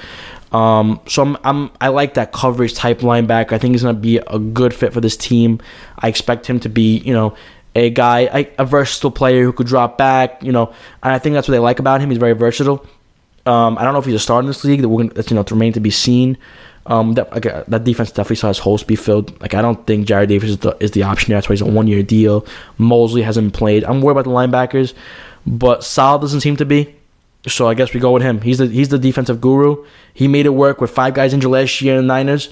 Um, 0.52 1.00
so 1.08 1.22
I'm, 1.22 1.38
I'm 1.42 1.70
I 1.80 1.88
like 1.88 2.14
that 2.14 2.32
coverage 2.32 2.74
type 2.74 2.98
linebacker. 2.98 3.52
I 3.52 3.58
think 3.58 3.72
he's 3.72 3.82
gonna 3.82 3.94
be 3.94 4.18
a 4.18 4.38
good 4.38 4.74
fit 4.74 4.92
for 4.92 5.00
this 5.00 5.16
team. 5.16 5.58
I 6.00 6.08
expect 6.08 6.44
him 6.44 6.60
to 6.60 6.68
be, 6.68 6.98
you 6.98 7.14
know, 7.14 7.34
a 7.74 7.90
guy, 7.90 8.20
a, 8.32 8.50
a 8.58 8.64
versatile 8.64 9.10
player 9.10 9.44
who 9.44 9.52
could 9.52 9.66
drop 9.66 9.98
back, 9.98 10.42
you 10.42 10.52
know, 10.52 10.72
and 11.02 11.12
I 11.12 11.18
think 11.18 11.34
that's 11.34 11.48
what 11.48 11.52
they 11.52 11.58
like 11.58 11.78
about 11.78 12.00
him. 12.00 12.10
He's 12.10 12.18
very 12.18 12.32
versatile. 12.32 12.86
Um, 13.46 13.76
I 13.76 13.84
don't 13.84 13.92
know 13.92 13.98
if 13.98 14.06
he's 14.06 14.14
a 14.14 14.18
star 14.18 14.40
in 14.40 14.46
this 14.46 14.64
league. 14.64 14.80
That 14.80 14.88
we're 14.88 15.08
that's 15.08 15.30
you 15.30 15.36
know 15.36 15.42
to 15.42 15.54
remain 15.54 15.72
to 15.74 15.80
be 15.80 15.90
seen. 15.90 16.38
Um, 16.86 17.14
that 17.14 17.32
like, 17.32 17.46
uh, 17.46 17.64
that 17.68 17.84
defense 17.84 18.10
definitely 18.10 18.36
saw 18.36 18.48
his 18.48 18.58
holes 18.58 18.82
be 18.82 18.96
filled. 18.96 19.38
Like 19.40 19.54
I 19.54 19.62
don't 19.62 19.86
think 19.86 20.06
Jarrad 20.06 20.28
Davis 20.28 20.50
is 20.50 20.58
the, 20.58 20.76
is 20.80 20.90
the 20.92 21.02
option 21.02 21.30
there. 21.30 21.38
That's 21.38 21.48
why 21.48 21.54
he's 21.54 21.62
a 21.62 21.66
one 21.66 21.86
year 21.86 22.02
deal. 22.02 22.46
Mosley 22.78 23.22
hasn't 23.22 23.54
played. 23.54 23.84
I'm 23.84 24.00
worried 24.00 24.18
about 24.18 24.24
the 24.24 24.30
linebackers, 24.30 24.94
but 25.46 25.84
Sal 25.84 26.18
doesn't 26.18 26.40
seem 26.40 26.56
to 26.56 26.64
be. 26.64 26.94
So 27.46 27.68
I 27.68 27.74
guess 27.74 27.92
we 27.92 28.00
go 28.00 28.12
with 28.12 28.22
him. 28.22 28.40
He's 28.40 28.58
the 28.58 28.66
he's 28.66 28.88
the 28.88 28.98
defensive 28.98 29.40
guru. 29.40 29.84
He 30.12 30.28
made 30.28 30.46
it 30.46 30.50
work 30.50 30.80
with 30.80 30.90
five 30.90 31.14
guys 31.14 31.34
injured 31.34 31.50
last 31.50 31.80
year 31.80 31.96
in 31.96 32.02
the 32.02 32.06
Niners. 32.06 32.50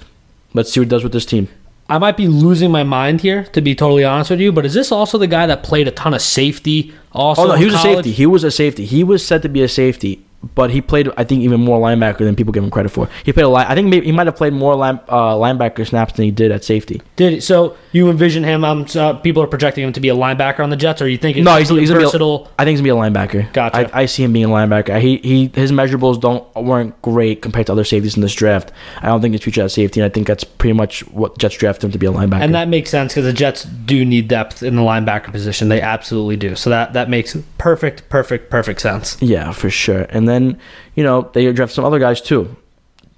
Let's 0.54 0.72
see 0.72 0.80
what 0.80 0.84
he 0.84 0.90
does 0.90 1.02
with 1.02 1.12
this 1.12 1.24
team. 1.24 1.48
I 1.88 1.98
might 1.98 2.16
be 2.16 2.26
losing 2.28 2.70
my 2.70 2.84
mind 2.84 3.20
here, 3.20 3.44
to 3.52 3.60
be 3.60 3.74
totally 3.74 4.04
honest 4.04 4.30
with 4.30 4.40
you. 4.40 4.52
But 4.52 4.64
is 4.64 4.72
this 4.74 4.90
also 4.92 5.18
the 5.18 5.26
guy 5.26 5.46
that 5.46 5.62
played 5.62 5.88
a 5.88 5.90
ton 5.90 6.14
of 6.14 6.22
safety? 6.22 6.92
Also, 7.12 7.42
Oh 7.42 7.46
no, 7.48 7.54
he 7.54 7.64
was 7.66 7.74
a 7.74 7.78
safety. 7.78 8.12
He 8.12 8.26
was 8.26 8.44
a 8.44 8.50
safety. 8.50 8.84
He 8.86 9.04
was 9.04 9.26
said 9.26 9.42
to 9.42 9.48
be 9.48 9.62
a 9.62 9.68
safety, 9.68 10.24
but 10.54 10.70
he 10.70 10.80
played 10.80 11.10
I 11.16 11.24
think 11.24 11.42
even 11.42 11.60
more 11.60 11.78
linebacker 11.80 12.18
than 12.18 12.34
people 12.36 12.52
give 12.52 12.64
him 12.64 12.70
credit 12.70 12.88
for. 12.90 13.08
He 13.24 13.32
played 13.32 13.44
a 13.44 13.48
lot. 13.48 13.68
I 13.68 13.74
think 13.74 13.88
maybe 13.88 14.06
he 14.06 14.12
might 14.12 14.26
have 14.26 14.36
played 14.36 14.52
more 14.54 14.74
line, 14.74 15.00
uh, 15.08 15.34
linebacker 15.34 15.86
snaps 15.86 16.14
than 16.14 16.24
he 16.24 16.30
did 16.30 16.50
at 16.52 16.64
safety. 16.64 17.02
Did 17.16 17.42
so? 17.42 17.76
You 17.92 18.08
envision 18.10 18.42
him? 18.42 18.64
Um, 18.64 18.86
uh, 18.96 19.12
people 19.14 19.42
are 19.42 19.46
projecting 19.46 19.84
him 19.84 19.92
to 19.92 20.00
be 20.00 20.08
a 20.08 20.14
linebacker 20.14 20.60
on 20.60 20.70
the 20.70 20.76
Jets, 20.76 21.02
or 21.02 21.04
are 21.04 21.08
you 21.08 21.18
think 21.18 21.36
No, 21.36 21.56
he's, 21.56 21.68
he's 21.68 21.88
gonna 21.90 22.00
be. 22.00 22.04
versatile? 22.06 22.46
A, 22.58 22.62
I 22.62 22.64
think 22.64 22.78
he's 22.78 22.80
gonna 22.80 22.94
be 22.94 22.98
a 23.08 23.10
linebacker. 23.10 23.52
Gotcha. 23.52 23.94
I, 23.94 24.02
I 24.02 24.06
see 24.06 24.24
him 24.24 24.32
being 24.32 24.46
a 24.46 24.48
linebacker. 24.48 25.00
He 25.00 25.18
he 25.18 25.50
his 25.54 25.70
measurables 25.72 26.20
don't 26.20 26.42
weren't 26.54 27.00
great 27.02 27.42
compared 27.42 27.66
to 27.66 27.72
other 27.72 27.84
safeties 27.84 28.16
in 28.16 28.22
this 28.22 28.34
draft. 28.34 28.72
I 29.00 29.06
don't 29.08 29.20
think 29.20 29.32
he's 29.34 29.42
future 29.42 29.62
at 29.62 29.70
safety, 29.70 30.00
and 30.00 30.10
I 30.10 30.12
think 30.12 30.26
that's 30.26 30.44
pretty 30.44 30.72
much 30.72 31.00
what 31.08 31.36
Jets 31.38 31.56
drafted 31.56 31.84
him 31.84 31.92
to 31.92 31.98
be 31.98 32.06
a 32.06 32.12
linebacker. 32.12 32.40
And 32.42 32.54
that 32.54 32.68
makes 32.68 32.88
sense 32.90 33.12
because 33.12 33.24
the 33.24 33.32
Jets 33.32 33.64
do 33.64 34.04
need 34.04 34.28
depth 34.28 34.62
in 34.62 34.76
the 34.76 34.82
linebacker 34.82 35.30
position. 35.30 35.68
They 35.68 35.80
absolutely 35.82 36.36
do. 36.36 36.56
So 36.56 36.70
that 36.70 36.94
that 36.94 37.10
makes 37.10 37.36
perfect, 37.58 38.08
perfect, 38.08 38.50
perfect 38.50 38.80
sense. 38.80 39.16
Yeah, 39.20 39.52
for 39.52 39.68
sure. 39.68 40.06
And 40.10 40.26
then, 40.28 40.58
you 40.94 41.04
know, 41.04 41.30
they 41.34 41.52
draft 41.52 41.72
some 41.72 41.84
other 41.84 41.98
guys 41.98 42.20
too. 42.20 42.56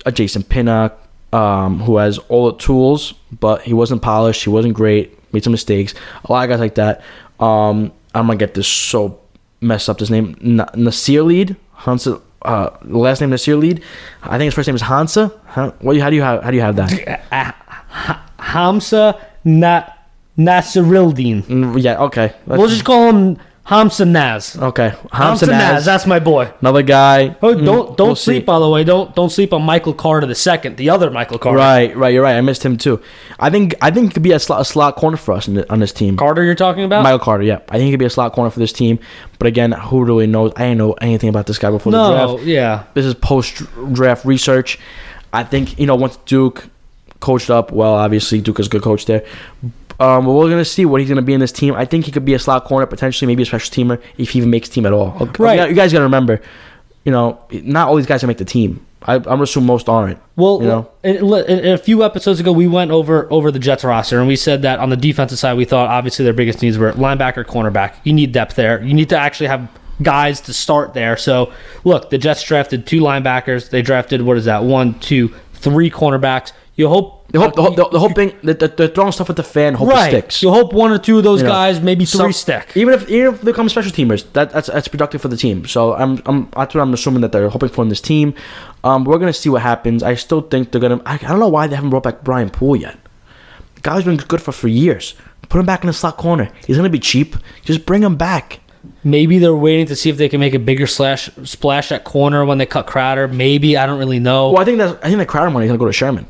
A 0.07 0.11
Jason 0.13 0.43
Pinnock, 0.43 0.99
um, 1.35 1.81
who 1.81 1.97
has 1.99 2.19
all 2.31 2.53
the 2.53 2.59
tools, 2.59 3.13
but 3.41 3.63
he 3.63 3.73
wasn't 3.75 4.01
polished. 4.03 4.45
He 4.45 4.51
wasn't 4.51 4.75
great. 4.75 5.07
Made 5.33 5.43
some 5.45 5.51
mistakes. 5.53 5.93
A 6.25 6.33
lot 6.33 6.45
of 6.45 6.51
guys 6.51 6.61
like 6.61 6.77
that. 6.77 7.03
Um, 7.41 7.91
I'm 8.15 8.27
gonna 8.29 8.37
get 8.37 8.55
this 8.55 8.69
so 8.69 9.19
messed 9.61 9.89
up. 9.91 9.99
This 9.99 10.11
name 10.11 10.37
N- 10.41 10.69
Nasir 10.77 11.23
Lead 11.23 11.57
Hansa. 11.75 12.21
Uh, 12.43 12.71
the 12.83 12.99
last 12.99 13.21
name 13.21 13.31
Nasir 13.31 13.57
Lead. 13.57 13.83
I 14.23 14.37
think 14.39 14.45
his 14.49 14.55
first 14.55 14.69
name 14.69 14.77
is 14.77 14.83
Hansa. 14.83 15.33
Huh? 15.47 15.73
What? 15.81 15.97
How 15.99 16.11
do 16.11 16.17
you 16.17 16.23
have? 16.23 16.43
How 16.45 16.51
do 16.51 16.57
you 16.57 16.63
have 16.63 16.77
that? 16.77 16.91
Hamza 18.39 19.19
Na 19.45 19.83
Nasirildeen. 20.39 21.43
Mm, 21.43 21.83
yeah. 21.83 22.01
Okay. 22.03 22.33
Let's- 22.47 22.59
We'll 22.61 22.69
just 22.69 22.85
call 22.85 23.09
him 23.11 23.39
Hamza 23.67 24.05
Naz. 24.05 24.59
okay. 24.59 24.91
Hamza 24.91 25.13
Hamza 25.13 25.47
Naz. 25.47 25.59
Naz. 25.73 25.85
That's 25.87 26.07
my 26.07 26.19
boy. 26.19 26.53
Another 26.61 26.83
guy. 26.83 27.35
Oh, 27.41 27.55
Mm, 27.55 27.65
don't 27.65 27.97
don't 27.97 28.07
we'll 28.09 28.17
see. 28.17 28.25
sleep 28.25 28.45
by 28.47 28.59
the 28.59 28.69
way. 28.69 28.85
Don't 28.85 29.15
don't 29.17 29.31
sleep 29.31 29.55
on 29.55 29.63
Michael 29.63 29.95
Carter 29.95 30.27
the 30.27 30.35
second, 30.35 30.77
the 30.77 30.91
other 30.91 31.11
Michael 31.11 31.39
Carter. 31.39 31.57
Right, 31.57 31.97
right. 31.97 32.13
You're 32.13 32.23
right. 32.23 32.37
I 32.37 32.43
missed 32.43 32.63
him 32.63 32.77
too. 32.77 33.01
I 33.41 33.49
think 33.49 33.75
I 33.81 33.91
think 33.91 34.09
he 34.09 34.13
could 34.13 34.23
be 34.23 34.33
a 34.33 34.39
slot, 34.39 34.61
a 34.61 34.65
slot 34.67 34.97
corner 34.97 35.17
for 35.17 35.33
us 35.33 35.49
in 35.49 35.55
the, 35.55 35.73
on 35.73 35.81
this 35.81 35.93
team. 35.93 36.19
Carter, 36.19 36.43
you're 36.45 36.55
talking 36.55 36.85
about? 36.85 37.05
Michael 37.05 37.19
Carter, 37.21 37.45
yeah. 37.45 37.61
I 37.71 37.79
think 37.79 37.85
he 37.87 37.91
could 37.91 38.01
be 38.01 38.05
a 38.05 38.11
slot 38.11 38.33
corner 38.35 38.51
for 38.51 38.59
this 38.61 38.73
team. 38.73 38.99
But 39.39 39.47
again, 39.47 39.73
who 39.73 40.05
really 40.05 40.27
knows? 40.27 40.53
I 40.57 40.65
didn't 40.65 40.79
know 40.79 40.93
anything 41.01 41.31
about 41.31 41.47
this 41.47 41.57
guy 41.59 41.71
before 41.71 41.91
the 41.91 41.99
no, 42.17 42.35
draft. 42.37 42.47
yeah. 42.47 42.85
This 42.93 43.07
is 43.07 43.15
post 43.15 43.63
draft 43.95 44.27
research. 44.27 44.79
I 45.33 45.43
think, 45.43 45.79
you 45.81 45.87
know, 45.87 45.95
once 45.97 46.19
Duke 46.27 46.69
coached 47.21 47.49
up, 47.49 47.73
well, 47.73 47.95
obviously 47.95 48.43
Duke 48.43 48.61
is 48.61 48.67
a 48.67 48.71
good 48.71 48.83
coach 48.83 49.07
there. 49.07 49.25
Um, 50.01 50.25
but 50.25 50.33
we're 50.33 50.49
going 50.49 50.59
to 50.59 50.65
see 50.65 50.85
what 50.85 51.01
he's 51.01 51.09
going 51.09 51.17
to 51.17 51.23
be 51.23 51.35
in 51.35 51.41
this 51.41 51.53
team. 51.53 51.75
I 51.75 51.85
think 51.85 52.05
he 52.05 52.11
could 52.13 52.25
be 52.25 52.35
a 52.35 52.39
slot 52.39 52.65
corner, 52.65 52.87
potentially 52.87 53.27
maybe 53.27 53.43
a 53.43 53.47
special 53.47 53.73
teamer 53.73 54.01
if 54.19 54.31
he 54.31 54.39
even 54.39 54.51
makes 54.51 54.69
team 54.69 54.87
at 54.87 54.93
all. 54.93 55.17
Okay, 55.21 55.43
Right. 55.43 55.69
You 55.69 55.75
guys 55.75 55.93
got 55.93 55.99
to 56.01 56.05
remember, 56.05 56.41
you 57.05 57.13
know, 57.13 57.39
not 57.53 57.89
all 57.89 57.97
these 57.97 58.07
guys 58.07 58.21
can 58.21 58.27
make 58.29 58.39
the 58.39 58.45
team. 58.45 58.85
I, 59.07 59.17
I'm 59.17 59.23
going 59.23 59.37
to 59.39 59.43
assume 59.45 59.67
most 59.67 59.89
aren't. 59.89 60.19
Well, 60.35 60.61
You 60.63 60.67
know? 60.67 60.91
in- 61.03 61.17
in 61.61 61.73
a 61.75 61.79
few 61.79 62.03
episodes 62.03 62.41
ago, 62.41 62.51
we 62.53 62.67
went 62.67 62.91
over 62.91 63.31
over 63.31 63.51
the 63.51 63.59
Jets 63.59 63.85
roster, 63.85 64.19
and 64.19 64.27
we 64.27 64.35
said 64.37 64.63
that 64.63 64.79
on 64.79 64.89
the 64.89 64.97
defensive 64.97 65.39
side, 65.39 65.59
we 65.59 65.67
thought 65.67 65.89
obviously 65.91 66.25
their 66.25 66.33
biggest 66.33 66.63
needs 66.63 66.79
were 66.79 66.93
linebacker, 66.93 67.45
cornerback. 67.45 67.95
You 68.03 68.15
need 68.15 68.33
depth 68.33 68.57
there. 68.57 68.83
You 68.83 68.95
need 68.95 69.11
to 69.11 69.19
actually 69.19 69.49
have 69.49 69.69
guys 70.03 70.41
to 70.41 70.53
start 70.55 70.95
there. 70.95 71.17
So, 71.19 71.53
look, 71.85 72.09
the 72.11 72.17
Jets 72.19 72.43
drafted 72.43 72.87
two 72.87 73.01
linebackers. 73.01 73.69
They 73.71 73.83
drafted 73.83 74.23
what 74.23 74.39
is 74.39 74.47
that? 74.47 74.65
One, 74.65 74.99
two, 75.01 75.35
three 75.53 75.91
cornerbacks. 75.91 76.53
You 76.77 76.89
hope. 76.89 77.29
The 77.29 77.41
hope, 77.41 77.55
the, 77.55 77.63
hope, 77.63 77.91
the, 77.93 77.99
hoping 77.99 78.37
that 78.45 78.61
the, 78.61 78.69
they're 78.69 78.89
throwing 78.89 79.11
stuff 79.11 79.29
at 79.29 79.37
the 79.37 79.43
fan, 79.43 79.75
hope 79.75 79.89
right. 79.89 80.07
it 80.07 80.11
sticks. 80.11 80.43
You 80.43 80.51
hope 80.51 80.73
one 80.73 80.93
or 80.93 80.99
two 80.99 81.19
of 81.19 81.25
those 81.25 81.41
You 81.41 81.47
know, 81.47 81.53
guys, 81.53 81.81
maybe 81.81 82.05
three 82.05 82.19
Some- 82.19 82.33
stick. 82.33 82.73
Even 82.77 82.95
if 82.95 83.09
even 83.09 83.35
if 83.35 83.41
they 83.41 83.51
become 83.51 83.69
special 83.69 83.91
teamers, 83.91 84.25
that, 84.35 84.51
that's 84.51 84.69
that's 84.69 84.89
productive 84.89 85.21
for 85.21 85.29
the 85.29 85.37
team. 85.37 85.67
So 85.67 85.95
I'm 85.95 86.23
I'm 86.27 86.49
that's 86.57 86.75
what 86.75 86.81
I'm 86.81 86.93
assuming 86.95 87.23
that 87.23 87.33
they're 87.33 87.49
hoping 87.49 87.71
for 87.71 87.83
in 87.83 87.89
this 87.89 88.01
team. 88.01 88.35
Um, 88.85 89.05
we're 89.05 89.19
gonna 89.19 89.33
see 89.33 89.49
what 89.49 89.63
happens. 89.63 90.03
I 90.03 90.15
still 90.15 90.43
think 90.43 90.71
they're 90.71 90.81
gonna. 90.81 91.01
I, 91.07 91.15
I 91.15 91.19
don't 91.19 91.41
know 91.41 91.49
why 91.49 91.67
they 91.67 91.75
haven't 91.75 91.91
brought 91.91 92.05
back 92.05 92.23
Brian 92.23 92.51
Poole 92.51 92.77
yet. 92.77 92.99
The 93.77 93.81
guy's 93.81 94.05
been 94.05 94.17
good 94.17 94.43
for 94.43 94.53
for 94.53 94.69
years. 94.69 95.15
Put 95.49 95.59
him 95.59 95.67
back 95.67 95.83
in 95.83 95.89
the 95.89 95.93
slot 95.93 96.17
corner. 96.17 96.51
He's 96.67 96.77
gonna 96.77 96.89
be 96.89 97.01
cheap. 97.01 97.37
Just 97.65 97.87
bring 97.87 98.03
him 98.03 98.17
back. 98.17 98.61
Maybe 99.03 99.39
they're 99.39 99.55
waiting 99.55 99.87
to 99.87 99.97
see 99.97 100.11
if 100.11 100.19
they 100.19 100.29
can 100.29 100.41
make 100.41 100.55
a 100.55 100.59
bigger 100.59 100.87
slash 100.87 101.31
splash 101.45 101.91
at 101.91 102.05
corner 102.05 102.45
when 102.45 102.59
they 102.59 102.67
cut 102.67 102.87
Crowder. 102.87 103.29
Maybe 103.29 103.77
I 103.77 103.87
don't 103.87 103.99
really 103.99 104.19
know. 104.21 104.51
Well, 104.51 104.63
I 104.63 104.65
think 104.65 104.79
that 104.79 104.99
I 105.03 105.09
think 105.09 105.19
the 105.19 105.27
Crowder 105.27 105.51
money 105.51 105.67
is 105.67 105.71
gonna 105.71 105.79
go 105.79 105.87
to 105.87 105.93
Sherman. 105.93 106.27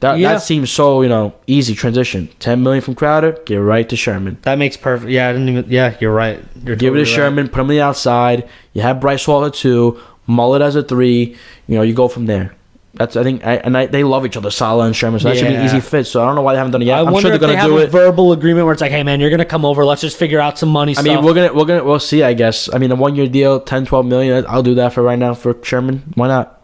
That 0.00 0.18
Yeah. 0.18 0.34
that 0.34 0.42
seems 0.42 0.70
so 0.70 1.02
you 1.02 1.08
know 1.08 1.34
easy 1.48 1.74
transition. 1.74 2.28
Ten 2.38 2.62
million 2.62 2.80
from 2.82 2.94
Crowder, 2.94 3.32
get 3.44 3.56
right 3.56 3.88
to 3.88 3.96
Sherman. 3.96 4.38
That 4.42 4.56
makes 4.58 4.76
perfect. 4.76 5.10
Yeah, 5.10 5.28
I 5.28 5.32
didn't 5.32 5.48
even. 5.48 5.64
Yeah, 5.68 5.94
you're 6.00 6.14
right. 6.14 6.38
You're 6.64 6.76
Give 6.76 6.94
it 6.94 6.98
totally 6.98 7.04
to 7.04 7.10
right. 7.10 7.16
Sherman. 7.16 7.48
Put 7.48 7.60
him 7.60 7.66
on 7.66 7.68
the 7.70 7.80
outside. 7.80 8.48
You 8.72 8.82
have 8.82 9.00
Bryce 9.00 9.24
Hall 9.24 9.44
at 9.44 9.54
two. 9.54 9.98
Mullet 10.26 10.62
as 10.62 10.76
a 10.76 10.82
three. 10.82 11.36
You 11.66 11.76
know, 11.76 11.82
you 11.82 11.92
go 11.92 12.06
from 12.08 12.26
there. 12.26 12.54
That's 12.94 13.16
I 13.16 13.22
think, 13.22 13.46
I, 13.46 13.54
and 13.56 13.76
I, 13.78 13.86
they 13.86 14.02
love 14.02 14.26
each 14.26 14.36
other, 14.36 14.50
Saleh 14.50 14.84
and 14.84 14.94
Sherman. 14.96 15.20
So 15.20 15.28
that 15.28 15.36
should 15.38 15.46
be 15.46 15.54
an 15.54 15.64
easy 15.64 15.78
fit. 15.80 16.08
So 16.08 16.22
I 16.22 16.26
don't 16.26 16.34
know 16.34 16.42
why 16.42 16.54
they 16.54 16.58
haven't 16.58 16.72
done 16.72 16.82
it 16.82 16.86
yet. 16.86 16.98
I 16.98 17.00
I'm 17.02 17.12
wonder 17.12 17.20
sure 17.20 17.30
they're 17.30 17.34
if 17.36 17.40
gonna 17.40 17.56
have 17.56 17.70
do 17.70 17.78
a 17.78 17.82
it. 17.82 17.90
verbal 17.90 18.32
agreement 18.32 18.64
where 18.66 18.72
it's 18.72 18.80
like, 18.82 18.90
hey 18.90 19.04
man, 19.04 19.20
you're 19.20 19.30
gonna 19.30 19.44
come 19.44 19.64
over. 19.64 19.84
Let's 19.84 20.00
just 20.00 20.16
figure 20.16 20.40
out 20.40 20.58
some 20.58 20.70
money 20.70 20.90
I 20.92 20.94
stuff. 20.94 21.04
mean, 21.04 21.24
we're 21.24 21.34
gonna 21.34 21.52
we're 21.54 21.64
gonna 21.66 21.84
we'll 21.84 22.00
see. 22.00 22.22
I 22.24 22.32
guess. 22.34 22.68
I 22.72 22.78
mean, 22.78 22.90
a 22.90 22.96
one 22.96 23.14
year 23.14 23.28
deal, 23.28 23.60
10, 23.60 23.86
12 23.86 24.06
million. 24.06 24.44
I'll 24.48 24.62
do 24.64 24.74
that 24.74 24.92
for 24.92 25.02
right 25.04 25.18
now 25.18 25.34
for 25.34 25.56
Sherman. 25.62 26.02
Why 26.16 26.26
not? 26.28 26.59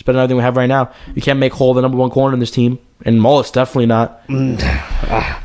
He's 0.00 0.04
better 0.06 0.14
than 0.16 0.22
everything 0.22 0.36
we 0.38 0.42
have 0.44 0.56
right 0.56 0.66
now. 0.66 0.90
You 1.14 1.20
can't 1.20 1.38
make 1.38 1.52
Hall 1.52 1.74
the 1.74 1.82
number 1.82 1.98
one 1.98 2.08
corner 2.08 2.32
in 2.32 2.40
this 2.40 2.50
team, 2.50 2.78
and 3.04 3.20
Mullet's 3.20 3.50
definitely 3.50 3.84
not. 3.84 4.26
Mm. 4.28 4.58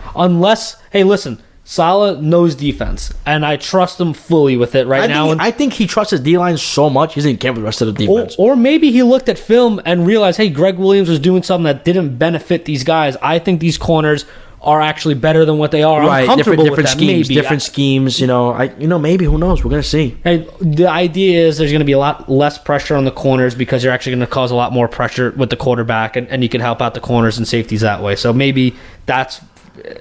Unless, 0.15 0.77
hey, 0.91 1.03
listen, 1.03 1.41
Saleh 1.65 2.21
knows 2.21 2.55
defense, 2.55 3.11
and 3.25 3.45
I 3.45 3.57
trust 3.57 3.99
him 3.99 4.13
fully 4.13 4.55
with 4.55 4.73
it 4.75 4.87
right 4.87 5.01
I 5.03 5.07
now. 5.07 5.23
think, 5.23 5.31
and- 5.33 5.41
I 5.41 5.51
think 5.51 5.73
he 5.73 5.87
trusts 5.87 6.11
his 6.11 6.21
D 6.21 6.37
line 6.37 6.57
so 6.57 6.89
much 6.89 7.15
he 7.15 7.19
doesn't 7.19 7.37
care 7.41 7.51
with 7.51 7.59
the 7.63 7.65
rest 7.65 7.81
of 7.81 7.93
the 7.93 8.07
or, 8.07 8.19
defense. 8.19 8.35
or 8.39 8.55
maybe 8.55 8.91
he 8.93 9.03
looked 9.03 9.27
at 9.27 9.37
film 9.37 9.81
and 9.83 10.07
realized, 10.07 10.37
hey, 10.37 10.49
Gregg 10.49 10.77
Williams 10.77 11.09
was 11.09 11.19
doing 11.19 11.43
something 11.43 11.65
that 11.65 11.83
didn't 11.83 12.17
benefit 12.17 12.63
these 12.63 12.85
guys. 12.85 13.17
I 13.21 13.39
think 13.39 13.59
these 13.59 13.77
corners 13.77 14.23
are 14.65 14.81
actually 14.81 15.13
better 15.13 15.45
than 15.45 15.57
what 15.59 15.71
they 15.71 15.83
are. 15.83 16.01
Right, 16.01 16.21
different 16.21 16.27
comfortable 16.37 16.63
different 16.65 16.77
with 16.77 16.85
that. 16.87 16.91
schemes, 16.91 17.29
Maybe. 17.29 17.39
different 17.41 17.61
schemes. 17.61 18.19
You 18.19 18.27
know, 18.27 18.51
I 18.51 18.63
you 18.79 18.87
know 18.87 18.99
maybe 18.99 19.23
who 19.25 19.37
knows? 19.37 19.63
We're 19.63 19.69
gonna 19.71 19.83
see. 19.83 20.17
Hey, 20.23 20.47
the 20.59 20.87
idea 20.87 21.45
is 21.47 21.57
there's 21.57 21.71
going 21.71 21.79
to 21.79 21.85
be 21.85 21.91
a 21.93 21.99
lot 21.99 22.27
less 22.29 22.57
pressure 22.57 22.95
on 22.95 23.05
the 23.05 23.11
corners 23.11 23.53
because 23.55 23.83
you're 23.83 23.93
actually 23.93 24.13
going 24.13 24.27
to 24.27 24.33
cause 24.33 24.51
a 24.51 24.55
lot 24.55 24.73
more 24.73 24.87
pressure 24.87 25.31
with 25.37 25.49
the 25.51 25.55
quarterback, 25.55 26.15
and, 26.15 26.27
and 26.29 26.41
you 26.43 26.49
can 26.49 26.61
help 26.61 26.81
out 26.81 26.93
the 26.95 26.99
corners 26.99 27.37
and 27.37 27.47
safeties 27.47 27.81
that 27.81 28.01
way. 28.01 28.15
So 28.15 28.33
maybe 28.33 28.75
that's 29.05 29.39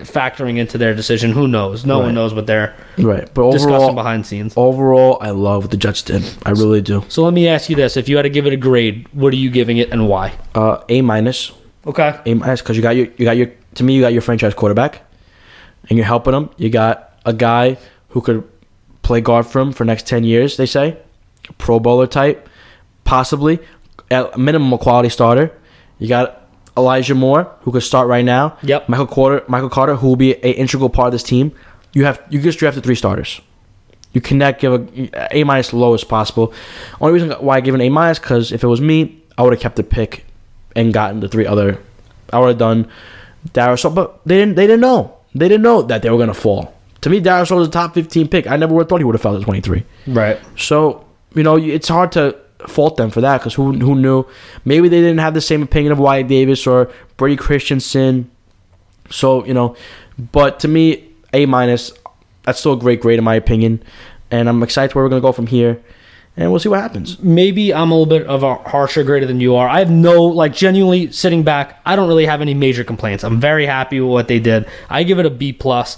factoring 0.02 0.56
into 0.58 0.78
their 0.78 0.94
decision. 0.94 1.32
Who 1.32 1.48
knows? 1.48 1.84
No 1.84 1.98
Right. 1.98 2.06
one 2.06 2.14
knows 2.14 2.32
what 2.32 2.46
they're 2.46 2.74
Right, 2.96 3.28
but 3.34 3.50
discussing 3.50 3.74
overall, 3.74 3.94
behind 3.94 4.24
scenes. 4.24 4.54
overall, 4.56 5.18
I 5.20 5.30
love 5.30 5.64
what 5.64 5.70
the 5.72 5.76
Jets 5.76 6.02
did. 6.02 6.22
I 6.44 6.50
really 6.50 6.80
do. 6.80 7.04
So 7.08 7.22
let 7.24 7.34
me 7.34 7.48
ask 7.48 7.68
you 7.68 7.76
this: 7.76 7.96
If 7.96 8.08
you 8.08 8.16
had 8.16 8.22
to 8.22 8.30
give 8.30 8.46
it 8.46 8.52
a 8.52 8.56
grade, 8.56 9.06
what 9.12 9.32
are 9.32 9.36
you 9.36 9.50
giving 9.50 9.76
it, 9.78 9.90
and 9.90 10.08
why? 10.08 10.32
Uh, 10.54 10.78
a 10.88 11.02
minus, 11.02 11.52
Okay. 11.86 12.18
A 12.24 12.34
minus, 12.34 12.62
because 12.62 12.76
you 12.76 12.82
got 12.82 12.96
your 12.96 13.08
you 13.18 13.24
got 13.24 13.36
your 13.36 13.48
to 13.74 13.84
me 13.84 13.94
you 13.94 14.00
got 14.00 14.12
your 14.12 14.22
franchise 14.22 14.54
quarterback, 14.54 15.02
and 15.88 15.98
you're 15.98 16.06
helping 16.06 16.34
him. 16.34 16.50
You 16.56 16.70
got 16.70 17.18
a 17.24 17.32
guy 17.32 17.78
who 18.10 18.20
could 18.20 18.48
play 19.02 19.20
guard 19.20 19.46
for 19.46 19.60
him 19.60 19.72
for 19.72 19.84
next 19.84 20.06
ten 20.06 20.24
years. 20.24 20.56
They 20.56 20.66
say, 20.66 20.98
Pro 21.58 21.78
Bowler 21.80 22.06
type, 22.06 22.48
possibly 23.04 23.58
at 24.10 24.38
minimum 24.38 24.72
a 24.72 24.78
quality 24.78 25.08
starter. 25.08 25.52
You 25.98 26.08
got 26.08 26.42
Elijah 26.76 27.14
Moore 27.14 27.50
who 27.62 27.72
could 27.72 27.82
start 27.82 28.08
right 28.08 28.24
now. 28.24 28.58
Yep. 28.62 28.88
Michael 28.88 29.06
Carter, 29.06 29.44
Michael 29.48 29.70
Carter 29.70 29.96
who 29.96 30.08
will 30.08 30.16
be 30.16 30.34
an 30.34 30.54
integral 30.54 30.90
part 30.90 31.06
of 31.06 31.12
this 31.12 31.22
team. 31.22 31.52
You 31.92 32.04
have 32.04 32.22
you 32.30 32.40
just 32.40 32.58
drafted 32.58 32.82
three 32.82 32.96
starters. 32.96 33.40
You 34.12 34.20
cannot 34.20 34.58
give 34.58 34.72
a 34.72 35.36
A 35.36 35.44
minus 35.44 35.70
the 35.70 35.76
lowest 35.76 36.08
possible. 36.08 36.54
Only 37.00 37.14
reason 37.14 37.30
why 37.32 37.56
I 37.56 37.60
give 37.60 37.74
an 37.74 37.80
A 37.80 37.88
minus 37.88 38.18
because 38.18 38.52
if 38.52 38.62
it 38.62 38.66
was 38.66 38.80
me, 38.80 39.22
I 39.36 39.42
would 39.42 39.52
have 39.52 39.60
kept 39.60 39.76
the 39.76 39.82
pick 39.82 40.24
and 40.76 40.92
gotten 40.92 41.20
the 41.20 41.28
three 41.28 41.46
other. 41.46 41.78
I 42.32 42.38
would 42.38 42.48
have 42.48 42.58
done 42.58 42.88
Darius. 43.52 43.84
But 43.84 44.20
they 44.26 44.38
didn't. 44.38 44.54
They 44.56 44.66
didn't 44.66 44.80
know. 44.80 45.16
They 45.34 45.48
didn't 45.48 45.62
know 45.62 45.82
that 45.82 46.02
they 46.02 46.10
were 46.10 46.18
gonna 46.18 46.34
fall. 46.34 46.74
To 47.02 47.10
me, 47.10 47.20
Darius 47.20 47.50
was 47.50 47.68
a 47.68 47.70
top 47.70 47.94
15 47.94 48.28
pick. 48.28 48.46
I 48.46 48.56
never 48.56 48.72
would 48.74 48.82
have 48.82 48.88
thought 48.88 48.98
he 48.98 49.04
would 49.04 49.14
have 49.14 49.22
fell 49.22 49.36
at 49.36 49.42
23. 49.42 49.84
Right. 50.06 50.38
So 50.56 51.04
you 51.34 51.42
know, 51.42 51.56
it's 51.56 51.88
hard 51.88 52.12
to 52.12 52.36
fault 52.66 52.96
them 52.96 53.10
for 53.10 53.20
that 53.20 53.38
because 53.38 53.54
who 53.54 53.72
who 53.72 53.94
knew? 53.94 54.24
Maybe 54.64 54.88
they 54.88 55.00
didn't 55.00 55.18
have 55.18 55.34
the 55.34 55.40
same 55.40 55.62
opinion 55.62 55.92
of 55.92 55.98
Wyatt 55.98 56.28
Davis 56.28 56.66
or 56.66 56.90
Brady 57.16 57.36
Christensen. 57.36 58.30
So 59.10 59.44
you 59.44 59.54
know, 59.54 59.76
but 60.32 60.60
to 60.60 60.68
me, 60.68 61.08
A 61.32 61.46
minus. 61.46 61.92
That's 62.44 62.60
still 62.60 62.74
a 62.74 62.78
great 62.78 63.00
grade 63.00 63.18
in 63.18 63.24
my 63.24 63.34
opinion, 63.34 63.82
and 64.30 64.48
I'm 64.48 64.62
excited 64.62 64.94
where 64.94 65.02
we're 65.04 65.08
gonna 65.08 65.22
go 65.22 65.32
from 65.32 65.46
here, 65.46 65.82
and 66.36 66.50
we'll 66.50 66.58
see 66.58 66.68
what 66.68 66.80
happens. 66.80 67.18
maybe 67.20 67.72
I'm 67.72 67.92
a 67.92 67.94
little 67.94 68.18
bit 68.18 68.26
of 68.26 68.42
a 68.42 68.56
harsher 68.56 69.04
grader 69.04 69.26
than 69.26 69.40
you 69.40 69.54
are. 69.54 69.68
I 69.68 69.78
have 69.78 69.90
no 69.90 70.24
like 70.24 70.52
genuinely 70.52 71.12
sitting 71.12 71.44
back. 71.44 71.80
I 71.86 71.94
don't 71.94 72.08
really 72.08 72.26
have 72.26 72.40
any 72.40 72.54
major 72.54 72.82
complaints. 72.82 73.22
I'm 73.22 73.40
very 73.40 73.66
happy 73.66 74.00
with 74.00 74.10
what 74.10 74.28
they 74.28 74.40
did. 74.40 74.66
I 74.90 75.04
give 75.04 75.18
it 75.18 75.26
a 75.26 75.30
B 75.30 75.52
plus. 75.52 75.96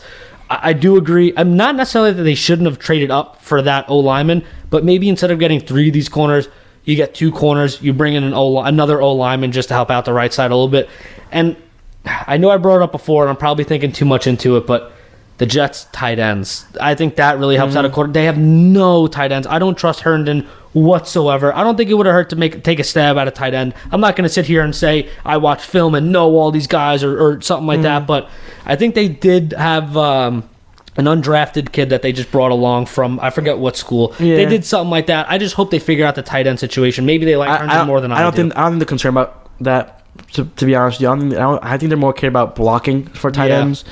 I, 0.51 0.70
I 0.70 0.72
do 0.75 0.96
agree. 0.96 1.33
I'm 1.37 1.57
not 1.57 1.75
necessarily 1.75 2.12
that 2.12 2.22
they 2.22 2.35
shouldn't 2.35 2.66
have 2.66 2.79
traded 2.79 3.11
up 3.11 3.40
for 3.42 3.62
that 3.62 3.88
O 3.88 3.99
lineman, 3.99 4.44
but 4.68 4.85
maybe 4.85 5.09
instead 5.09 5.31
of 5.31 5.38
getting 5.38 5.61
three 5.61 5.88
of 5.88 5.94
these 5.94 6.09
corners, 6.09 6.49
you 6.85 6.96
get 6.96 7.14
two 7.14 7.33
corners. 7.33 7.81
You 7.81 7.92
bring 7.94 8.14
in 8.14 8.22
an 8.22 8.35
O 8.35 8.61
another 8.61 9.01
O 9.01 9.12
lineman 9.14 9.53
just 9.53 9.68
to 9.68 9.75
help 9.75 9.90
out 9.90 10.05
the 10.05 10.12
right 10.12 10.33
side 10.33 10.51
a 10.51 10.55
little 10.55 10.68
bit. 10.68 10.88
And 11.33 11.57
I 12.05 12.37
know 12.37 12.51
I 12.51 12.59
brought 12.59 12.77
it 12.77 12.83
up 12.83 12.92
before, 12.92 13.25
and 13.25 13.31
I'm 13.31 13.37
probably 13.37 13.64
thinking 13.64 13.90
too 13.90 14.05
much 14.05 14.27
into 14.27 14.57
it, 14.57 14.66
but 14.66 14.92
the 15.38 15.46
Jets 15.46 15.85
tight 15.92 16.18
ends. 16.18 16.64
I 16.81 16.94
think 16.94 17.16
that 17.16 17.38
really 17.38 17.57
helps 17.57 17.77
out 17.77 17.85
a 17.85 17.90
quarter. 17.90 18.12
They 18.12 18.25
have 18.25 18.38
no 18.38 19.07
tight 19.07 19.33
ends. 19.33 19.46
I 19.46 19.59
don't 19.59 19.77
trust 19.77 20.01
Herndon 20.01 20.46
whatsoever. 20.72 21.55
I 21.55 21.62
don't 21.62 21.77
think 21.77 21.90
it 21.90 21.94
would 21.94 22.07
have 22.07 22.14
hurt 22.14 22.31
to 22.31 22.37
make 22.37 22.62
take 22.64 22.79
a 22.79 22.85
stab 22.85 23.16
at 23.16 23.29
a 23.29 23.31
tight 23.31 23.55
end. 23.55 23.75
I'm 23.90 24.01
not 24.01 24.16
going 24.16 24.27
to 24.29 24.33
sit 24.33 24.46
here 24.46 24.62
and 24.62 24.75
say 24.75 25.09
I 25.25 25.37
watch 25.38 25.62
film 25.62 25.94
and 25.94 26.12
know 26.12 26.35
all 26.37 26.51
these 26.51 26.66
guys 26.66 27.03
or, 27.03 27.18
or 27.18 27.40
something 27.40 27.66
like 27.66 27.83
that, 27.83 28.07
but 28.07 28.29
I 28.64 28.77
think 28.77 28.94
they 28.94 29.09
did 29.09 29.53
have 29.53 29.96
um, 29.96 30.49
an 30.96 31.05
undrafted 31.07 31.72
kid 31.72 31.90
that 31.90 32.03
they 32.03 32.12
just 32.12 32.31
brought 32.31 32.51
along 32.51 32.87
from 32.87 33.18
I 33.20 33.31
forget 33.31 33.59
what 33.59 33.77
school. 33.77 34.09
They 34.18 34.46
did 34.46 34.64
something 34.64 34.90
like 34.90 35.07
that. 35.07 35.31
I 35.31 35.38
just 35.38 35.55
hope 35.55 35.70
they 35.70 35.79
figure 35.79 36.05
out 36.07 36.14
the 36.14 36.22
tight 36.22 36.46
end 36.46 36.61
situation. 36.61 37.05
Maybe 37.07 37.25
they 37.27 37.37
like 37.37 37.49
I, 37.51 37.57
Herndon 37.59 37.79
I, 37.79 37.85
more 37.85 38.01
than 38.01 38.12
I, 38.12 38.18
I 38.18 38.22
don't 38.22 38.35
do. 38.35 38.42
think 38.42 38.57
I 38.57 38.62
don't 38.62 38.72
think 38.72 38.81
they're 38.81 38.87
concerned 38.87 39.16
about 39.16 39.51
that. 39.61 39.92
To, 40.33 40.46
to 40.46 40.64
be 40.64 40.75
honest, 40.75 40.99
with 40.99 41.03
you. 41.03 41.09
I, 41.11 41.14
don't 41.14 41.20
think, 41.29 41.35
I, 41.35 41.42
don't, 41.42 41.64
I 41.64 41.77
think 41.77 41.90
they're 41.90 41.99
more 41.99 42.14
cared 42.14 42.33
about 42.33 42.57
blocking 42.57 43.05
for 43.05 43.31
tight 43.31 43.49
Yeah. 43.51 43.61
ends, 43.61 43.85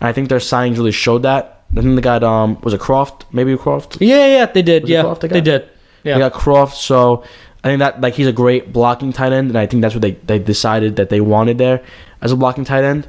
and 0.00 0.08
I 0.08 0.12
think 0.12 0.28
their 0.28 0.38
signings 0.38 0.76
really 0.76 0.92
showed 0.92 1.22
that. 1.22 1.64
I 1.76 1.80
think 1.80 1.96
they 1.96 2.02
got 2.02 2.22
um 2.22 2.60
was 2.62 2.74
it 2.74 2.80
Kroft 2.80 3.22
maybe 3.32 3.54
Kroft 3.56 3.98
yeah, 4.00 4.26
yeah, 4.26 4.46
they 4.46 4.62
did. 4.62 4.84
Was 4.84 4.90
Yeah, 4.90 5.02
Kroft 5.02 5.20
they 5.20 5.28
they 5.28 5.40
did. 5.40 5.68
Yeah. 6.04 6.14
They 6.14 6.20
got 6.20 6.34
Kroft, 6.34 6.74
so 6.74 7.24
I 7.64 7.68
think 7.68 7.80
that 7.80 8.00
like 8.00 8.14
he's 8.14 8.28
a 8.28 8.32
great 8.32 8.72
blocking 8.72 9.12
tight 9.12 9.32
end, 9.32 9.48
and 9.48 9.58
I 9.58 9.66
think 9.66 9.82
that's 9.82 9.94
what 9.94 10.02
they, 10.02 10.12
they 10.12 10.38
decided 10.38 10.96
that 10.96 11.10
they 11.10 11.20
wanted 11.20 11.58
there 11.58 11.82
as 12.22 12.30
a 12.30 12.36
blocking 12.36 12.64
tight 12.64 12.84
end. 12.84 13.08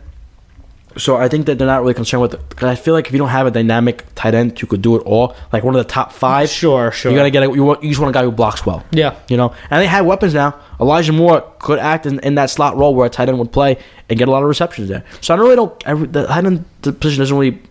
So 0.98 1.18
I 1.18 1.28
think 1.28 1.46
that 1.46 1.58
they're 1.58 1.68
not 1.68 1.82
really 1.82 1.94
concerned 1.94 2.22
with 2.22 2.34
it 2.34 2.50
because 2.50 2.68
I 2.70 2.76
feel 2.76 2.94
like 2.94 3.08
if 3.08 3.12
you 3.14 3.18
don't 3.20 3.30
have 3.30 3.48
a 3.48 3.52
dynamic 3.52 4.04
tight 4.16 4.34
end 4.34 4.58
who 4.60 4.68
could 4.68 4.82
do 4.82 4.96
it 4.96 5.00
all, 5.00 5.36
like 5.54 5.64
one 5.64 5.76
of 5.76 5.80
the 5.86 5.92
top 5.92 6.12
five, 6.12 6.50
Sure, 6.50 6.92
sure. 6.92 7.12
you 7.12 7.18
gotta 7.18 7.30
get 7.30 7.44
a, 7.44 7.46
you, 7.54 7.64
want, 7.64 7.84
you 7.84 7.90
just 7.90 8.02
want 8.02 8.16
a 8.16 8.18
guy 8.18 8.24
who 8.24 8.32
blocks 8.32 8.66
well. 8.66 8.84
yeah. 8.92 9.16
You 9.30 9.38
know, 9.38 9.54
and 9.70 9.82
they 9.82 9.88
have 9.88 10.06
weapons 10.06 10.34
now. 10.34 10.60
Elijah 10.80 11.14
Moore 11.14 11.42
could 11.60 11.80
act 11.80 12.06
in, 12.06 12.20
in 12.20 12.36
that 12.36 12.50
slot 12.50 12.76
role 12.78 12.94
where 12.96 13.06
a 13.08 13.10
tight 13.10 13.30
end 13.30 13.40
would 13.40 13.52
play 13.52 13.78
and 14.10 14.18
get 14.20 14.28
a 14.28 14.32
lot 14.32 14.44
of 14.44 14.50
receptions 14.50 14.90
there. 14.90 15.04
So 15.22 15.34
I 15.34 15.38
don't 15.38 15.46
really 15.46 15.56
don't. 15.56 15.88
Every, 15.88 16.08
the 16.08 16.26
tight 16.28 16.46
end 16.46 16.66
the 16.82 16.94
position 16.94 17.22
doesn't 17.22 17.38
really 17.38 17.62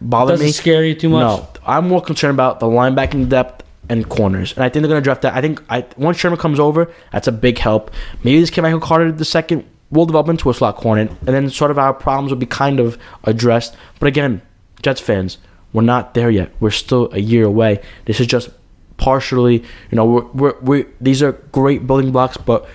bother 0.00 0.32
Doesn't 0.32 0.46
me. 0.46 0.52
scare 0.52 0.84
you 0.84 0.94
too 0.94 1.08
much. 1.08 1.40
No, 1.40 1.48
I'm 1.66 1.88
more 1.88 2.02
concerned 2.02 2.34
about 2.34 2.60
the 2.60 2.66
linebacking 2.66 3.28
depth 3.28 3.64
and 3.88 4.08
corners, 4.08 4.52
and 4.54 4.64
I 4.64 4.68
think 4.68 4.82
they're 4.82 4.88
gonna 4.88 5.00
draft 5.00 5.22
that. 5.22 5.34
I 5.34 5.40
think 5.40 5.62
I 5.70 5.84
once 5.96 6.16
Sherman 6.18 6.38
comes 6.38 6.58
over, 6.60 6.90
that's 7.12 7.28
a 7.28 7.32
big 7.32 7.58
help. 7.58 7.90
Maybe 8.24 8.40
this 8.40 8.54
Michael 8.56 8.80
Carter 8.80 9.12
the 9.12 9.24
second 9.24 9.64
will 9.90 10.06
develop 10.06 10.28
into 10.28 10.50
a 10.50 10.54
slot 10.54 10.76
corner, 10.76 11.02
and 11.02 11.28
then 11.28 11.48
sort 11.50 11.70
of 11.70 11.78
our 11.78 11.94
problems 11.94 12.30
will 12.30 12.38
be 12.38 12.46
kind 12.46 12.80
of 12.80 12.98
addressed. 13.24 13.76
But 14.00 14.08
again, 14.08 14.42
Jets 14.82 15.00
fans, 15.00 15.38
we're 15.72 15.82
not 15.82 16.14
there 16.14 16.30
yet. 16.30 16.50
We're 16.60 16.70
still 16.70 17.08
a 17.12 17.20
year 17.20 17.44
away. 17.44 17.82
This 18.04 18.20
is 18.20 18.26
just 18.26 18.50
partially, 18.96 19.62
you 19.90 19.96
know, 19.96 20.06
we're, 20.06 20.24
we're, 20.32 20.58
we're 20.60 20.86
these 21.00 21.22
are 21.22 21.32
great 21.52 21.86
building 21.86 22.12
blocks, 22.12 22.36
but 22.36 22.66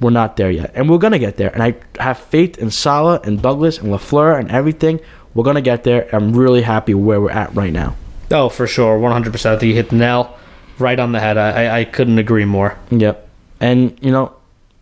we're 0.00 0.10
not 0.10 0.36
there 0.36 0.50
yet, 0.50 0.72
and 0.74 0.90
we're 0.90 0.98
gonna 0.98 1.18
get 1.18 1.36
there. 1.36 1.50
And 1.50 1.62
I 1.62 1.76
have 1.98 2.18
faith 2.18 2.58
in 2.58 2.70
Saleh 2.70 3.24
and 3.26 3.40
Douglas 3.40 3.78
and 3.78 3.92
Lafleur 3.92 4.38
and 4.38 4.50
everything. 4.50 5.00
We're 5.34 5.44
gonna 5.44 5.62
get 5.62 5.84
there. 5.84 6.08
I'm 6.14 6.34
really 6.34 6.62
happy 6.62 6.94
where 6.94 7.20
we're 7.20 7.30
at 7.30 7.54
right 7.54 7.72
now. 7.72 7.96
Oh, 8.30 8.48
for 8.48 8.66
sure, 8.66 8.98
one 8.98 9.12
hundred 9.12 9.32
percent. 9.32 9.56
I 9.56 9.58
think 9.60 9.70
you 9.70 9.76
hit 9.76 9.90
the 9.90 9.96
nail 9.96 10.36
right 10.78 10.98
on 10.98 11.12
the 11.12 11.20
head. 11.20 11.38
I, 11.38 11.64
I, 11.64 11.78
I 11.80 11.84
couldn't 11.84 12.18
agree 12.18 12.44
more. 12.44 12.76
Yep. 12.90 13.28
And 13.60 13.98
you 14.02 14.10
know, 14.10 14.34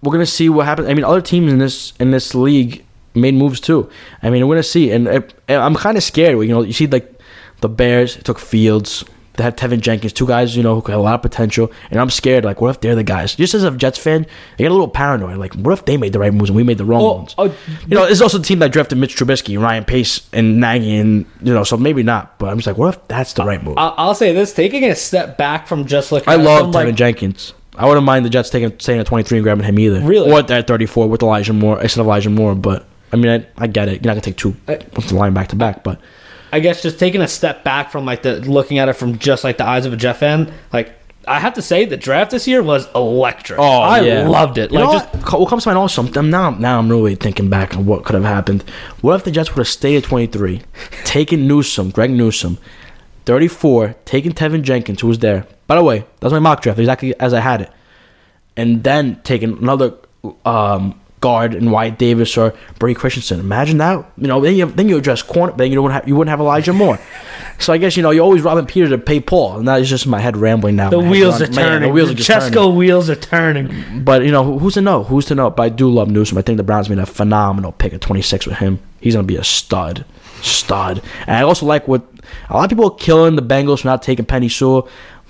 we're 0.03 0.12
gonna 0.12 0.27
see 0.27 0.49
what 0.49 0.67
happens. 0.67 0.88
I 0.88 0.95
mean, 0.95 1.05
other 1.05 1.21
teams 1.23 1.53
in 1.53 1.59
this 1.59 1.93
in 2.01 2.11
this 2.11 2.35
league 2.35 2.85
made 3.15 3.35
moves 3.35 3.61
too. 3.61 3.88
I 4.23 4.31
mean, 4.31 4.47
we're 4.49 4.55
gonna 4.57 4.62
see, 4.62 4.91
and 4.91 5.07
it, 5.09 5.35
I'm 5.49 5.75
kind 5.75 5.97
of 5.97 6.03
scared. 6.03 6.37
You 6.38 6.49
know, 6.49 6.62
you 6.62 6.73
see 6.73 6.87
like 6.87 7.21
the 7.61 7.69
Bears 7.69 8.17
took 8.17 8.38
Fields. 8.38 9.05
They 9.35 9.45
had 9.45 9.57
Teven 9.57 9.81
Jenkins, 9.81 10.12
two 10.12 10.27
guys 10.27 10.55
you 10.55 10.62
know 10.62 10.79
who 10.79 10.91
have 10.93 11.01
a 11.01 11.03
lot 11.03 11.15
of 11.15 11.23
potential, 11.23 11.73
and 11.91 11.99
I'm 11.99 12.11
scared. 12.11 12.45
Like, 12.45 12.61
what 12.61 12.69
if 12.69 12.81
they're 12.83 12.95
the 12.95 13.03
guys? 13.03 13.35
Just 13.35 13.55
as 13.55 13.65
a 13.65 13.71
Jets 13.71 13.97
fan, 13.99 14.27
I 14.27 14.57
get 14.59 14.71
a 14.71 14.75
little 14.75 14.88
paranoid. 14.88 15.38
Like, 15.38 15.55
what 15.55 15.73
if 15.73 15.87
they 15.87 15.97
made 15.97 16.12
the 16.12 16.19
right 16.19 16.35
moves 16.35 16.51
and 16.51 16.57
we 16.57 16.62
made 16.62 16.77
the 16.77 16.85
wrong 16.85 17.01
Oh, 17.01 17.12
ones? 17.15 17.35
oh, 17.38 17.45
You 17.87 17.95
know, 17.97 18.05
it's 18.05 18.21
also 18.21 18.37
the 18.37 18.45
team 18.45 18.59
that 18.59 18.73
drafted 18.73 18.99
Mitch 18.99 19.17
Trubisky, 19.17 19.59
Ryan 19.59 19.85
Pace, 19.87 20.29
and 20.35 20.61
Nagy, 20.61 20.97
and 20.97 21.25
you 21.41 21.55
know, 21.55 21.65
so 21.65 21.79
maybe 21.79 22.03
not. 22.03 22.38
But 22.38 22.51
I'm 22.51 22.59
just 22.59 22.67
like, 22.67 22.77
what 22.77 22.95
if 22.95 23.09
that's 23.09 23.33
the 23.33 23.43
right 23.43 23.62
move? 23.65 23.77
I'll, 23.79 24.15
say 24.15 24.35
this: 24.35 24.53
taking 24.53 24.85
a 24.85 24.95
step 24.95 25.38
back 25.38 25.67
from 25.67 25.87
just 25.87 26.12
looking. 26.12 26.29
I 26.29 26.35
at 26.35 26.41
love 26.41 26.61
from, 26.65 26.73
Teven 26.73 26.87
like, 26.88 26.95
Jenkins. 26.97 27.55
I 27.77 27.87
wouldn't 27.87 28.05
mind 28.05 28.25
the 28.25 28.31
Jets 28.31 28.51
taking 28.51 28.79
staying 28.79 29.01
at 29.01 29.07
23 29.07 29.39
and 29.39 29.43
grabbing 29.45 29.65
him 29.65 29.79
either. 29.79 30.01
Really? 30.01 30.31
Or 30.31 30.39
at 30.41 30.67
34 30.67 31.09
with 31.09 31.23
Elijah 31.23 31.53
Moore 31.53 31.81
instead 31.81 32.01
of 32.03 32.07
Elijah 32.07 32.31
Moore. 32.31 32.55
But 32.55 32.87
I 33.13 33.17
mean, 33.17 33.31
I, 33.59 33.65
I 33.65 33.67
get 33.67 33.89
it. 33.89 34.03
You're 34.05 34.11
not 34.11 34.15
gonna 34.15 34.21
take 34.21 34.37
two 34.37 34.55
I- 34.69 34.77
the 34.77 35.15
line 35.15 35.33
back 35.33 35.49
to 35.49 35.57
back. 35.57 35.83
But 35.83 36.01
I 36.53 36.61
guess 36.61 36.83
just 36.83 36.99
taking 36.99 37.23
a 37.23 37.29
step 37.29 37.65
back 37.65 37.91
from 37.91 38.05
like 38.05 38.23
the 38.23 38.41
looking 38.41 38.79
at 38.79 38.89
it 38.89 38.93
from 38.95 39.19
just 39.19 39.43
like 39.45 39.57
the 39.57 39.67
eyes 39.67 39.87
of 39.87 39.93
a 39.93 39.97
Jeff 39.97 40.19
fan, 40.19 40.53
like 40.73 40.93
I 41.27 41.39
have 41.39 41.55
to 41.55 41.63
say 41.63 41.85
the 41.87 41.97
draft 41.97 42.31
this 42.33 42.47
year 42.49 42.63
was 42.63 42.89
electric. 42.95 43.59
Oh, 43.59 43.63
I 43.81 44.01
loved 44.25 44.59
it. 44.59 44.71
You 44.73 44.81
Like 44.81 44.93
just 44.93 45.15
what? 45.33 45.41
What 45.41 45.49
comes 45.49 45.63
to 45.63 45.69
mind 45.71 45.79
also? 45.79 46.03
Now 46.03 46.51
now 46.51 46.79
I'm 46.79 46.91
really 46.91 47.15
thinking 47.15 47.49
back 47.49 47.75
on 47.77 47.87
what 47.87 48.05
could 48.05 48.15
have 48.15 48.25
happened. 48.25 48.63
What 49.01 49.15
if 49.15 49.25
the 49.25 49.31
Jets 49.31 49.51
would 49.51 49.59
have 49.59 49.69
stayed 49.69 49.97
at 49.97 50.05
23, 50.05 50.61
taken 51.05 51.47
Newsome, 51.49 51.91
Greg 51.91 52.11
Newsome, 52.11 52.59
34, 53.25 53.97
taking 54.05 54.33
Teven 54.33 54.63
Jenkins, 54.63 55.01
who 55.01 55.09
was 55.09 55.21
there. 55.21 55.47
By 55.67 55.77
the 55.77 55.85
way, 55.85 56.01
that 56.01 56.25
was 56.25 56.33
my 56.33 56.39
mock 56.39 56.63
draft 56.63 56.79
exactly 56.79 57.19
as 57.21 57.33
I 57.33 57.41
had 57.41 57.63
it, 57.63 57.71
and 58.57 58.83
then 58.85 59.21
taking 59.25 59.59
another 59.59 59.95
um, 60.45 61.01
guard 61.23 61.55
in 61.55 61.71
Wyatt 61.71 61.97
Davis 61.97 62.37
or 62.37 62.53
Brady 62.79 62.95
Christensen. 62.95 63.41
Imagine 63.41 63.79
that. 63.79 64.05
You 64.19 64.27
know, 64.27 64.41
then 64.41 64.57
you 64.57 64.67
then 64.67 64.91
you 64.91 64.99
address 64.99 65.23
corner, 65.23 65.55
then 65.57 65.71
you 65.71 65.77
don't 65.77 65.91
have 65.91 66.07
you 66.07 66.15
wouldn't 66.15 66.31
have 66.31 66.41
Elijah 66.41 66.75
Moore. 66.75 66.99
So 67.59 67.73
I 67.73 67.79
guess 67.79 67.97
you 67.97 68.03
know 68.03 68.11
you're 68.11 68.25
always 68.25 68.43
robbing 68.43 68.67
Peter 68.67 68.89
to 68.91 68.99
pay 68.99 69.21
Paul, 69.21 69.59
and 69.59 69.69
that 69.69 69.81
is 69.81 69.89
just 69.89 70.07
my 70.07 70.21
head 70.21 70.37
rambling 70.37 70.77
now. 70.77 70.91
the 70.91 71.01
head's 71.01 71.11
wheels 71.11 71.41
are 71.41 71.47
man, 71.47 71.55
turning. 71.55 71.89
The 71.89 71.95
wheels 71.95 72.11
are 72.11 72.15
just 72.15 72.29
turning. 72.29 72.53
Chesco 72.53 72.77
wheels 72.77 73.09
are 73.09 73.17
turning. 73.17 74.05
But 74.05 74.25
you 74.25 74.33
know, 74.33 74.59
who's 74.59 74.75
to 74.75 74.83
know? 74.83 75.05
Who's 75.05 75.25
to 75.27 75.35
know? 75.35 75.49
But 75.49 75.63
I 75.63 75.69
do 75.71 75.89
love 75.89 76.11
Newsome. 76.11 76.37
I 76.37 76.43
think 76.43 76.59
the 76.59 76.65
Browns 76.65 76.91
made 76.91 76.99
a 76.99 77.07
phenomenal 77.07 77.73
pick 77.73 77.95
at 77.95 78.01
26 78.03 78.47
with 78.47 78.59
him. 78.59 78.81
He's 79.01 79.15
gonna 79.15 79.27
be 79.27 79.37
a 79.37 79.45
stud, 79.45 80.05
stud. 80.43 81.03
And 81.27 81.37
I 81.37 81.43
also 81.43 81.65
like 81.65 81.89
what 81.89 82.05
a 82.51 82.55
lot 82.57 82.64
of 82.64 82.68
people 82.71 82.87
are 82.90 82.97
killing 82.97 83.37
the 83.37 83.42
Bengals 83.42 83.83
for 83.83 83.88
not 83.88 84.03
taking 84.03 84.25
Penei 84.25 84.51
Sewell, 84.51 84.88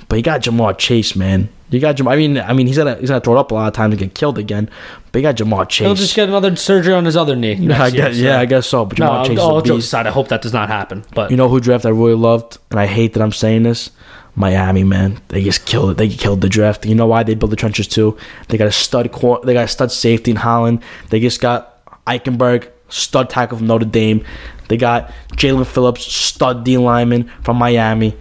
but 0.08 0.16
you 0.16 0.22
got 0.22 0.42
Ja'Marr 0.42 0.76
Chase, 0.78 1.16
man. 1.16 1.48
You 1.70 1.80
got 1.80 1.96
Ja'Marr. 1.96 2.12
I 2.12 2.16
mean, 2.16 2.38
I 2.38 2.52
mean, 2.52 2.66
he's 2.66 2.76
gonna 2.76 2.96
he's 2.96 3.08
gonna 3.08 3.20
throw 3.20 3.36
it 3.36 3.38
up 3.40 3.50
a 3.50 3.54
lot 3.54 3.68
of 3.68 3.72
times 3.74 3.92
and 3.92 3.98
get 4.00 4.14
killed 4.14 4.36
again. 4.38 4.68
But 5.10 5.18
you 5.20 5.22
got 5.22 5.36
Ja'Marr 5.36 5.68
Chase. 5.68 5.86
He'll 5.86 5.94
just 5.94 6.14
get 6.14 6.28
another 6.28 6.54
surgery 6.56 6.92
on 6.94 7.04
his 7.04 7.16
other 7.16 7.34
knee. 7.36 7.54
Yeah, 7.54 7.74
I 7.82 7.90
next 7.90 7.94
year, 7.94 8.04
guess, 8.08 8.16
so- 8.16 8.22
yeah, 8.22 8.40
I 8.40 8.44
guess 8.44 8.66
so. 8.66 8.84
But 8.84 8.98
No, 8.98 9.06
Ja'Marr 9.06 9.26
Chase 9.26 9.38
all 9.38 9.58
is 9.58 9.64
a 9.64 9.66
jokes 9.68 9.84
aside, 9.84 10.06
I 10.06 10.10
hope 10.10 10.28
that 10.28 10.42
does 10.42 10.52
not 10.52 10.68
happen. 10.68 11.04
But 11.14 11.30
You 11.30 11.36
know 11.36 11.48
who 11.48 11.60
draft 11.60 11.86
I 11.86 11.90
really 11.90 12.14
loved, 12.14 12.58
and 12.70 12.78
I 12.78 12.86
hate 12.86 13.14
that 13.14 13.22
I'm 13.22 13.32
saying 13.32 13.62
this. 13.62 13.90
Miami, 14.34 14.82
man, 14.82 15.20
they 15.28 15.42
just 15.44 15.66
killed 15.66 15.90
it. 15.90 15.96
They 15.98 16.08
killed 16.08 16.40
the 16.40 16.48
draft. 16.48 16.86
You 16.86 16.94
know 16.94 17.06
why? 17.06 17.22
They 17.22 17.34
built 17.34 17.50
the 17.50 17.56
trenches 17.56 17.86
too. 17.86 18.16
They 18.48 18.56
got 18.56 18.66
a 18.68 18.72
stud. 18.72 19.04
They 19.44 19.52
got 19.52 19.64
a 19.64 19.68
stud 19.68 19.92
safety 19.92 20.30
in 20.30 20.38
Holland. 20.38 20.82
They 21.10 21.20
just 21.20 21.38
got 21.42 21.84
Eichenberg, 22.06 22.68
stud 22.92 23.30
tackle 23.30 23.58
from 23.58 23.66
Notre 23.66 23.84
Dame. 23.86 24.24
They 24.68 24.76
got 24.76 25.12
Jaelan 25.32 25.66
Phillips, 25.66 26.04
stud 26.04 26.64
D 26.64 26.78
lineman 26.78 27.30
from 27.42 27.56
Miami. 27.56 28.16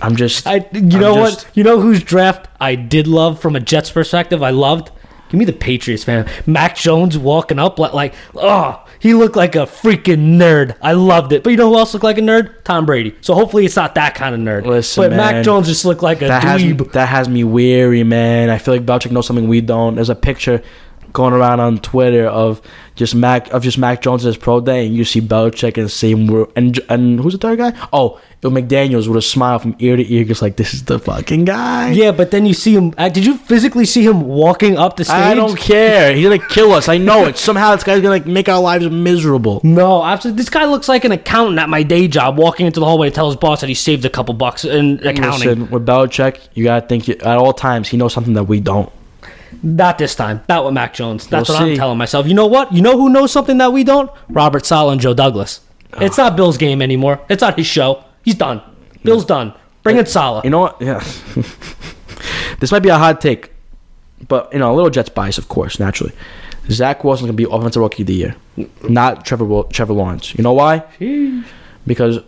I'm 0.00 0.16
just. 0.16 0.46
I, 0.46 0.56
you 0.56 0.80
I'm 0.80 0.88
know 0.88 1.14
just- 1.16 1.46
what? 1.46 1.56
You 1.56 1.64
know 1.64 1.80
whose 1.80 2.02
draft 2.02 2.48
I 2.60 2.74
did 2.74 3.06
love 3.06 3.40
from 3.40 3.56
a 3.56 3.60
Jets 3.60 3.90
perspective. 3.90 4.42
I 4.42 4.50
loved. 4.50 4.90
Give 5.28 5.38
me 5.40 5.44
the 5.44 5.52
Patriots, 5.52 6.06
man. 6.06 6.30
Mac 6.46 6.76
Jones 6.76 7.18
walking 7.18 7.58
up 7.58 7.80
like, 7.80 7.92
like, 7.92 8.14
oh, 8.36 8.86
he 9.00 9.12
looked 9.12 9.34
like 9.34 9.56
a 9.56 9.66
freaking 9.66 10.36
nerd. 10.38 10.76
I 10.80 10.92
loved 10.92 11.32
it. 11.32 11.42
But 11.42 11.50
you 11.50 11.56
know 11.56 11.68
who 11.68 11.78
else 11.78 11.92
looked 11.94 12.04
like 12.04 12.18
a 12.18 12.20
nerd? 12.20 12.62
Tom 12.62 12.86
Brady. 12.86 13.16
So 13.22 13.34
hopefully 13.34 13.64
it's 13.64 13.74
not 13.74 13.96
that 13.96 14.14
kind 14.14 14.36
of 14.36 14.40
nerd. 14.40 14.66
Listen, 14.66 15.02
but 15.02 15.10
man. 15.10 15.16
Mac 15.16 15.44
Jones 15.44 15.66
just 15.66 15.84
looked 15.84 16.02
like 16.02 16.22
a 16.22 16.28
That 16.28 16.44
has, 16.44 16.62
dweeb. 16.62 16.92
that 16.92 17.06
has 17.08 17.28
me 17.28 17.42
weary, 17.42 18.04
man. 18.04 18.50
I 18.50 18.58
feel 18.58 18.72
like 18.74 18.86
Belichick 18.86 19.10
knows 19.10 19.26
something 19.26 19.48
we 19.48 19.60
don't. 19.60 19.96
There's 19.96 20.10
a 20.10 20.14
picture. 20.14 20.62
Going 21.16 21.32
around 21.32 21.60
on 21.60 21.78
Twitter 21.78 22.26
of 22.26 22.60
just 22.94 23.14
Mac 23.14 23.50
of 23.52 23.62
just 23.62 23.78
Mac 23.78 24.02
Jones 24.02 24.22
his 24.22 24.36
pro 24.36 24.60
day, 24.60 24.86
and 24.86 24.94
you 24.94 25.04
see 25.04 25.20
Belichick 25.20 25.78
and 25.78 25.90
same 25.90 26.46
and 26.54 26.78
and 26.90 27.18
who's 27.18 27.32
the 27.32 27.38
third 27.38 27.58
guy? 27.58 27.72
Oh, 27.92 28.20
it 28.42 28.46
was 28.46 28.62
McDaniel's 28.62 29.08
with 29.08 29.16
a 29.16 29.22
smile 29.22 29.58
from 29.58 29.74
ear 29.78 29.96
to 29.96 30.12
ear, 30.14 30.24
just 30.24 30.42
like 30.42 30.56
this 30.56 30.74
is 30.74 30.84
the 30.84 30.98
fucking 30.98 31.46
guy. 31.46 31.92
Yeah, 31.92 32.12
but 32.12 32.30
then 32.30 32.44
you 32.44 32.52
see 32.52 32.74
him. 32.76 32.92
uh, 32.98 33.08
Did 33.08 33.24
you 33.24 33.38
physically 33.38 33.86
see 33.86 34.04
him 34.04 34.20
walking 34.22 34.76
up 34.76 34.96
the 34.96 35.04
stage? 35.04 35.16
I 35.16 35.34
don't 35.34 35.58
care. 35.58 36.14
He's 36.14 36.22
gonna 36.24 36.38
kill 36.48 36.72
us. 36.72 36.88
I 36.88 36.98
know 36.98 37.24
it. 37.26 37.38
Somehow 37.38 37.74
this 37.74 37.82
guy's 37.84 37.98
gonna 38.02 38.10
like 38.10 38.26
make 38.26 38.48
our 38.50 38.60
lives 38.60 38.88
miserable. 38.90 39.62
No, 39.64 40.04
absolutely. 40.04 40.36
This 40.42 40.50
guy 40.50 40.66
looks 40.66 40.88
like 40.88 41.04
an 41.06 41.12
accountant 41.12 41.58
at 41.58 41.68
my 41.70 41.82
day 41.82 42.08
job, 42.08 42.38
walking 42.38 42.66
into 42.66 42.78
the 42.80 42.86
hallway 42.86 43.08
to 43.08 43.14
tell 43.14 43.26
his 43.28 43.36
boss 43.36 43.60
that 43.62 43.68
he 43.68 43.74
saved 43.74 44.04
a 44.04 44.10
couple 44.10 44.34
bucks 44.34 44.64
in 44.66 44.98
accounting. 45.06 45.48
Listen, 45.48 45.70
with 45.70 45.86
Belichick, 45.86 46.40
you 46.54 46.64
gotta 46.64 46.86
think 46.86 47.08
at 47.08 47.24
all 47.24 47.52
times 47.54 47.88
he 47.88 47.96
knows 47.96 48.12
something 48.12 48.34
that 48.34 48.44
we 48.44 48.60
don't. 48.60 48.92
Not 49.62 49.98
this 49.98 50.14
time. 50.14 50.42
Not 50.48 50.64
with 50.64 50.74
Mac 50.74 50.94
Jones. 50.94 51.26
That's 51.26 51.48
We'll 51.48 51.58
what 51.58 51.68
I'm 51.68 51.76
telling 51.76 51.98
myself. 51.98 52.26
You 52.26 52.34
know 52.34 52.46
what? 52.46 52.72
You 52.72 52.82
know 52.82 52.96
who 52.96 53.08
knows 53.08 53.32
something 53.32 53.58
that 53.58 53.72
we 53.72 53.84
don't? 53.84 54.10
Robert 54.28 54.66
Saleh 54.66 54.92
and 54.92 55.00
Joe 55.00 55.14
Douglas. 55.14 55.60
It's 56.00 56.18
not 56.18 56.36
Bill's 56.36 56.58
game 56.58 56.82
anymore. 56.82 57.20
It's 57.28 57.40
not 57.40 57.56
his 57.56 57.66
show. 57.66 58.04
He's 58.22 58.34
done. 58.34 58.60
Bill's 59.02 59.24
done. 59.24 59.54
Bring 59.82 59.98
in 59.98 60.06
Saleh. 60.06 60.44
You 60.44 60.50
know 60.50 60.60
what? 60.60 60.80
Yeah. 60.80 60.98
this 62.60 62.72
might 62.72 62.82
be 62.82 62.88
a 62.88 62.98
hot 62.98 63.20
take, 63.20 63.52
but 64.26 64.52
you 64.52 64.58
know, 64.58 64.72
a 64.72 64.74
little 64.74 64.90
Jets 64.90 65.08
bias, 65.08 65.38
of 65.38 65.48
course, 65.48 65.78
naturally. 65.78 66.12
Zach 66.68 67.04
Wilson's 67.04 67.26
gonna 67.28 67.36
be 67.36 67.46
offensive 67.48 67.80
rookie 67.80 68.02
of 68.02 68.08
the 68.08 68.14
year, 68.14 68.36
not 68.88 69.24
Trevor 69.24 69.62
Trevor 69.70 69.92
Lawrence. 69.92 70.34
You 70.34 70.42
know 70.42 70.52
why? 70.52 70.82
Because 71.86 72.18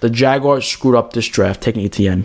the 0.00 0.08
Jaguars 0.08 0.66
screwed 0.66 0.94
up 0.94 1.12
this 1.12 1.26
draft 1.28 1.60
taking 1.60 1.84
Etienne. 1.84 2.24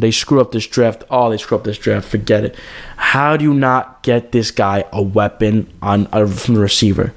They 0.00 0.10
screw 0.10 0.40
up 0.40 0.52
this 0.52 0.66
draft. 0.66 1.04
Oh, 1.10 1.30
they 1.30 1.36
screw 1.36 1.58
up 1.58 1.64
this 1.64 1.78
draft. 1.78 2.08
Forget 2.08 2.44
it. 2.44 2.56
How 2.96 3.36
do 3.36 3.44
you 3.44 3.54
not 3.54 4.02
get 4.02 4.32
this 4.32 4.50
guy 4.50 4.84
a 4.92 5.02
weapon 5.02 5.70
on 5.82 6.08
uh, 6.12 6.26
from 6.26 6.54
the 6.54 6.60
receiver? 6.60 7.12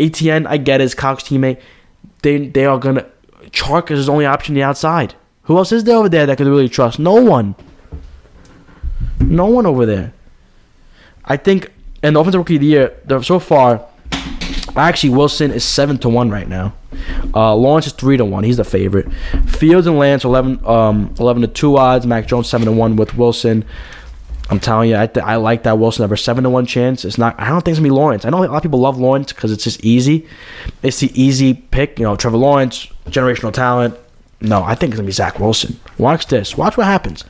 Etienne, 0.00 0.46
I 0.46 0.56
get 0.56 0.80
his 0.80 0.94
Cox 0.94 1.24
teammate. 1.24 1.60
They 2.22 2.48
they 2.48 2.64
are 2.64 2.78
gonna 2.78 3.06
Chark 3.50 3.90
is 3.90 3.98
his 3.98 4.08
only 4.08 4.26
option 4.26 4.52
on 4.52 4.56
the 4.56 4.62
outside. 4.62 5.14
Who 5.42 5.58
else 5.58 5.72
is 5.72 5.84
there 5.84 5.96
over 5.96 6.08
there 6.08 6.26
that 6.26 6.38
could 6.38 6.46
really 6.46 6.68
trust? 6.68 6.98
No 6.98 7.14
one. 7.14 7.54
No 9.20 9.46
one 9.46 9.66
over 9.66 9.84
there. 9.84 10.12
I 11.24 11.36
think 11.36 11.70
in 12.02 12.14
the 12.14 12.20
offensive 12.20 12.38
rookie 12.38 12.56
of 12.56 12.60
the 12.60 12.66
year, 12.66 13.22
so 13.22 13.38
far, 13.38 13.86
actually 14.74 15.10
Wilson 15.10 15.50
is 15.50 15.64
seven 15.64 15.98
to 15.98 16.08
one 16.08 16.30
right 16.30 16.48
now. 16.48 16.74
Uh, 17.34 17.54
Lawrence 17.54 17.86
is 17.86 17.92
three 17.92 18.16
to 18.16 18.24
one. 18.24 18.44
He's 18.44 18.56
the 18.56 18.64
favorite. 18.64 19.12
Fields 19.46 19.86
and 19.86 19.98
Lance 19.98 20.24
11, 20.24 20.64
um, 20.66 21.14
11 21.18 21.42
to 21.42 21.48
two 21.48 21.76
odds. 21.76 22.06
Mac 22.06 22.26
Jones 22.26 22.48
seven 22.48 22.66
to 22.66 22.72
one 22.72 22.96
with 22.96 23.16
Wilson. 23.16 23.64
I'm 24.50 24.60
telling 24.60 24.90
you, 24.90 24.96
I, 24.96 25.06
th- 25.06 25.24
I 25.24 25.36
like 25.36 25.62
that 25.62 25.78
Wilson 25.78 26.04
ever 26.04 26.16
seven 26.16 26.44
to 26.44 26.50
one 26.50 26.66
chance. 26.66 27.04
It's 27.04 27.16
not. 27.16 27.34
I 27.40 27.48
don't 27.48 27.62
think 27.64 27.72
it's 27.72 27.78
gonna 27.78 27.86
be 27.88 27.90
Lawrence. 27.94 28.24
I 28.26 28.30
know 28.30 28.44
a 28.44 28.46
lot 28.46 28.56
of 28.56 28.62
people 28.62 28.78
love 28.80 28.98
Lawrence 28.98 29.32
because 29.32 29.50
it's 29.52 29.64
just 29.64 29.82
easy. 29.84 30.28
It's 30.82 31.00
the 31.00 31.10
easy 31.20 31.54
pick. 31.54 31.98
You 31.98 32.04
know, 32.04 32.14
Trevor 32.14 32.36
Lawrence, 32.36 32.86
generational 33.06 33.52
talent. 33.52 33.96
No, 34.42 34.62
I 34.62 34.74
think 34.74 34.90
it's 34.92 34.98
gonna 34.98 35.06
be 35.06 35.12
Zach 35.12 35.40
Wilson. 35.40 35.80
Watch 35.96 36.26
this. 36.26 36.58
Watch 36.58 36.76
what 36.76 36.86
happens. 36.86 37.24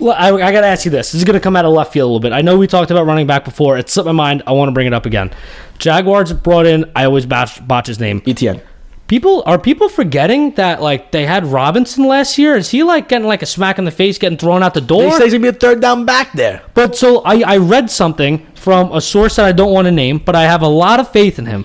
Well, 0.00 0.14
I, 0.16 0.28
I 0.32 0.52
got 0.52 0.60
to 0.60 0.66
ask 0.66 0.84
you 0.84 0.90
this. 0.90 1.12
This 1.12 1.20
is 1.20 1.24
going 1.24 1.34
to 1.34 1.40
come 1.40 1.56
out 1.56 1.64
of 1.64 1.72
left 1.72 1.92
field 1.92 2.04
a 2.04 2.08
little 2.08 2.20
bit. 2.20 2.32
I 2.32 2.40
know 2.40 2.56
we 2.56 2.66
talked 2.66 2.90
about 2.90 3.06
running 3.06 3.26
back 3.26 3.44
before. 3.44 3.76
It 3.78 3.88
slipped 3.90 4.06
my 4.06 4.12
mind. 4.12 4.42
I 4.46 4.52
want 4.52 4.68
to 4.68 4.72
bring 4.72 4.86
it 4.86 4.94
up 4.94 5.06
again. 5.06 5.32
Jaguars 5.78 6.32
brought 6.32 6.66
in, 6.66 6.90
I 6.94 7.04
always 7.04 7.26
botch, 7.26 7.66
botch 7.66 7.86
his 7.88 7.98
name. 8.00 8.22
Etienne. 8.26 8.60
People 9.08 9.42
are 9.46 9.58
people 9.58 9.88
forgetting 9.88 10.50
that 10.56 10.82
like 10.82 11.12
they 11.12 11.24
had 11.24 11.46
Robinson 11.46 12.04
last 12.04 12.36
year? 12.36 12.56
Is 12.56 12.68
he 12.68 12.82
like 12.82 13.08
getting 13.08 13.26
like 13.26 13.40
a 13.40 13.46
smack 13.46 13.78
in 13.78 13.86
the 13.86 13.90
face, 13.90 14.18
getting 14.18 14.36
thrown 14.36 14.62
out 14.62 14.74
the 14.74 14.82
He 14.82 14.86
door? 14.86 15.10
says 15.12 15.22
he's 15.24 15.32
gonna 15.32 15.44
be 15.44 15.48
a 15.48 15.52
third 15.58 15.80
down 15.80 16.04
back 16.04 16.32
there. 16.34 16.62
But 16.74 16.94
so 16.94 17.22
I, 17.24 17.40
I 17.40 17.56
read 17.56 17.90
something 17.90 18.46
from 18.54 18.92
a 18.92 19.00
source 19.00 19.36
that 19.36 19.46
I 19.46 19.52
don't 19.52 19.72
want 19.72 19.86
to 19.86 19.92
name, 19.92 20.18
but 20.18 20.36
I 20.36 20.42
have 20.42 20.60
a 20.60 20.68
lot 20.68 21.00
of 21.00 21.10
faith 21.10 21.38
in 21.38 21.46
him. 21.46 21.64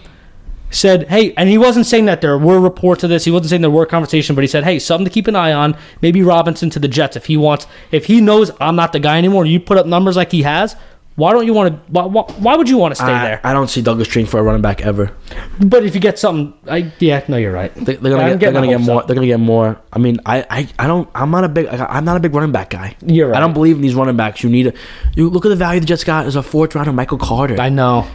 Said, 0.73 1.07
hey, 1.07 1.33
and 1.35 1.47
he 1.47 1.57
wasn't 1.57 1.85
saying 1.85 2.05
that 2.05 2.21
there 2.21 2.37
were 2.37 2.59
reports 2.59 3.03
of 3.03 3.09
this. 3.09 3.25
He 3.25 3.31
wasn't 3.31 3.51
saying 3.51 3.61
there 3.61 3.69
were 3.69 3.85
conversation, 3.85 4.33
but 4.33 4.43
he 4.43 4.47
said, 4.47 4.63
hey, 4.63 4.79
something 4.79 5.05
to 5.05 5.11
keep 5.11 5.27
an 5.27 5.35
eye 5.35 5.53
on. 5.53 5.77
Maybe 6.01 6.23
Robinson 6.23 6.69
to 6.71 6.79
the 6.79 6.87
Jets 6.87 7.15
if 7.15 7.27
he 7.27 7.37
wants. 7.37 7.67
If 7.91 8.05
he 8.05 8.21
knows 8.21 8.51
I'm 8.59 8.75
not 8.75 8.91
the 8.91 8.99
guy 8.99 9.19
anymore, 9.19 9.45
you 9.45 9.59
put 9.59 9.77
up 9.77 9.85
numbers 9.85 10.17
like 10.17 10.31
he 10.31 10.41
has. 10.41 10.75
Why 11.15 11.31
don't 11.31 11.45
you 11.45 11.53
want 11.53 11.75
to? 11.75 11.91
Why, 11.91 12.05
why, 12.05 12.55
would 12.55 12.67
you 12.67 12.77
want 12.77 12.93
to 12.93 12.95
stay 12.95 13.11
I, 13.11 13.23
there? 13.23 13.41
I 13.43 13.53
don't 13.53 13.67
see 13.67 13.83
Douglas 13.83 14.07
trading 14.07 14.27
for 14.27 14.39
a 14.39 14.43
running 14.43 14.63
back 14.63 14.81
ever. 14.81 15.15
But 15.59 15.85
if 15.85 15.93
you 15.93 16.01
get 16.01 16.17
something, 16.17 16.57
I 16.67 16.91
yeah, 16.97 17.23
no, 17.27 17.37
you're 17.37 17.51
right. 17.51 17.71
They, 17.75 17.97
they're 17.97 18.13
I'm 18.13 18.19
gonna 18.19 18.31
get, 18.31 18.39
they're 18.39 18.51
gonna 18.51 18.67
get 18.67 18.81
more. 18.81 19.01
up. 19.01 19.07
They're 19.07 19.13
gonna 19.13 19.27
get 19.27 19.39
more. 19.39 19.79
I 19.91 19.99
mean, 19.99 20.19
I, 20.25 20.43
I, 20.49 20.67
I 20.79 20.87
don't. 20.87 21.07
I'm 21.13 21.29
not 21.29 21.43
a 21.43 21.49
big. 21.49 21.67
I'm 21.67 22.03
not 22.03 22.17
a 22.17 22.19
big 22.19 22.33
running 22.33 22.51
back 22.51 22.71
guy. 22.71 22.95
You're 23.05 23.27
right. 23.27 23.37
I 23.37 23.39
don't 23.41 23.53
believe 23.53 23.75
in 23.75 23.83
these 23.83 23.93
running 23.93 24.17
backs. 24.17 24.43
You 24.43 24.49
need 24.49 24.67
a. 24.67 24.73
You 25.15 25.29
look 25.29 25.45
at 25.45 25.49
the 25.49 25.55
value 25.55 25.81
the 25.81 25.85
Jets 25.85 26.03
got 26.03 26.25
as 26.25 26.35
a 26.35 26.41
fourth 26.41 26.73
rounder, 26.73 26.91
Michael 26.91 27.19
Carter. 27.19 27.61
I 27.61 27.69
know. 27.69 28.07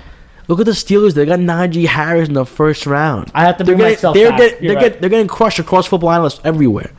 Look 0.48 0.60
at 0.60 0.66
the 0.66 0.72
Steelers. 0.72 1.12
They 1.14 1.26
got 1.26 1.38
Najee 1.40 1.86
Harris 1.86 2.26
in 2.28 2.34
the 2.34 2.46
first 2.46 2.86
round. 2.86 3.30
I 3.34 3.44
have 3.44 3.58
to 3.58 3.64
They're 3.64 3.76
bring 3.76 3.78
getting, 3.88 3.94
myself 3.96 4.14
they're, 4.14 4.30
back. 4.30 4.38
get- 4.38 4.60
they're, 4.62 4.74
right. 4.76 4.80
get- 4.92 5.00
they're 5.02 5.10
getting 5.10 5.28
crushed 5.28 5.58
across 5.58 5.86
football 5.86 6.10
analysts 6.10 6.40
everywhere. 6.42 6.90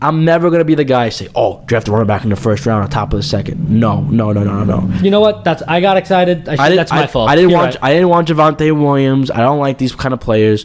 I'm 0.00 0.24
never 0.24 0.50
gonna 0.50 0.64
be 0.64 0.74
the 0.74 0.84
guy 0.84 1.10
to 1.10 1.14
say, 1.14 1.28
"Oh, 1.34 1.62
draft 1.66 1.88
a 1.88 1.92
running 1.92 2.06
back 2.06 2.24
in 2.24 2.30
the 2.30 2.36
first 2.36 2.64
round 2.64 2.82
on 2.84 2.88
top 2.90 3.12
of 3.12 3.18
the 3.18 3.22
second. 3.22 3.68
No, 3.68 4.00
no, 4.02 4.32
no, 4.32 4.42
no, 4.42 4.64
no, 4.64 4.80
no. 4.80 4.94
You 5.02 5.10
know 5.10 5.20
what? 5.20 5.44
That's 5.44 5.60
I 5.68 5.80
got 5.80 5.96
excited. 5.96 6.48
I, 6.48 6.52
should, 6.52 6.60
I 6.60 6.68
didn't, 6.70 6.76
that's 6.78 6.92
my 6.92 7.02
I, 7.02 7.06
fault. 7.06 7.28
I 7.30 7.34
didn't 7.36 7.50
You're 7.50 7.58
want. 7.58 7.74
right. 7.74 7.84
I 7.84 7.92
didn't 7.92 8.08
want 8.08 8.28
Javonte 8.28 8.72
Williams. 8.80 9.30
I 9.30 9.38
don't 9.40 9.58
like 9.58 9.78
these 9.78 9.94
kind 9.94 10.14
of 10.14 10.20
players. 10.20 10.64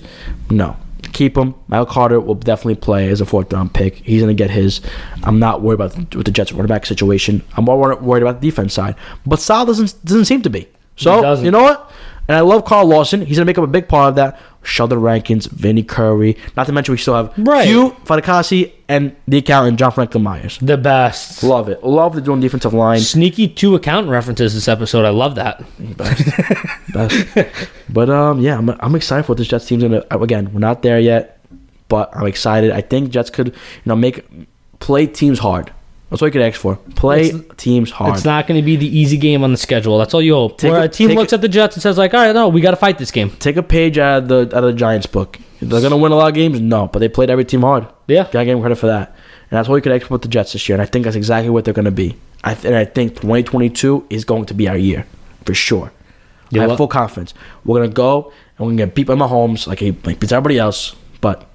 No, 0.49 0.77
keep 1.11 1.35
him. 1.37 1.55
Michael 1.67 1.87
Carter 1.87 2.19
will 2.21 2.35
definitely 2.35 2.75
play 2.75 3.09
as 3.09 3.19
a 3.21 3.25
fourth 3.25 3.51
round 3.51 3.73
pick. 3.73 3.95
He's 3.97 4.21
gonna 4.21 4.33
get 4.33 4.49
his. 4.49 4.79
I'm 5.23 5.39
not 5.39 5.61
worried 5.61 5.75
about 5.81 5.91
the, 5.93 6.17
with 6.17 6.25
the 6.27 6.31
Jets 6.31 6.53
running 6.53 6.67
back 6.67 6.85
situation. 6.85 7.43
I'm 7.57 7.65
more 7.65 7.95
worried 7.97 8.21
about 8.23 8.39
the 8.39 8.47
defense 8.49 8.73
side. 8.73 8.95
But 9.25 9.39
Sal 9.39 9.65
doesn't 9.65 10.05
doesn't 10.05 10.25
seem 10.25 10.41
to 10.43 10.49
be. 10.49 10.69
So 10.95 11.33
you 11.41 11.49
know 11.49 11.63
what? 11.63 11.91
And 12.27 12.37
I 12.37 12.41
love 12.41 12.63
Carl 12.65 12.87
Lawson. 12.87 13.25
He's 13.25 13.37
gonna 13.37 13.45
make 13.45 13.57
up 13.57 13.63
a 13.63 13.67
big 13.67 13.87
part 13.87 14.09
of 14.09 14.15
that. 14.15 14.39
Sheldon 14.65 15.01
Rankins, 15.01 15.45
Vinny 15.47 15.83
Curry. 15.83 16.37
Not 16.55 16.67
to 16.67 16.71
mention 16.71 16.93
we 16.93 16.97
still 16.97 17.15
have 17.15 17.33
Right. 17.37 17.67
Hugh 17.67 17.95
Fatukasi 18.05 18.71
and 18.87 19.13
the 19.27 19.39
accountant 19.39 19.77
John 19.77 19.91
Franklin 19.91 20.23
Myers. 20.23 20.57
the 20.61 20.77
best. 20.77 21.43
Love 21.43 21.67
it. 21.67 21.83
Love 21.83 22.15
the 22.15 22.21
doing 22.21 22.39
defensive 22.39 22.73
line. 22.73 22.99
Sneaky 23.01 23.49
two 23.49 23.75
accountant 23.75 24.09
references 24.09 24.53
this 24.53 24.69
episode. 24.69 25.03
I 25.03 25.09
love 25.09 25.35
that. 25.35 25.61
Best. 25.97 27.37
but 27.89 28.09
um, 28.09 28.39
yeah, 28.39 28.57
I'm, 28.57 28.69
I'm 28.69 28.95
excited 28.95 29.23
for 29.23 29.33
what 29.33 29.37
this 29.37 29.47
Jets 29.49 29.65
team's 29.67 29.83
gonna. 29.83 30.03
Again, 30.11 30.53
we're 30.53 30.59
not 30.59 30.81
there 30.81 30.99
yet, 30.99 31.39
but 31.89 32.15
I'm 32.15 32.25
excited. 32.27 32.71
I 32.71 32.79
think 32.81 33.09
Jets 33.09 33.29
could, 33.29 33.47
you 33.49 33.53
know, 33.85 33.95
make 33.97 34.25
play 34.79 35.07
teams 35.07 35.39
hard. 35.39 35.73
That's 36.13 36.21
what 36.21 36.27
you 36.27 36.31
could 36.31 36.41
ask 36.43 36.59
for. 36.59 36.75
Play 36.95 37.31
teams 37.57 37.89
hard. 37.89 38.13
It's 38.15 38.23
not 38.23 38.45
going 38.47 38.59
to 38.61 38.65
be 38.65 38.75
the 38.75 38.87
easy 38.87 39.17
game 39.17 39.43
on 39.43 39.51
the 39.51 39.57
schedule. 39.57 39.97
That's 39.97 40.13
all 40.13 40.21
you 40.21 40.35
hope. 40.35 40.59
Take 40.59 40.71
Where 40.71 40.81
a- 40.81 40.85
a 40.85 40.87
team 40.87 41.09
take 41.09 41.17
looks 41.17 41.31
a- 41.33 41.35
at 41.35 41.41
the 41.41 41.49
Jets 41.49 41.75
and 41.75 41.81
says 41.81 41.97
like, 41.97 42.13
"All 42.13 42.19
right, 42.23 42.33
no, 42.35 42.49
we 42.49 42.61
got 42.61 42.71
to 42.71 42.77
fight 42.77 42.99
this 42.99 43.09
game." 43.11 43.31
Take 43.39 43.57
a 43.57 43.63
page 43.63 43.97
out 43.97 44.23
of 44.23 44.27
the 44.29 44.41
out 44.55 44.63
of 44.63 44.71
the 44.71 44.73
Giants 44.73 45.07
book. 45.07 45.39
They're 45.59 45.81
gonna 45.81 45.97
win 45.97 46.11
a 46.11 46.15
lot 46.15 46.27
of 46.27 46.33
games, 46.35 46.59
no, 46.61 46.87
but 46.87 46.99
they 46.99 47.07
played 47.09 47.29
every 47.29 47.45
team 47.45 47.61
hard. 47.61 47.87
Yeah. 48.07 48.23
Gotta 48.31 48.45
give 48.45 48.55
them 48.55 48.61
credit 48.61 48.75
for 48.77 48.87
that. 48.87 49.15
And 49.49 49.57
that's 49.57 49.67
what 49.67 49.75
you 49.77 49.81
could 49.81 49.91
expect 49.93 50.11
with 50.11 50.21
the 50.21 50.27
Jets 50.27 50.53
this 50.53 50.69
year. 50.69 50.75
And 50.75 50.81
I 50.81 50.85
think 50.85 51.03
that's 51.05 51.15
exactly 51.15 51.49
what 51.49 51.65
they're 51.65 51.73
gonna 51.73 51.89
be. 51.89 52.15
I 52.43 52.53
th- 52.53 52.65
and 52.65 52.75
I 52.75 52.85
think 52.85 53.15
2022 53.15 54.05
is 54.09 54.23
going 54.25 54.45
to 54.45 54.53
be 54.53 54.67
our 54.67 54.77
year 54.77 55.05
for 55.45 55.53
sure. 55.53 55.91
You 56.51 56.59
I 56.59 56.63
have 56.63 56.71
lo- 56.71 56.77
full 56.77 56.87
confidence. 56.87 57.33
We're 57.65 57.79
gonna 57.79 57.91
go 57.93 58.31
and 58.57 58.67
we're 58.67 58.71
gonna 58.73 58.85
get 58.85 58.93
beat 58.95 59.07
by 59.07 59.15
Mahomes 59.15 59.65
like 59.65 59.79
he 59.79 59.95
like 60.03 60.19
beats 60.19 60.31
everybody 60.33 60.59
else, 60.59 60.95
but 61.21 61.45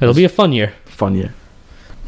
It'll 0.00 0.14
be 0.14 0.24
a 0.24 0.28
fun 0.28 0.52
year. 0.52 0.74
fun 0.84 1.14
year. 1.16 1.32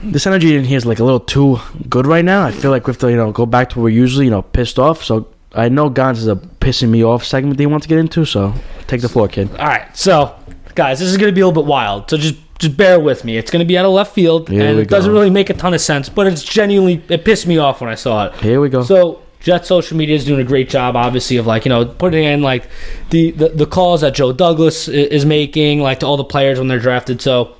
This 0.03 0.27
energy 0.27 0.55
in 0.57 0.65
here 0.65 0.77
is 0.77 0.87
like 0.87 1.01
a 1.01 1.05
little 1.05 1.21
too 1.21 1.59
good 1.89 2.07
right 2.07 2.25
now. 2.25 2.45
I 2.47 2.53
feel 2.53 2.71
like 2.71 2.87
we 2.87 2.93
have 2.93 2.99
to, 2.99 3.11
you 3.11 3.17
know, 3.17 3.33
go 3.33 3.47
back 3.47 3.71
to 3.71 3.79
where 3.79 3.85
we're 3.85 3.89
usually, 3.91 4.27
you 4.27 4.31
know, 4.31 4.43
pissed 4.43 4.79
off. 4.79 5.03
So 5.03 5.29
I 5.53 5.69
know 5.69 5.89
Gons 5.91 6.21
is 6.21 6.29
a 6.29 6.37
pissing 6.37 6.91
me 6.91 7.03
off 7.05 7.25
segment 7.25 7.59
they 7.59 7.67
want 7.67 7.83
to 7.83 7.89
get 7.89 7.99
into. 7.99 8.25
So 8.25 8.55
take 8.87 9.01
the 9.01 9.09
floor, 9.09 9.29
kid. 9.29 9.51
All 9.57 9.67
right, 9.67 9.95
so 9.97 10.37
guys, 10.75 11.01
this 11.01 11.09
is 11.09 11.17
going 11.17 11.31
to 11.31 11.35
be 11.35 11.41
a 11.41 11.47
little 11.47 11.63
bit 11.63 11.69
wild. 11.69 12.09
So 12.11 12.17
just 12.17 12.37
just 12.59 12.77
bear 12.77 12.99
with 12.99 13.25
me. 13.25 13.37
It's 13.37 13.51
going 13.53 13.61
to 13.61 13.67
be 13.67 13.79
out 13.79 13.85
of 13.85 13.93
left 13.93 14.13
field, 14.15 14.49
Here 14.49 14.67
and 14.67 14.77
we 14.77 14.83
it 14.83 14.89
doesn't 14.89 15.13
go. 15.13 15.19
really 15.19 15.31
make 15.31 15.49
a 15.49 15.55
ton 15.55 15.75
of 15.75 15.81
sense. 15.81 16.09
But 16.09 16.27
it's 16.27 16.43
genuinely 16.43 17.03
it 17.09 17.25
pissed 17.25 17.47
me 17.47 17.59
off 17.59 17.81
when 17.81 17.91
I 17.91 17.95
saw 17.95 18.27
it. 18.27 18.35
Here 18.41 18.61
we 18.61 18.69
go. 18.69 18.83
So 18.83 19.23
Jet 19.41 19.65
social 19.67 19.97
media 19.97 20.17
is 20.17 20.25
doing 20.25 20.41
a 20.41 20.45
great 20.45 20.69
job, 20.69 20.97
obviously, 20.97 21.37
of 21.37 21.47
like 21.47 21.65
you 21.65 21.69
know 21.71 21.85
putting 21.87 22.25
in 22.25 22.43
like 22.43 22.69
the 23.11 23.31
the, 23.33 23.49
the 23.51 23.67
calls 23.67 24.01
that 24.03 24.15
Joe 24.15 24.33
Douglas 24.33 24.89
is 24.89 25.25
making, 25.25 25.81
like 25.81 26.01
to 26.01 26.07
all 26.07 26.17
the 26.17 26.25
players 26.25 26.59
when 26.59 26.69
they're 26.69 26.81
drafted. 26.81 27.21
So 27.23 27.57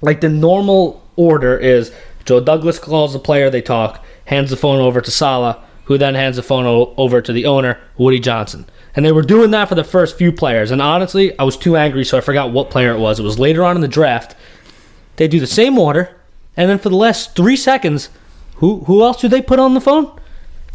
like 0.00 0.20
the 0.20 0.28
normal 0.28 1.02
order 1.20 1.56
is 1.56 1.92
Joe 2.24 2.40
Douglas 2.40 2.78
calls 2.78 3.12
the 3.12 3.18
player, 3.18 3.50
they 3.50 3.62
talk, 3.62 4.04
hands 4.26 4.50
the 4.50 4.56
phone 4.56 4.80
over 4.80 5.00
to 5.00 5.10
Saleh, 5.10 5.56
who 5.84 5.98
then 5.98 6.14
hands 6.14 6.36
the 6.36 6.42
phone 6.42 6.66
o- 6.66 6.94
over 6.96 7.20
to 7.20 7.32
the 7.32 7.46
owner, 7.46 7.78
Woody 7.98 8.20
Johnson. 8.20 8.66
And 8.94 9.04
they 9.04 9.12
were 9.12 9.22
doing 9.22 9.50
that 9.50 9.68
for 9.68 9.74
the 9.74 9.84
first 9.84 10.16
few 10.16 10.32
players. 10.32 10.70
And 10.70 10.80
honestly, 10.80 11.38
I 11.38 11.44
was 11.44 11.56
too 11.56 11.76
angry, 11.76 12.04
so 12.04 12.18
I 12.18 12.20
forgot 12.20 12.52
what 12.52 12.70
player 12.70 12.92
it 12.92 12.98
was. 12.98 13.20
It 13.20 13.24
was 13.24 13.38
later 13.38 13.64
on 13.64 13.76
in 13.76 13.82
the 13.82 13.88
draft. 13.88 14.34
They 15.16 15.28
do 15.28 15.40
the 15.40 15.46
same 15.46 15.78
order, 15.78 16.16
and 16.56 16.68
then 16.70 16.78
for 16.78 16.88
the 16.88 16.96
last 16.96 17.36
three 17.36 17.56
seconds, 17.56 18.08
who 18.56 18.84
who 18.84 19.02
else 19.02 19.20
do 19.20 19.28
they 19.28 19.42
put 19.42 19.58
on 19.58 19.74
the 19.74 19.80
phone? 19.80 20.18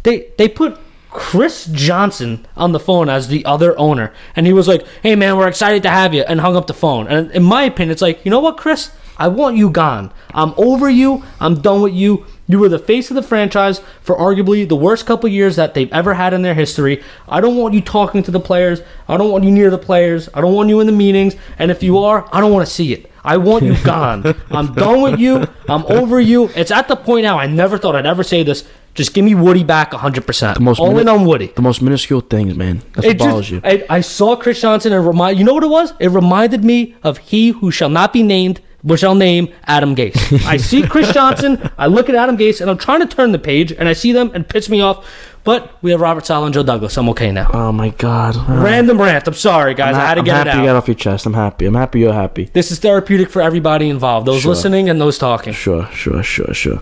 They 0.02 0.28
they 0.38 0.48
put 0.48 0.78
Chris 1.10 1.66
Johnson 1.66 2.46
on 2.56 2.72
the 2.72 2.80
phone 2.80 3.08
as 3.08 3.28
the 3.28 3.44
other 3.44 3.76
owner, 3.78 4.12
and 4.34 4.46
he 4.46 4.52
was 4.52 4.68
like, 4.68 4.86
"Hey 5.02 5.16
man, 5.16 5.36
we're 5.36 5.48
excited 5.48 5.82
to 5.82 5.90
have 5.90 6.12
you," 6.14 6.22
and 6.22 6.40
hung 6.40 6.56
up 6.56 6.66
the 6.66 6.74
phone. 6.74 7.06
And 7.08 7.30
in 7.30 7.42
my 7.42 7.62
opinion, 7.64 7.92
it's 7.92 8.02
like, 8.02 8.24
you 8.24 8.30
know 8.30 8.40
what, 8.40 8.56
Chris? 8.56 8.90
I 9.18 9.28
want 9.28 9.56
you 9.56 9.70
gone. 9.70 10.12
I'm 10.34 10.52
over 10.56 10.88
you. 10.90 11.22
I'm 11.40 11.60
done 11.60 11.80
with 11.82 11.94
you. 11.94 12.26
You 12.48 12.58
were 12.60 12.68
the 12.68 12.78
face 12.78 13.10
of 13.10 13.16
the 13.16 13.22
franchise 13.22 13.80
for 14.02 14.16
arguably 14.16 14.68
the 14.68 14.76
worst 14.76 15.06
couple 15.06 15.28
years 15.28 15.56
that 15.56 15.74
they've 15.74 15.92
ever 15.92 16.14
had 16.14 16.32
in 16.32 16.42
their 16.42 16.54
history. 16.54 17.02
I 17.28 17.40
don't 17.40 17.56
want 17.56 17.74
you 17.74 17.80
talking 17.80 18.22
to 18.22 18.30
the 18.30 18.38
players. 18.40 18.82
I 19.08 19.16
don't 19.16 19.30
want 19.30 19.44
you 19.44 19.50
near 19.50 19.70
the 19.70 19.78
players. 19.78 20.28
I 20.34 20.40
don't 20.40 20.54
want 20.54 20.68
you 20.68 20.78
in 20.80 20.86
the 20.86 20.92
meetings. 20.92 21.34
And 21.58 21.70
if 21.70 21.82
you 21.82 21.98
are, 21.98 22.28
I 22.32 22.40
don't 22.40 22.52
want 22.52 22.66
to 22.66 22.72
see 22.72 22.92
it. 22.92 23.10
I 23.24 23.38
want 23.38 23.64
you 23.64 23.74
gone. 23.84 24.34
I'm 24.50 24.72
done 24.74 25.02
with 25.02 25.18
you. 25.18 25.46
I'm 25.68 25.84
over 25.86 26.20
you. 26.20 26.48
It's 26.54 26.70
at 26.70 26.86
the 26.86 26.94
point 26.94 27.24
now. 27.24 27.38
I 27.38 27.46
never 27.46 27.78
thought 27.78 27.96
I'd 27.96 28.06
ever 28.06 28.22
say 28.22 28.44
this. 28.44 28.68
Just 28.94 29.12
give 29.12 29.24
me 29.24 29.34
Woody 29.34 29.64
back 29.64 29.90
100%. 29.90 30.54
The 30.54 30.60
most 30.60 30.78
All 30.78 30.90
in 30.90 30.96
mini- 31.04 31.08
on 31.10 31.26
Woody. 31.26 31.48
The 31.48 31.60
most 31.62 31.82
minuscule 31.82 32.20
things, 32.20 32.54
man. 32.56 32.82
That's 32.94 33.06
It 33.08 33.18
what 33.20 33.28
bothers 33.30 33.48
just, 33.48 33.50
you. 33.50 33.60
I, 33.64 33.84
I 33.90 34.00
saw 34.00 34.36
Chris 34.36 34.60
Johnson 34.60 34.92
and 34.92 35.06
remind 35.06 35.36
you 35.38 35.44
know 35.44 35.52
what 35.54 35.64
it 35.64 35.68
was? 35.68 35.92
It 35.98 36.08
reminded 36.10 36.64
me 36.64 36.94
of 37.02 37.18
he 37.18 37.48
who 37.50 37.70
shall 37.70 37.90
not 37.90 38.12
be 38.14 38.22
named, 38.22 38.60
but 38.86 38.98
shall 38.98 39.14
name 39.14 39.52
Adam 39.66 39.94
Gase. 39.94 40.46
I 40.46 40.56
see 40.56 40.82
Chris 40.86 41.12
Johnson, 41.12 41.70
I 41.76 41.86
look 41.88 42.08
at 42.08 42.14
Adam 42.14 42.38
Gase, 42.38 42.60
and 42.62 42.70
I'm 42.70 42.78
trying 42.78 43.00
to 43.00 43.06
turn 43.06 43.32
the 43.32 43.38
page, 43.38 43.72
and 43.72 43.88
I 43.88 43.92
see 43.92 44.12
them 44.12 44.30
and 44.34 44.48
piss 44.48 44.68
me 44.70 44.80
off. 44.80 45.06
But 45.44 45.80
we 45.80 45.92
have 45.92 46.00
Robert 46.00 46.26
Saleh 46.26 46.46
and 46.46 46.54
Joe 46.54 46.64
Douglas. 46.64 46.96
I'm 46.96 47.08
okay 47.10 47.30
now. 47.30 47.48
Oh 47.54 47.70
my 47.70 47.90
god. 47.90 48.36
Uh, 48.36 48.60
Random 48.64 49.00
rant. 49.00 49.28
I'm 49.28 49.34
sorry, 49.34 49.74
guys. 49.74 49.94
I'm, 49.94 50.00
I 50.00 50.04
had 50.06 50.14
to 50.14 50.20
I'm 50.20 50.24
get 50.24 50.34
happy 50.38 50.48
it 50.50 50.54
you 50.54 50.60
out. 50.62 50.64
got 50.72 50.76
off 50.76 50.88
your 50.88 50.96
chest. 50.96 51.24
I'm 51.24 51.34
happy. 51.34 51.66
I'm 51.66 51.74
happy 51.74 52.00
you're 52.00 52.12
happy. 52.12 52.50
This 52.52 52.72
is 52.72 52.80
therapeutic 52.80 53.30
for 53.30 53.40
everybody 53.42 53.88
involved. 53.88 54.26
Those 54.26 54.42
Sure. 54.42 54.48
listening 54.54 54.88
and 54.90 55.00
those 55.00 55.18
talking. 55.18 55.52
Sure, 55.52 55.86
sure, 55.92 56.20
sure, 56.24 56.52
sure. 56.52 56.80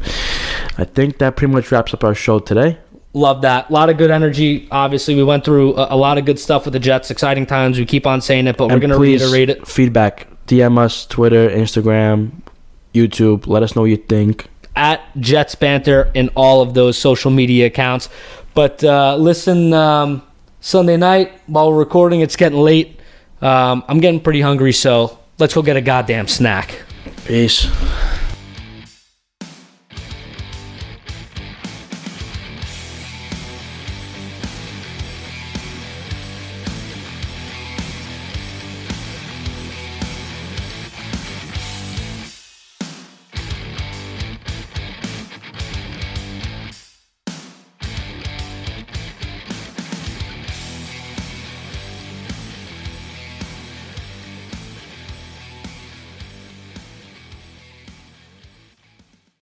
I 0.78 0.84
think 0.84 1.18
that 1.18 1.36
pretty 1.36 1.52
much 1.52 1.70
wraps 1.70 1.92
up 1.92 2.04
our 2.04 2.14
show 2.14 2.38
today. 2.38 2.78
Love 3.12 3.42
that. 3.42 3.68
A 3.68 3.72
lot 3.72 3.90
of 3.90 3.98
good 3.98 4.10
energy. 4.10 4.66
Obviously, 4.70 5.14
we 5.14 5.22
went 5.24 5.44
through 5.44 5.76
a, 5.76 5.88
a 5.94 5.96
lot 5.96 6.16
of 6.16 6.24
good 6.24 6.38
stuff 6.38 6.64
with 6.64 6.72
the 6.72 6.80
Jets. 6.80 7.10
Exciting 7.10 7.44
times. 7.44 7.78
We 7.78 7.84
keep 7.84 8.06
on 8.06 8.22
saying 8.22 8.46
it, 8.46 8.56
but 8.56 8.70
we're 8.70 8.78
going 8.80 8.88
to 8.90 8.98
reiterate 8.98 9.50
it. 9.50 9.68
Feedback. 9.68 10.26
DM 10.46 10.78
us, 10.78 11.06
Twitter, 11.06 11.48
Instagram, 11.48 12.32
YouTube. 12.94 13.46
Let 13.46 13.62
us 13.62 13.74
know 13.74 13.82
what 13.82 13.90
you 13.90 13.96
think. 13.96 14.46
at 14.76 15.00
Jets 15.20 15.54
Banter 15.54 16.10
in 16.14 16.28
all 16.34 16.60
of 16.60 16.74
those 16.74 16.98
social 16.98 17.30
media 17.30 17.66
accounts. 17.66 18.08
But 18.54 18.82
uh, 18.82 19.16
listen, 19.16 19.72
um, 19.72 20.22
Sunday 20.60 20.96
night 20.96 21.32
while 21.46 21.70
we're 21.70 21.78
recording, 21.78 22.20
it's 22.20 22.36
getting 22.36 22.58
late. 22.58 23.00
Um, 23.40 23.84
I'm 23.88 24.00
getting 24.00 24.20
pretty 24.20 24.40
hungry, 24.40 24.72
so 24.72 25.18
let's 25.38 25.54
go 25.54 25.62
get 25.62 25.76
a 25.76 25.80
goddamn 25.80 26.28
snack. 26.28 26.82
Peace. 27.26 27.68